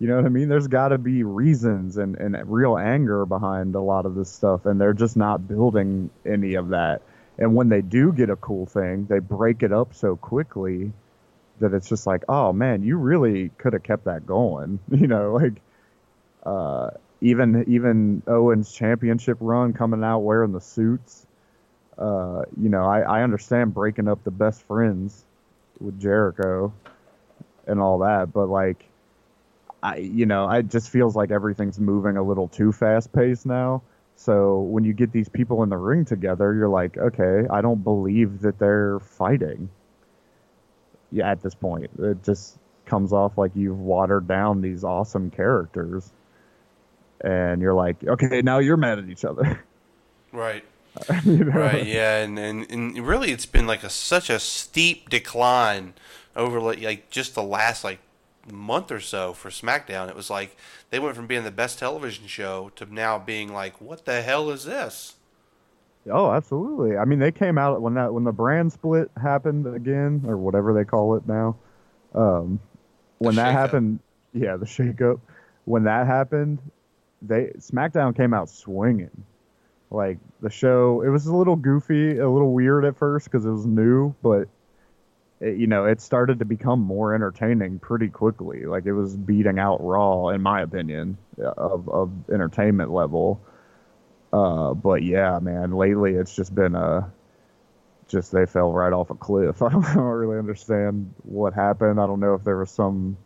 You 0.00 0.06
know 0.06 0.16
what 0.16 0.26
I 0.26 0.28
mean? 0.28 0.48
There's 0.48 0.68
got 0.68 0.88
to 0.88 0.98
be 0.98 1.24
reasons 1.24 1.96
and, 1.96 2.16
and 2.16 2.36
real 2.48 2.78
anger 2.78 3.26
behind 3.26 3.74
a 3.74 3.80
lot 3.80 4.06
of 4.06 4.14
this 4.14 4.30
stuff, 4.30 4.64
and 4.64 4.80
they're 4.80 4.92
just 4.92 5.16
not 5.16 5.48
building 5.48 6.10
any 6.24 6.54
of 6.54 6.68
that. 6.68 7.02
And 7.36 7.54
when 7.56 7.68
they 7.68 7.82
do 7.82 8.12
get 8.12 8.30
a 8.30 8.36
cool 8.36 8.66
thing, 8.66 9.06
they 9.06 9.18
break 9.18 9.64
it 9.64 9.72
up 9.72 9.94
so 9.94 10.14
quickly 10.14 10.92
that 11.60 11.74
it's 11.74 11.88
just 11.88 12.06
like, 12.06 12.24
oh 12.28 12.52
man, 12.52 12.82
you 12.82 12.96
really 12.96 13.50
could 13.58 13.72
have 13.72 13.82
kept 13.82 14.04
that 14.04 14.26
going. 14.26 14.78
You 14.90 15.06
know, 15.06 15.34
like 15.34 15.60
uh, 16.44 16.90
even 17.20 17.64
even 17.68 18.22
Owen's 18.26 18.72
championship 18.72 19.38
run 19.40 19.72
coming 19.72 20.02
out 20.04 20.20
wearing 20.20 20.52
the 20.52 20.60
suits. 20.60 21.26
Uh, 21.96 22.42
you 22.60 22.68
know, 22.68 22.84
I, 22.84 23.00
I 23.00 23.22
understand 23.22 23.74
breaking 23.74 24.08
up 24.08 24.22
the 24.24 24.30
best 24.30 24.62
friends 24.62 25.24
with 25.80 26.00
Jericho 26.00 26.72
and 27.66 27.80
all 27.80 27.98
that, 28.00 28.32
but 28.32 28.48
like 28.48 28.84
I 29.82 29.96
you 29.96 30.26
know, 30.26 30.48
it 30.50 30.68
just 30.68 30.90
feels 30.90 31.14
like 31.14 31.30
everything's 31.30 31.78
moving 31.78 32.16
a 32.16 32.22
little 32.22 32.48
too 32.48 32.72
fast 32.72 33.12
paced 33.12 33.46
now. 33.46 33.82
So 34.16 34.58
when 34.58 34.84
you 34.84 34.92
get 34.92 35.12
these 35.12 35.28
people 35.28 35.62
in 35.62 35.68
the 35.68 35.76
ring 35.76 36.04
together, 36.04 36.52
you're 36.52 36.68
like, 36.68 36.98
okay, 36.98 37.46
I 37.48 37.60
don't 37.60 37.84
believe 37.84 38.40
that 38.40 38.58
they're 38.58 38.98
fighting. 38.98 39.68
Yeah, 41.10 41.30
at 41.30 41.42
this 41.42 41.54
point, 41.54 41.90
it 41.98 42.22
just 42.22 42.58
comes 42.86 43.12
off 43.12 43.38
like 43.38 43.52
you've 43.54 43.80
watered 43.80 44.26
down 44.28 44.60
these 44.60 44.84
awesome 44.84 45.30
characters, 45.30 46.12
and 47.20 47.62
you're 47.62 47.74
like, 47.74 48.02
okay, 48.04 48.42
now 48.42 48.58
you're 48.58 48.76
mad 48.76 48.98
at 48.98 49.08
each 49.08 49.24
other. 49.24 49.64
Right. 50.30 50.62
you 51.24 51.44
know? 51.44 51.58
Right. 51.58 51.86
Yeah. 51.86 52.18
And, 52.18 52.38
and, 52.38 52.70
and 52.70 52.98
really, 52.98 53.30
it's 53.30 53.46
been 53.46 53.66
like 53.66 53.82
a 53.82 53.88
such 53.88 54.28
a 54.28 54.38
steep 54.38 55.08
decline 55.08 55.94
over 56.36 56.60
like, 56.60 56.82
like 56.82 57.08
just 57.08 57.34
the 57.34 57.42
last 57.42 57.82
like 57.82 57.98
month 58.52 58.90
or 58.90 59.00
so 59.00 59.32
for 59.32 59.50
SmackDown. 59.50 60.08
It 60.08 60.16
was 60.16 60.30
like 60.30 60.56
they 60.90 60.98
went 60.98 61.16
from 61.16 61.26
being 61.26 61.44
the 61.44 61.50
best 61.50 61.78
television 61.78 62.26
show 62.26 62.72
to 62.76 62.92
now 62.92 63.18
being 63.18 63.52
like, 63.52 63.80
what 63.80 64.04
the 64.04 64.22
hell 64.22 64.50
is 64.50 64.64
this? 64.64 65.14
Oh, 66.10 66.30
absolutely. 66.32 66.96
I 66.96 67.04
mean, 67.04 67.18
they 67.18 67.32
came 67.32 67.58
out 67.58 67.80
when 67.80 67.94
that 67.94 68.12
when 68.12 68.24
the 68.24 68.32
brand 68.32 68.72
split 68.72 69.10
happened 69.20 69.66
again, 69.66 70.24
or 70.26 70.36
whatever 70.36 70.72
they 70.72 70.84
call 70.84 71.16
it 71.16 71.26
now. 71.26 71.56
Um, 72.14 72.60
when 73.18 73.34
that 73.36 73.48
shakeup. 73.48 73.52
happened, 73.52 74.00
yeah, 74.32 74.56
the 74.56 74.66
shakeup. 74.66 75.20
When 75.64 75.84
that 75.84 76.06
happened, 76.06 76.58
they 77.22 77.52
SmackDown 77.58 78.16
came 78.16 78.32
out 78.32 78.48
swinging. 78.48 79.24
Like 79.90 80.18
the 80.40 80.50
show, 80.50 81.02
it 81.02 81.08
was 81.08 81.26
a 81.26 81.34
little 81.34 81.56
goofy, 81.56 82.18
a 82.18 82.28
little 82.28 82.52
weird 82.52 82.84
at 82.84 82.96
first 82.96 83.26
because 83.26 83.46
it 83.46 83.50
was 83.50 83.66
new, 83.66 84.14
but 84.22 84.48
it, 85.40 85.56
you 85.56 85.66
know, 85.66 85.86
it 85.86 86.00
started 86.00 86.40
to 86.40 86.44
become 86.44 86.80
more 86.80 87.14
entertaining 87.14 87.78
pretty 87.78 88.08
quickly. 88.08 88.66
Like 88.66 88.84
it 88.86 88.92
was 88.92 89.16
beating 89.16 89.58
out 89.58 89.82
Raw, 89.82 90.28
in 90.28 90.42
my 90.42 90.60
opinion, 90.60 91.16
of 91.42 91.88
of 91.88 92.10
entertainment 92.30 92.90
level. 92.90 93.40
Uh, 94.32 94.74
but 94.74 95.02
yeah, 95.02 95.38
man, 95.38 95.72
lately 95.72 96.14
it's 96.14 96.34
just 96.34 96.54
been 96.54 96.74
a 96.74 97.10
just 98.08 98.32
they 98.32 98.46
fell 98.46 98.72
right 98.72 98.92
off 98.92 99.10
a 99.10 99.14
cliff. 99.14 99.62
I 99.62 99.68
don't, 99.72 99.84
I 99.84 99.94
don't 99.94 100.04
really 100.04 100.38
understand 100.38 101.14
what 101.22 101.54
happened. 101.54 102.00
I 102.00 102.06
don't 102.06 102.20
know 102.20 102.34
if 102.34 102.44
there 102.44 102.56
was 102.56 102.70
some 102.70 103.16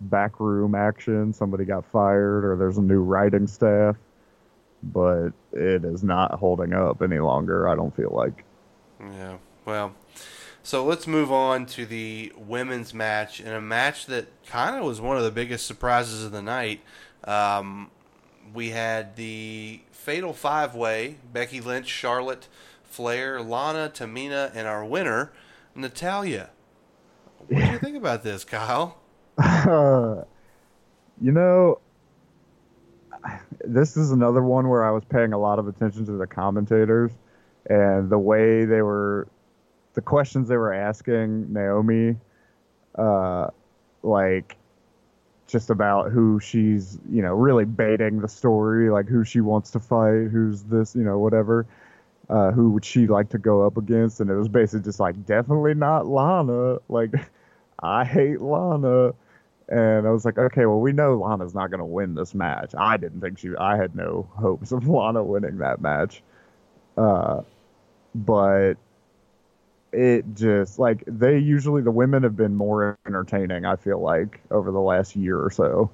backroom 0.00 0.74
action, 0.74 1.32
somebody 1.32 1.64
got 1.64 1.84
fired, 1.86 2.44
or 2.44 2.56
there's 2.56 2.78
a 2.78 2.82
new 2.82 3.00
writing 3.00 3.46
staff. 3.46 3.96
But 4.82 5.30
it 5.52 5.84
is 5.84 6.02
not 6.02 6.32
holding 6.32 6.74
up 6.74 7.00
any 7.00 7.18
longer. 7.18 7.68
I 7.68 7.74
don't 7.74 7.94
feel 7.94 8.10
like. 8.10 8.44
Yeah. 9.00 9.38
Well, 9.64 9.94
so 10.62 10.84
let's 10.84 11.06
move 11.06 11.32
on 11.32 11.64
to 11.66 11.86
the 11.86 12.32
women's 12.36 12.92
match, 12.92 13.40
and 13.40 13.48
a 13.48 13.62
match 13.62 14.06
that 14.06 14.26
kind 14.46 14.76
of 14.76 14.84
was 14.84 15.00
one 15.00 15.16
of 15.16 15.22
the 15.22 15.30
biggest 15.30 15.66
surprises 15.66 16.24
of 16.24 16.32
the 16.32 16.42
night. 16.42 16.80
Um, 17.24 17.90
we 18.52 18.70
had 18.70 19.16
the 19.16 19.80
Fatal 19.92 20.32
Five 20.32 20.74
Way: 20.74 21.16
Becky 21.32 21.60
Lynch, 21.60 21.88
Charlotte, 21.88 22.48
Flair, 22.82 23.40
Lana, 23.40 23.90
Tamina, 23.92 24.50
and 24.54 24.66
our 24.66 24.84
winner, 24.84 25.32
Natalya. 25.74 26.50
What 27.38 27.60
do 27.60 27.72
you 27.72 27.78
think 27.78 27.96
about 27.96 28.22
this, 28.22 28.44
Kyle? 28.44 28.98
you 31.20 31.32
know, 31.32 31.78
this 33.64 33.96
is 33.96 34.10
another 34.10 34.42
one 34.42 34.68
where 34.68 34.84
I 34.84 34.90
was 34.90 35.04
paying 35.04 35.32
a 35.32 35.38
lot 35.38 35.58
of 35.58 35.68
attention 35.68 36.04
to 36.06 36.12
the 36.12 36.26
commentators 36.26 37.12
and 37.66 38.10
the 38.10 38.18
way 38.18 38.64
they 38.64 38.82
were, 38.82 39.26
the 39.94 40.00
questions 40.00 40.48
they 40.48 40.56
were 40.56 40.72
asking 40.72 41.52
Naomi, 41.52 42.16
uh, 42.96 43.48
like 44.02 44.56
just 45.46 45.70
about 45.70 46.10
who 46.10 46.40
she's, 46.40 46.98
you 47.10 47.22
know, 47.22 47.34
really 47.34 47.64
baiting 47.64 48.20
the 48.20 48.28
story, 48.28 48.90
like 48.90 49.06
who 49.06 49.24
she 49.24 49.40
wants 49.40 49.70
to 49.72 49.80
fight, 49.80 50.28
who's 50.32 50.62
this, 50.64 50.94
you 50.96 51.02
know, 51.02 51.18
whatever. 51.18 51.66
Uh, 52.30 52.50
who 52.52 52.70
would 52.70 52.84
she 52.84 53.06
like 53.06 53.28
to 53.28 53.38
go 53.38 53.66
up 53.66 53.76
against? 53.76 54.20
And 54.20 54.30
it 54.30 54.34
was 54.34 54.48
basically 54.48 54.84
just 54.84 54.98
like, 54.98 55.26
definitely 55.26 55.74
not 55.74 56.06
Lana. 56.06 56.78
Like, 56.88 57.10
I 57.82 58.04
hate 58.04 58.40
Lana. 58.40 59.12
And 59.68 60.06
I 60.06 60.10
was 60.10 60.24
like, 60.24 60.38
okay, 60.38 60.66
well, 60.66 60.80
we 60.80 60.92
know 60.92 61.16
Lana's 61.18 61.54
not 61.54 61.70
going 61.70 61.80
to 61.80 61.84
win 61.84 62.14
this 62.14 62.34
match. 62.34 62.74
I 62.76 62.96
didn't 62.96 63.20
think 63.20 63.38
she, 63.38 63.50
I 63.58 63.76
had 63.76 63.94
no 63.94 64.28
hopes 64.34 64.72
of 64.72 64.88
Lana 64.88 65.22
winning 65.22 65.58
that 65.58 65.80
match. 65.80 66.22
Uh, 66.96 67.42
but 68.14 68.74
it 69.94 70.34
just, 70.34 70.78
like, 70.78 71.04
they 71.06 71.38
usually, 71.38 71.82
the 71.82 71.90
women 71.90 72.22
have 72.24 72.36
been 72.36 72.54
more 72.54 72.98
entertaining, 73.06 73.64
I 73.64 73.76
feel 73.76 74.00
like, 74.00 74.40
over 74.50 74.70
the 74.70 74.80
last 74.80 75.16
year 75.16 75.38
or 75.38 75.50
so. 75.50 75.90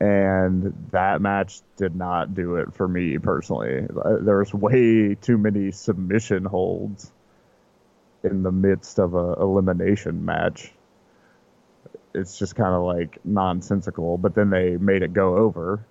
And 0.00 0.88
that 0.92 1.20
match 1.20 1.60
did 1.76 1.94
not 1.94 2.34
do 2.34 2.56
it 2.56 2.72
for 2.74 2.88
me 2.88 3.18
personally. 3.18 3.86
Uh, 3.86 4.16
There's 4.20 4.54
way 4.54 5.14
too 5.14 5.36
many 5.36 5.72
submission 5.72 6.44
holds 6.44 7.12
in 8.22 8.42
the 8.42 8.52
midst 8.52 8.98
of 8.98 9.14
a 9.14 9.34
elimination 9.34 10.24
match 10.24 10.72
it's 12.14 12.38
just 12.38 12.56
kind 12.56 12.74
of 12.74 12.82
like 12.82 13.18
nonsensical. 13.24 14.18
But 14.18 14.34
then 14.34 14.50
they 14.50 14.76
made 14.76 15.02
it 15.02 15.12
go 15.12 15.36
over 15.36 15.84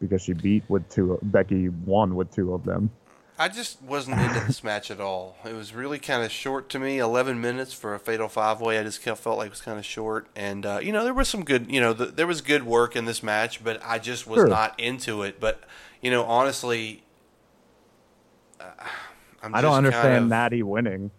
because 0.00 0.22
she 0.22 0.32
beat 0.32 0.64
with 0.68 0.88
two. 0.88 1.18
Becky 1.22 1.68
won 1.68 2.14
with 2.14 2.32
two 2.34 2.54
of 2.54 2.64
them. 2.64 2.90
I 3.38 3.48
just 3.48 3.82
wasn't 3.82 4.18
into 4.20 4.40
this 4.46 4.64
match 4.64 4.90
at 4.90 5.00
all. 5.00 5.36
It 5.44 5.52
was 5.52 5.74
really 5.74 5.98
kind 5.98 6.24
of 6.24 6.30
short 6.32 6.68
to 6.70 6.78
me. 6.78 6.98
Eleven 6.98 7.40
minutes 7.40 7.72
for 7.72 7.94
a 7.94 7.98
fatal 7.98 8.28
five 8.28 8.60
way. 8.60 8.78
I 8.78 8.82
just 8.82 9.02
kind 9.02 9.12
of 9.12 9.20
felt 9.20 9.36
like 9.38 9.48
it 9.48 9.50
was 9.50 9.60
kind 9.60 9.78
of 9.78 9.84
short. 9.84 10.26
And 10.34 10.64
uh, 10.64 10.78
you 10.82 10.90
know, 10.92 11.04
there 11.04 11.12
was 11.14 11.28
some 11.28 11.44
good. 11.44 11.70
You 11.70 11.80
know, 11.80 11.92
the, 11.92 12.06
there 12.06 12.26
was 12.26 12.40
good 12.40 12.62
work 12.64 12.96
in 12.96 13.04
this 13.04 13.22
match, 13.22 13.62
but 13.62 13.80
I 13.84 13.98
just 13.98 14.26
was 14.26 14.38
Sure. 14.38 14.48
not 14.48 14.78
into 14.80 15.22
it. 15.22 15.38
But 15.38 15.60
you 16.00 16.10
know, 16.10 16.24
honestly, 16.24 17.02
uh, 18.60 18.64
I'm 19.42 19.54
I 19.54 19.60
don't 19.60 19.74
understand 19.74 20.02
kind 20.02 20.24
of, 20.24 20.28
Natty 20.30 20.62
winning. 20.62 21.10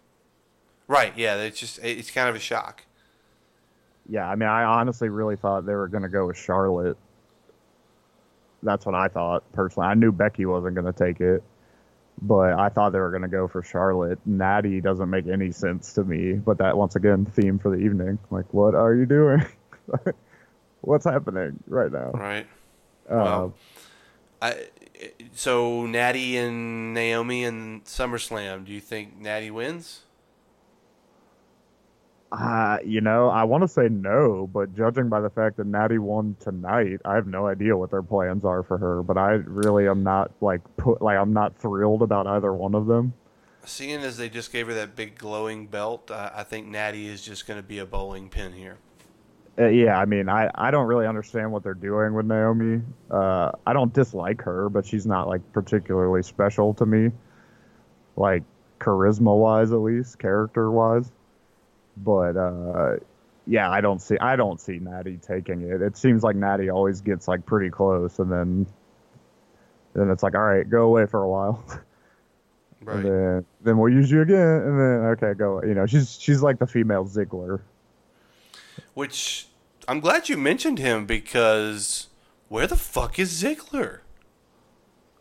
Right? 0.87 1.13
Yeah, 1.15 1.35
it's 1.37 1.59
just 1.59 1.79
it's 1.83 2.09
kind 2.11 2.29
of 2.29 2.35
a 2.35 2.39
shock. 2.39 2.83
Yeah, 4.09 4.27
I 4.27 4.35
mean, 4.35 4.47
I 4.47 4.63
honestly 4.63 5.09
really 5.09 5.35
thought 5.35 5.65
they 5.65 5.75
were 5.75 5.87
going 5.89 6.03
to 6.03 6.09
go 6.09 6.25
with 6.27 6.37
Charlotte. 6.37 6.97
That's 8.63 8.85
what 8.85 8.95
I 8.95 9.07
thought 9.07 9.43
personally. 9.53 9.87
I 9.87 9.93
knew 9.93 10.11
Becky 10.11 10.45
wasn't 10.45 10.75
going 10.75 10.91
to 10.91 10.97
take 10.97 11.19
it, 11.21 11.43
but 12.21 12.53
I 12.53 12.69
thought 12.69 12.91
they 12.91 12.99
were 12.99 13.11
going 13.11 13.23
to 13.23 13.27
go 13.27 13.47
for 13.47 13.61
Charlotte. 13.61 14.19
Natty 14.25 14.81
doesn't 14.81 15.09
make 15.09 15.27
any 15.27 15.51
sense 15.51 15.93
to 15.93 16.03
me. 16.03 16.33
But 16.33 16.57
that 16.59 16.77
once 16.77 16.95
again, 16.95 17.25
theme 17.25 17.59
for 17.59 17.69
the 17.69 17.83
evening. 17.83 18.19
Like, 18.31 18.53
what 18.53 18.75
are 18.75 18.93
you 18.93 19.05
doing? 19.05 19.45
What's 20.81 21.05
happening 21.05 21.61
right 21.67 21.91
now? 21.91 22.11
Right. 22.11 22.47
Uh, 23.09 23.15
Well, 23.15 23.53
I 24.41 24.67
so 25.33 25.85
Natty 25.85 26.37
and 26.37 26.93
Naomi 26.93 27.43
and 27.43 27.83
SummerSlam. 27.85 28.65
Do 28.65 28.71
you 28.71 28.81
think 28.81 29.17
Natty 29.19 29.51
wins? 29.51 30.01
Uh, 32.31 32.77
you 32.83 32.99
know, 32.99 33.29
I 33.29 33.45
want 33.45 33.63
to 33.63 33.67
say 33.69 33.87
no, 33.89 34.49
but 34.51 34.75
judging 34.75 35.07
by 35.07 35.21
the 35.21 35.29
fact 35.29 35.57
that 35.57 35.67
Natty 35.67 35.97
won 35.97 36.35
tonight, 36.41 36.99
I 37.05 37.15
have 37.15 37.25
no 37.25 37.47
idea 37.47 37.77
what 37.77 37.89
their 37.89 38.03
plans 38.03 38.43
are 38.43 38.63
for 38.63 38.77
her. 38.77 39.01
But 39.01 39.17
I 39.17 39.31
really 39.45 39.87
am 39.87 40.03
not 40.03 40.31
like 40.41 40.61
put 40.75 41.01
like 41.01 41.17
I'm 41.17 41.31
not 41.31 41.57
thrilled 41.57 42.01
about 42.01 42.27
either 42.27 42.51
one 42.51 42.75
of 42.75 42.85
them. 42.85 43.13
Seeing 43.65 44.01
as 44.01 44.17
they 44.17 44.29
just 44.29 44.51
gave 44.51 44.67
her 44.67 44.73
that 44.73 44.95
big 44.95 45.17
glowing 45.17 45.67
belt, 45.67 46.11
uh, 46.11 46.31
I 46.33 46.43
think 46.43 46.67
Natty 46.67 47.07
is 47.07 47.21
just 47.21 47.47
going 47.47 47.59
to 47.59 47.67
be 47.67 47.79
a 47.79 47.85
bowling 47.85 48.29
pin 48.29 48.53
here. 48.53 48.77
Uh, 49.59 49.67
yeah, 49.67 49.97
I 49.97 50.05
mean, 50.05 50.27
I 50.27 50.49
I 50.53 50.69
don't 50.69 50.87
really 50.87 51.07
understand 51.07 51.51
what 51.51 51.63
they're 51.63 51.73
doing 51.73 52.13
with 52.13 52.25
Naomi. 52.25 52.81
Uh, 53.09 53.51
I 53.65 53.71
don't 53.71 53.93
dislike 53.93 54.41
her, 54.41 54.67
but 54.67 54.85
she's 54.85 55.05
not 55.05 55.29
like 55.29 55.41
particularly 55.53 56.23
special 56.23 56.73
to 56.73 56.85
me, 56.85 57.11
like 58.17 58.43
charisma 58.79 59.35
wise, 59.37 59.71
at 59.71 59.79
least 59.79 60.19
character 60.19 60.69
wise. 60.69 61.09
But 62.03 62.37
uh, 62.37 62.97
yeah, 63.45 63.69
I 63.69 63.81
don't 63.81 64.01
see 64.01 64.17
I 64.19 64.35
don't 64.35 64.59
see 64.59 64.79
Natty 64.79 65.17
taking 65.17 65.61
it. 65.61 65.81
It 65.81 65.97
seems 65.97 66.23
like 66.23 66.35
Natty 66.35 66.69
always 66.69 67.01
gets 67.01 67.27
like 67.27 67.45
pretty 67.45 67.69
close, 67.69 68.19
and 68.19 68.31
then 68.31 68.67
then 69.93 70.09
it's 70.09 70.23
like, 70.23 70.35
all 70.35 70.41
right, 70.41 70.69
go 70.69 70.83
away 70.83 71.05
for 71.05 71.23
a 71.23 71.29
while. 71.29 71.63
Right. 72.81 72.97
And 72.97 73.05
then, 73.05 73.45
then 73.61 73.77
we'll 73.79 73.91
use 73.91 74.09
you 74.11 74.21
again, 74.21 74.37
and 74.37 74.79
then 74.79 74.99
okay, 75.11 75.33
go. 75.33 75.63
You 75.63 75.73
know, 75.73 75.87
she's 75.87 76.17
she's 76.21 76.43
like 76.43 76.59
the 76.59 76.67
female 76.67 77.05
Ziggler. 77.05 77.59
Which 78.93 79.47
I'm 79.87 79.99
glad 79.99 80.29
you 80.29 80.37
mentioned 80.37 80.79
him 80.79 81.05
because 81.05 82.07
where 82.49 82.67
the 82.67 82.75
fuck 82.75 83.17
is 83.19 83.43
Ziggler? 83.43 84.01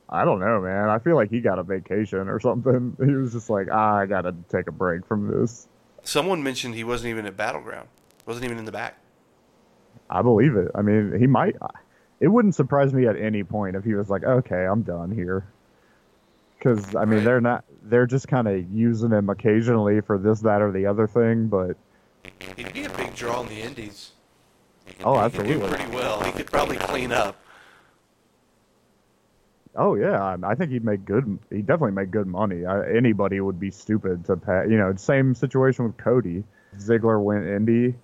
I 0.08 0.24
don't 0.24 0.38
know, 0.38 0.60
man. 0.60 0.88
I 0.88 0.98
feel 0.98 1.16
like 1.16 1.30
he 1.30 1.40
got 1.40 1.58
a 1.58 1.62
vacation 1.62 2.28
or 2.28 2.38
something. 2.40 2.96
He 3.04 3.12
was 3.12 3.32
just 3.32 3.50
like, 3.50 3.68
ah, 3.72 3.96
I 3.96 4.06
gotta 4.06 4.34
take 4.48 4.68
a 4.68 4.72
break 4.72 5.06
from 5.06 5.26
this. 5.26 5.66
Someone 6.06 6.42
mentioned 6.42 6.74
he 6.76 6.84
wasn't 6.84 7.10
even 7.10 7.26
at 7.26 7.36
Battleground. 7.36 7.88
Wasn't 8.26 8.44
even 8.44 8.58
in 8.58 8.64
the 8.64 8.72
back. 8.72 8.98
I 10.08 10.22
believe 10.22 10.54
it. 10.56 10.70
I 10.74 10.82
mean, 10.82 11.18
he 11.18 11.26
might. 11.26 11.56
It 12.20 12.28
wouldn't 12.28 12.54
surprise 12.54 12.94
me 12.94 13.06
at 13.06 13.16
any 13.16 13.42
point 13.42 13.74
if 13.76 13.84
he 13.84 13.94
was 13.94 14.08
like, 14.08 14.22
okay, 14.22 14.66
I'm 14.66 14.82
done 14.82 15.10
here. 15.10 15.44
Because 16.58 16.94
I 16.94 17.04
mean, 17.04 17.18
Right. 17.18 17.24
they're 17.24 17.40
not. 17.40 17.64
They're 17.82 18.06
just 18.06 18.28
kind 18.28 18.46
of 18.48 18.70
using 18.72 19.10
him 19.10 19.28
occasionally 19.30 20.00
for 20.00 20.16
this, 20.16 20.40
that, 20.40 20.62
or 20.62 20.70
the 20.72 20.86
other 20.86 21.06
thing. 21.06 21.48
But 21.48 21.76
He'd 22.56 22.72
be 22.72 22.84
a 22.84 22.90
big 22.90 23.14
draw 23.14 23.42
in 23.42 23.48
the 23.48 23.60
Indies. 23.60 24.12
oh, 25.04 25.18
absolutely. 25.18 25.54
He 25.54 25.60
could 25.60 25.66
do 25.68 25.74
absolutely. 25.74 25.76
pretty 25.76 25.94
well. 25.96 26.22
He 26.22 26.32
could 26.32 26.46
probably 26.46 26.76
clean 26.78 27.12
up. 27.12 27.36
Oh 29.76 29.94
yeah, 29.94 30.22
I- 30.22 30.50
I 30.50 30.54
think 30.54 30.70
he'd 30.72 30.84
make 30.84 31.04
good. 31.04 31.38
He'd 31.50 31.66
definitely 31.66 31.92
make 31.92 32.10
good 32.10 32.26
money. 32.26 32.64
I, 32.64 32.88
anybody 32.90 33.40
would 33.40 33.60
be 33.60 33.70
stupid 33.70 34.24
to 34.26 34.36
pay. 34.36 34.64
You 34.70 34.78
know, 34.78 34.94
same 34.96 35.34
situation 35.34 35.84
with 35.84 35.96
Cody. 35.96 36.44
Ziggler 36.78 37.22
went 37.22 37.44
indie. 37.44 37.94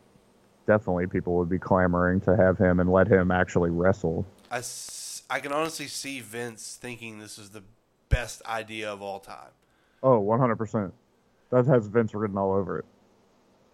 Definitely, 0.66 1.06
people 1.08 1.34
would 1.38 1.48
be 1.48 1.58
clamoring 1.58 2.20
to 2.22 2.36
have 2.36 2.56
him 2.58 2.78
and 2.78 2.90
let 2.92 3.08
him 3.08 3.30
actually 3.30 3.70
wrestle. 3.70 4.24
I, 4.50 4.58
s- 4.58 5.22
I 5.28 5.40
can 5.40 5.50
honestly 5.52 5.88
see 5.88 6.20
Vince 6.20 6.78
thinking 6.80 7.18
this 7.18 7.36
is 7.38 7.50
the 7.50 7.64
best 8.08 8.42
idea 8.46 8.90
of 8.92 9.02
all 9.02 9.18
time. 9.18 9.50
Oh, 10.02 10.20
100 10.20 10.56
percent. 10.56 10.92
That 11.50 11.66
has 11.66 11.86
Vince 11.86 12.14
written 12.14 12.38
all 12.38 12.52
over 12.52 12.78
it. 12.78 12.84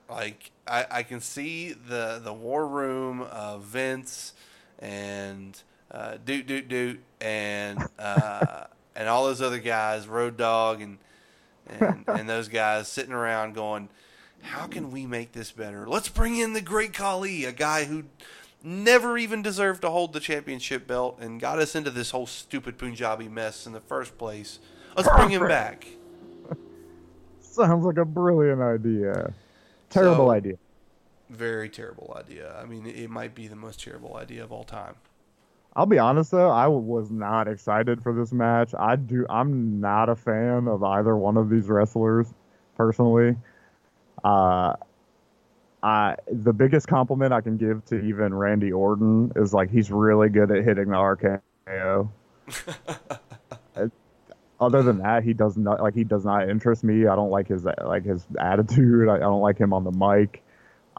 Like 0.09 0.51
I, 0.67 0.87
I 0.91 1.03
can 1.03 1.21
see 1.21 1.73
the 1.73 2.21
the 2.23 2.33
war 2.33 2.67
room 2.67 3.21
of 3.23 3.63
Vince 3.65 4.33
and 4.79 5.61
uh, 5.91 6.17
Doot 6.25 6.47
Doot 6.47 6.69
Doot 6.69 7.01
and 7.21 7.83
uh, 7.99 8.65
and 8.97 9.09
all 9.09 9.25
those 9.27 9.41
other 9.43 9.59
guys, 9.59 10.07
Road 10.07 10.37
Dog 10.37 10.81
and 10.81 10.99
and 11.69 12.05
and 12.07 12.29
those 12.29 12.49
guys 12.49 12.89
sitting 12.89 13.13
around 13.13 13.55
going, 13.55 13.89
"How 14.43 14.67
can 14.67 14.91
we 14.91 15.07
make 15.07 15.33
this 15.33 15.51
better? 15.53 15.87
Let's 15.87 16.09
bring 16.09 16.37
in 16.37 16.53
the 16.53 16.61
Great 16.61 16.93
Khali, 16.95 17.45
a 17.45 17.53
guy 17.53 17.85
who 17.85 18.05
never 18.63 19.17
even 19.17 19.41
deserved 19.43 19.83
to 19.83 19.91
hold 19.91 20.13
the 20.13 20.21
championship 20.21 20.87
belt 20.87 21.19
and 21.21 21.41
got 21.41 21.59
us 21.59 21.75
into 21.77 21.91
this 21.91 22.11
whole 22.11 22.27
stupid 22.27 22.77
Punjabi 22.77 23.29
mess 23.29 23.67
in 23.67 23.73
the 23.73 23.81
first 23.81 24.19
place. 24.19 24.59
Let's 24.97 25.09
bring 25.09 25.31
him 25.31 25.47
back." 25.47 25.87
Sounds 27.41 27.85
like 27.85 27.97
a 27.97 28.05
brilliant 28.05 28.61
idea. 28.61 29.33
Terrible 29.91 30.27
So- 30.27 30.31
idea. 30.31 30.55
Very 31.31 31.69
terrible 31.69 32.17
idea. 32.19 32.57
I 32.59 32.65
mean, 32.65 32.87
it 32.87 33.11
might 33.11 33.35
be 33.35 33.49
the 33.49 33.57
most 33.57 33.83
terrible 33.83 34.17
idea 34.17 34.43
of 34.43 34.51
all 34.51 34.65
time. 34.65 34.95
I'll 35.77 35.87
be 35.87 35.99
honest 35.99 36.31
though, 36.33 36.51
I 36.51 36.67
was 36.67 37.11
not 37.11 37.47
excited 37.49 38.03
for 38.03 38.13
this 38.13 38.33
match. 38.33 38.75
I 38.79 38.97
do. 38.97 39.27
I'm 39.31 39.81
not 39.81 40.09
a 40.09 40.17
fan 40.17 40.67
of 40.67 40.83
either 40.83 41.17
one 41.17 41.37
of 41.37 41.49
these 41.51 41.69
wrestlers, 41.69 42.27
personally. 42.77 43.37
Uh, 44.25 44.75
I 45.83 46.17
the 46.31 46.53
biggest 46.53 46.89
compliment 46.89 47.33
I 47.33 47.41
can 47.41 47.57
give 47.57 47.85
to 47.87 48.01
even 48.01 48.35
Randy 48.35 48.73
Orton 48.73 49.33
is 49.37 49.55
like 49.55 49.71
he's 49.71 49.91
really 49.91 50.29
good 50.29 50.51
at 50.51 50.65
hitting 50.65 50.89
the 50.89 50.97
RKO. 50.97 52.09
Other 54.61 54.83
than 54.83 54.99
that, 54.99 55.23
he 55.23 55.35
does 55.35 55.57
not 55.57 55.81
like 55.81 55.95
he 55.95 56.03
does 56.03 56.25
not 56.25 56.49
interest 56.49 56.83
me. 56.83 57.07
I 57.07 57.15
don't 57.15 57.31
like 57.31 57.47
his 57.47 57.65
like 57.65 58.05
his 58.05 58.27
attitude. 58.41 59.09
I, 59.09 59.17
I 59.17 59.19
don't 59.21 59.41
like 59.41 59.59
him 59.59 59.73
on 59.73 59.85
the 59.85 59.93
mic. 59.93 60.43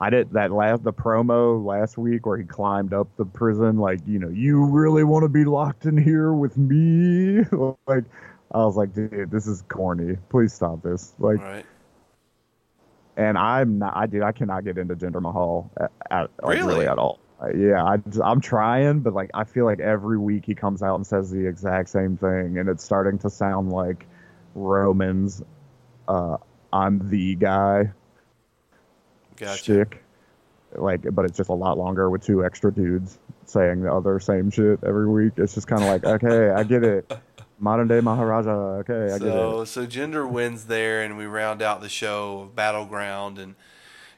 I 0.02 0.10
did 0.10 0.32
that 0.32 0.52
last 0.52 0.84
the 0.84 0.94
promo 0.94 1.64
last 1.64 1.98
week 1.98 2.26
where 2.26 2.38
he 2.38 2.46
climbed 2.46 2.94
up 2.94 3.10
the 3.18 3.26
prison 3.26 3.78
like 3.78 4.00
you 4.08 4.18
know 4.20 4.30
you 4.30 4.66
really 4.66 5.04
want 5.04 5.24
to 5.24 5.30
be 5.30 5.44
locked 5.46 5.86
in 5.86 5.98
here 5.98 6.34
with 6.34 6.58
me? 6.58 7.44
Like 7.88 8.06
I 8.52 8.58
was 8.60 8.78
like 8.78 8.94
dude 8.94 9.30
this 9.30 9.46
is 9.48 9.64
corny. 9.68 10.18
Please 10.30 10.54
stop 10.54 10.82
this. 10.82 11.14
Like 11.20 11.40
Right? 11.40 11.66
and 13.18 13.38
I'm 13.38 13.80
not 13.80 13.96
I 13.98 14.06
do 14.06 14.24
I 14.24 14.32
cannot 14.32 14.64
get 14.64 14.78
into 14.78 14.96
Jinder 14.96 15.22
Mahal 15.22 15.70
at, 15.80 15.92
at 16.10 16.30
like, 16.44 16.58
Really? 16.58 16.74
really 16.76 16.88
at 16.88 16.98
all. 16.98 17.20
Uh, 17.42 17.50
yeah 17.56 17.84
I, 17.84 17.98
I'm 18.24 18.40
trying 18.42 19.00
but 19.02 19.14
like 19.14 19.32
I 19.34 19.44
feel 19.44 19.66
like 19.66 19.80
every 19.80 20.18
week 20.18 20.46
he 20.46 20.56
comes 20.56 20.82
out 20.82 20.96
and 20.96 21.06
says 21.06 21.30
the 21.30 21.46
exact 21.46 21.90
same 21.90 22.16
thing 22.18 22.58
and 22.58 22.70
it's 22.70 22.84
starting 22.84 23.18
to 23.20 23.30
sound 23.30 23.72
like 23.72 24.08
Roman's 24.56 25.42
uh 26.08 26.38
I'm 26.72 27.10
the 27.10 27.36
guy 27.36 27.92
Gotcha. 29.40 29.58
shtick. 29.64 30.04
Like, 30.76 31.02
but 31.16 31.26
it's 31.26 31.36
just 31.38 31.50
a 31.50 31.54
lot 31.54 31.80
longer 31.80 32.10
with 32.12 32.24
two 32.24 32.46
extra 32.46 32.72
dudes 32.72 33.18
saying 33.46 33.82
the 33.82 33.92
other 33.92 34.20
same 34.20 34.52
shit 34.52 34.80
every 34.84 35.08
week. 35.10 35.34
It's 35.38 35.56
just 35.56 35.66
kind 35.68 35.82
of 35.82 35.88
like, 35.88 36.04
okay, 36.06 36.52
I 36.52 36.64
get 36.64 36.84
it. 36.84 37.12
Modern 37.62 37.88
day 37.88 38.00
Maharaja. 38.02 38.52
Okay, 38.82 39.06
I 39.06 39.18
get 39.18 39.22
So, 39.22 39.62
it. 39.62 39.66
so 39.66 39.86
Jinder 39.88 40.30
wins 40.30 40.66
there, 40.66 41.02
and 41.04 41.18
we 41.18 41.26
round 41.26 41.62
out 41.64 41.82
the 41.82 41.90
show 41.90 42.42
of 42.42 42.56
Battleground. 42.56 43.40
And 43.40 43.56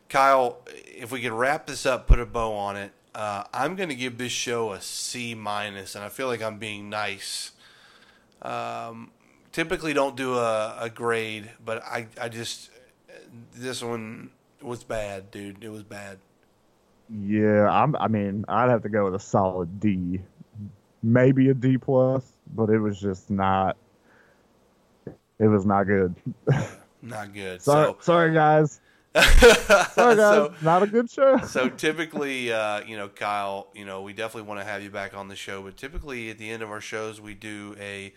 Kyle, 0.09 0.57
if 0.85 1.11
we 1.11 1.21
could 1.21 1.31
wrap 1.31 1.65
this 1.67 1.85
up, 1.85 2.05
put 2.07 2.19
a 2.19 2.25
bow 2.25 2.53
on 2.53 2.75
it. 2.75 2.91
Uh, 3.15 3.43
I'm 3.53 3.75
going 3.75 3.89
to 3.89 3.95
give 3.95 4.17
this 4.17 4.31
show 4.33 4.73
a 4.73 4.81
C 4.81 5.33
minus, 5.33 5.95
and 5.95 6.03
I 6.03 6.09
feel 6.09 6.27
like 6.27 6.41
I'm 6.43 6.59
being 6.59 6.89
nice. 6.89 7.51
Um, 8.41 9.11
typically, 9.51 9.93
don't 9.93 10.15
do 10.15 10.35
a, 10.35 10.75
a 10.81 10.89
grade, 10.89 11.49
but 11.63 11.81
I, 11.83 12.07
I 12.19 12.29
just 12.29 12.69
this 13.53 13.81
one 13.81 14.29
was 14.63 14.83
bad, 14.83 15.31
dude. 15.31 15.63
It 15.63 15.69
was 15.69 15.83
bad. 15.83 16.19
Yeah, 17.09 17.69
I'm. 17.69 17.95
I 17.95 18.07
mean, 18.07 18.45
I'd 18.47 18.69
have 18.69 18.83
to 18.83 18.89
go 18.89 19.05
with 19.05 19.15
a 19.15 19.19
solid 19.19 19.79
D, 19.79 20.21
maybe 21.03 21.49
a 21.49 21.53
D 21.53 21.77
plus, 21.77 22.25
but 22.55 22.69
it 22.69 22.79
was 22.79 22.99
just 22.99 23.29
not. 23.29 23.75
It 25.39 25.47
was 25.47 25.65
not 25.65 25.87
good. 25.87 26.15
Not 27.01 27.33
good. 27.33 27.61
Sorry, 27.63 27.87
so, 27.87 27.97
sorry 27.99 28.33
guys. 28.33 28.79
Sorry 29.15 30.15
guys. 30.15 30.17
so 30.17 30.53
not 30.61 30.83
a 30.83 30.87
good 30.87 31.09
show. 31.09 31.37
so 31.39 31.67
typically, 31.67 32.53
uh, 32.53 32.81
you 32.85 32.95
know, 32.95 33.09
Kyle, 33.09 33.67
you 33.73 33.83
know, 33.83 34.03
we 34.03 34.13
definitely 34.13 34.47
want 34.47 34.61
to 34.61 34.65
have 34.65 34.83
you 34.83 34.89
back 34.89 35.15
on 35.15 35.27
the 35.27 35.35
show, 35.35 35.63
but 35.63 35.75
typically 35.75 36.29
at 36.29 36.37
the 36.37 36.49
end 36.49 36.63
of 36.63 36.69
our 36.69 36.79
shows, 36.79 37.19
we 37.19 37.33
do 37.33 37.75
a 37.79 38.13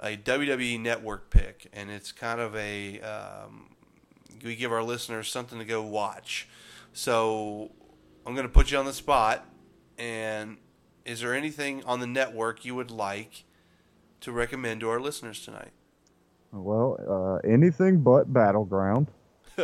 a 0.00 0.16
WWE 0.16 0.80
Network 0.80 1.30
pick, 1.30 1.68
and 1.72 1.90
it's 1.90 2.12
kind 2.12 2.40
of 2.40 2.54
a 2.54 3.00
um, 3.00 3.70
we 4.46 4.56
give 4.56 4.72
our 4.72 4.82
listeners 4.82 5.30
something 5.30 5.58
to 5.58 5.64
go 5.64 5.82
watch. 5.82 6.48
So 6.92 7.70
I'm 8.24 8.34
going 8.34 8.46
to 8.46 8.52
put 8.52 8.70
you 8.70 8.78
on 8.78 8.86
the 8.86 8.92
spot, 8.92 9.46
and 9.98 10.56
is 11.04 11.20
there 11.20 11.34
anything 11.34 11.84
on 11.84 12.00
the 12.00 12.06
network 12.06 12.64
you 12.64 12.74
would 12.74 12.90
like 12.90 13.44
to 14.20 14.32
recommend 14.32 14.80
to 14.80 14.88
our 14.88 15.00
listeners 15.00 15.44
tonight? 15.44 15.72
Well, 16.52 16.96
uh, 17.06 17.46
anything 17.46 18.00
but 18.00 18.32
battleground. 18.32 19.08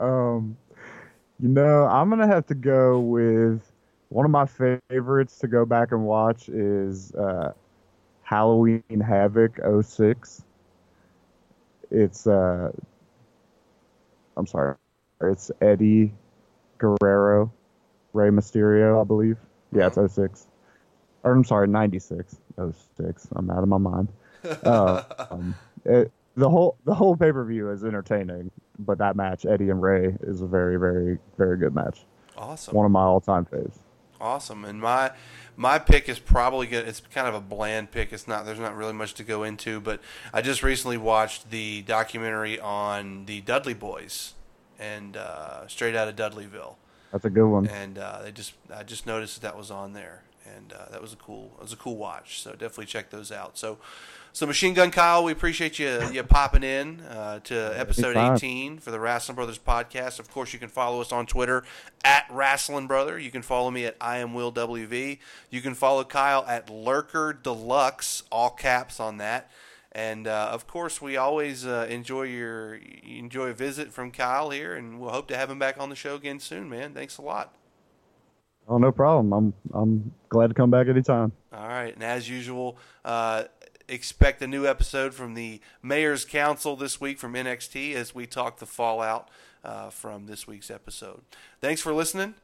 um, 0.00 0.56
you 1.40 1.48
know, 1.48 1.86
I'm 1.86 2.10
gonna 2.10 2.26
have 2.26 2.46
to 2.46 2.54
go 2.54 3.00
with 3.00 3.72
one 4.08 4.24
of 4.24 4.30
my 4.30 4.46
favorites 4.46 5.38
to 5.38 5.48
go 5.48 5.64
back 5.64 5.92
and 5.92 6.04
watch 6.04 6.48
is 6.48 7.12
uh, 7.14 7.52
Halloween 8.22 9.00
Havoc 9.04 9.58
06. 9.82 10.42
It's 11.90 12.26
uh, 12.26 12.70
I'm 14.36 14.46
sorry, 14.46 14.76
it's 15.20 15.50
Eddie 15.60 16.12
Guerrero, 16.78 17.52
Rey 18.12 18.30
Mysterio, 18.30 19.00
I 19.00 19.04
believe. 19.04 19.36
Yeah, 19.72 19.88
it's 19.88 20.14
06. 20.14 20.46
Or 21.22 21.32
I'm 21.32 21.44
sorry, 21.44 21.66
96. 21.66 22.36
06. 22.96 23.28
I'm 23.34 23.50
out 23.50 23.62
of 23.62 23.68
my 23.68 23.78
mind. 23.78 24.08
Uh, 24.44 25.02
um, 25.30 25.54
it, 25.84 26.12
the 26.36 26.50
whole 26.50 26.76
the 26.84 26.94
whole 26.94 27.16
pay 27.16 27.32
per 27.32 27.44
view 27.44 27.70
is 27.70 27.84
entertaining, 27.84 28.50
but 28.78 28.98
that 28.98 29.16
match, 29.16 29.46
Eddie 29.46 29.70
and 29.70 29.80
Rey, 29.80 30.16
is 30.22 30.42
a 30.42 30.46
very 30.46 30.76
very 30.76 31.18
very 31.38 31.56
good 31.56 31.74
match. 31.74 32.04
Awesome. 32.36 32.74
One 32.74 32.86
of 32.86 32.92
my 32.92 33.02
all 33.02 33.20
time 33.20 33.46
faves. 33.46 33.78
Awesome. 34.20 34.64
And 34.64 34.80
my 34.80 35.12
my 35.56 35.78
pick 35.78 36.08
is 36.08 36.18
probably 36.18 36.66
good. 36.66 36.86
It's 36.88 37.00
kind 37.00 37.28
of 37.28 37.34
a 37.34 37.40
bland 37.40 37.90
pick. 37.90 38.12
It's 38.12 38.26
not. 38.26 38.44
There's 38.44 38.58
not 38.58 38.76
really 38.76 38.92
much 38.92 39.14
to 39.14 39.24
go 39.24 39.42
into. 39.44 39.80
But 39.80 40.00
I 40.32 40.42
just 40.42 40.62
recently 40.62 40.96
watched 40.96 41.50
the 41.50 41.82
documentary 41.82 42.58
on 42.58 43.26
the 43.26 43.40
Dudley 43.40 43.74
Boyz 43.74 44.32
and 44.78 45.16
uh, 45.16 45.66
straight 45.68 45.94
out 45.94 46.08
of 46.08 46.16
Dudleyville. 46.16 46.74
That's 47.12 47.24
a 47.24 47.30
good 47.30 47.46
one. 47.46 47.66
And 47.66 47.98
uh, 47.98 48.22
they 48.22 48.32
just 48.32 48.54
I 48.74 48.82
just 48.82 49.06
noticed 49.06 49.40
that, 49.40 49.48
that 49.48 49.56
was 49.56 49.70
on 49.70 49.92
there, 49.92 50.22
and 50.56 50.72
uh, 50.72 50.90
that 50.90 51.02
was 51.02 51.12
a 51.12 51.16
cool 51.16 51.52
it 51.58 51.62
was 51.62 51.72
a 51.72 51.76
cool 51.76 51.96
watch. 51.96 52.40
So 52.40 52.52
definitely 52.52 52.86
check 52.86 53.10
those 53.10 53.30
out. 53.32 53.58
So. 53.58 53.78
So 54.34 54.46
Machine 54.46 54.74
Gun 54.74 54.90
Kyle, 54.90 55.22
we 55.22 55.30
appreciate 55.30 55.78
you 55.78 56.02
you 56.10 56.20
popping 56.24 56.64
in 56.64 57.02
uh, 57.02 57.38
to 57.44 57.54
episode 57.78 58.16
18 58.16 58.80
for 58.80 58.90
the 58.90 58.98
Wrestling 58.98 59.36
Brothers 59.36 59.60
podcast. 59.60 60.18
Of 60.18 60.28
course, 60.28 60.52
you 60.52 60.58
can 60.58 60.68
follow 60.68 61.00
us 61.00 61.12
on 61.12 61.26
Twitter 61.26 61.62
at 62.04 62.26
Wrestling 62.28 62.88
Brother. 62.88 63.16
You 63.16 63.30
can 63.30 63.42
follow 63.42 63.70
me 63.70 63.84
at 63.84 63.96
I 64.00 64.16
am 64.18 64.34
Will 64.34 64.50
WV. 64.52 65.18
You 65.50 65.60
can 65.60 65.74
follow 65.74 66.02
Kyle 66.02 66.44
at 66.48 66.68
Lurker 66.68 67.32
Deluxe, 67.32 68.24
all 68.32 68.50
caps 68.50 68.98
on 68.98 69.18
that. 69.18 69.52
And 69.92 70.26
uh, 70.26 70.48
of 70.50 70.66
course, 70.66 71.00
we 71.00 71.16
always 71.16 71.64
uh, 71.64 71.86
enjoy 71.88 72.22
your 72.22 72.80
enjoy 73.04 73.50
a 73.50 73.54
visit 73.54 73.92
from 73.92 74.10
Kyle 74.10 74.50
here, 74.50 74.74
and 74.74 74.98
we'll 74.98 75.10
hope 75.10 75.28
to 75.28 75.36
have 75.36 75.48
him 75.48 75.60
back 75.60 75.78
on 75.78 75.90
the 75.90 75.96
show 75.96 76.16
again 76.16 76.40
soon, 76.40 76.68
man. 76.68 76.92
Thanks 76.92 77.18
a 77.18 77.22
lot. 77.22 77.54
Oh, 78.66 78.78
no 78.78 78.90
problem. 78.90 79.32
I'm 79.32 79.54
I'm 79.72 80.12
glad 80.28 80.48
to 80.48 80.54
come 80.54 80.72
back 80.72 80.88
anytime. 80.88 81.30
All 81.52 81.68
right, 81.68 81.94
and 81.94 82.02
as 82.02 82.28
usual, 82.28 82.76
uh, 83.04 83.44
expect 83.88 84.42
a 84.42 84.46
new 84.46 84.66
episode 84.66 85.14
from 85.14 85.34
the 85.34 85.60
Mayor's 85.82 86.24
Council 86.24 86.76
this 86.76 87.00
week 87.00 87.18
from 87.18 87.34
NXT 87.34 87.94
as 87.94 88.14
we 88.14 88.26
talk 88.26 88.58
the 88.58 88.66
fallout 88.66 89.28
uh, 89.64 89.90
from 89.90 90.26
this 90.26 90.46
week's 90.46 90.70
episode. 90.70 91.22
Thanks 91.60 91.80
for 91.80 91.92
listening. 91.92 92.34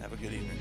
Have 0.00 0.12
a 0.12 0.16
good 0.16 0.32
evening. 0.32 0.58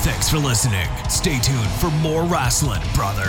Thanks 0.00 0.28
for 0.28 0.38
listening. 0.38 0.88
Stay 1.08 1.38
tuned 1.38 1.68
for 1.80 1.90
more 1.90 2.24
wrestling, 2.24 2.82
brother. 2.94 3.28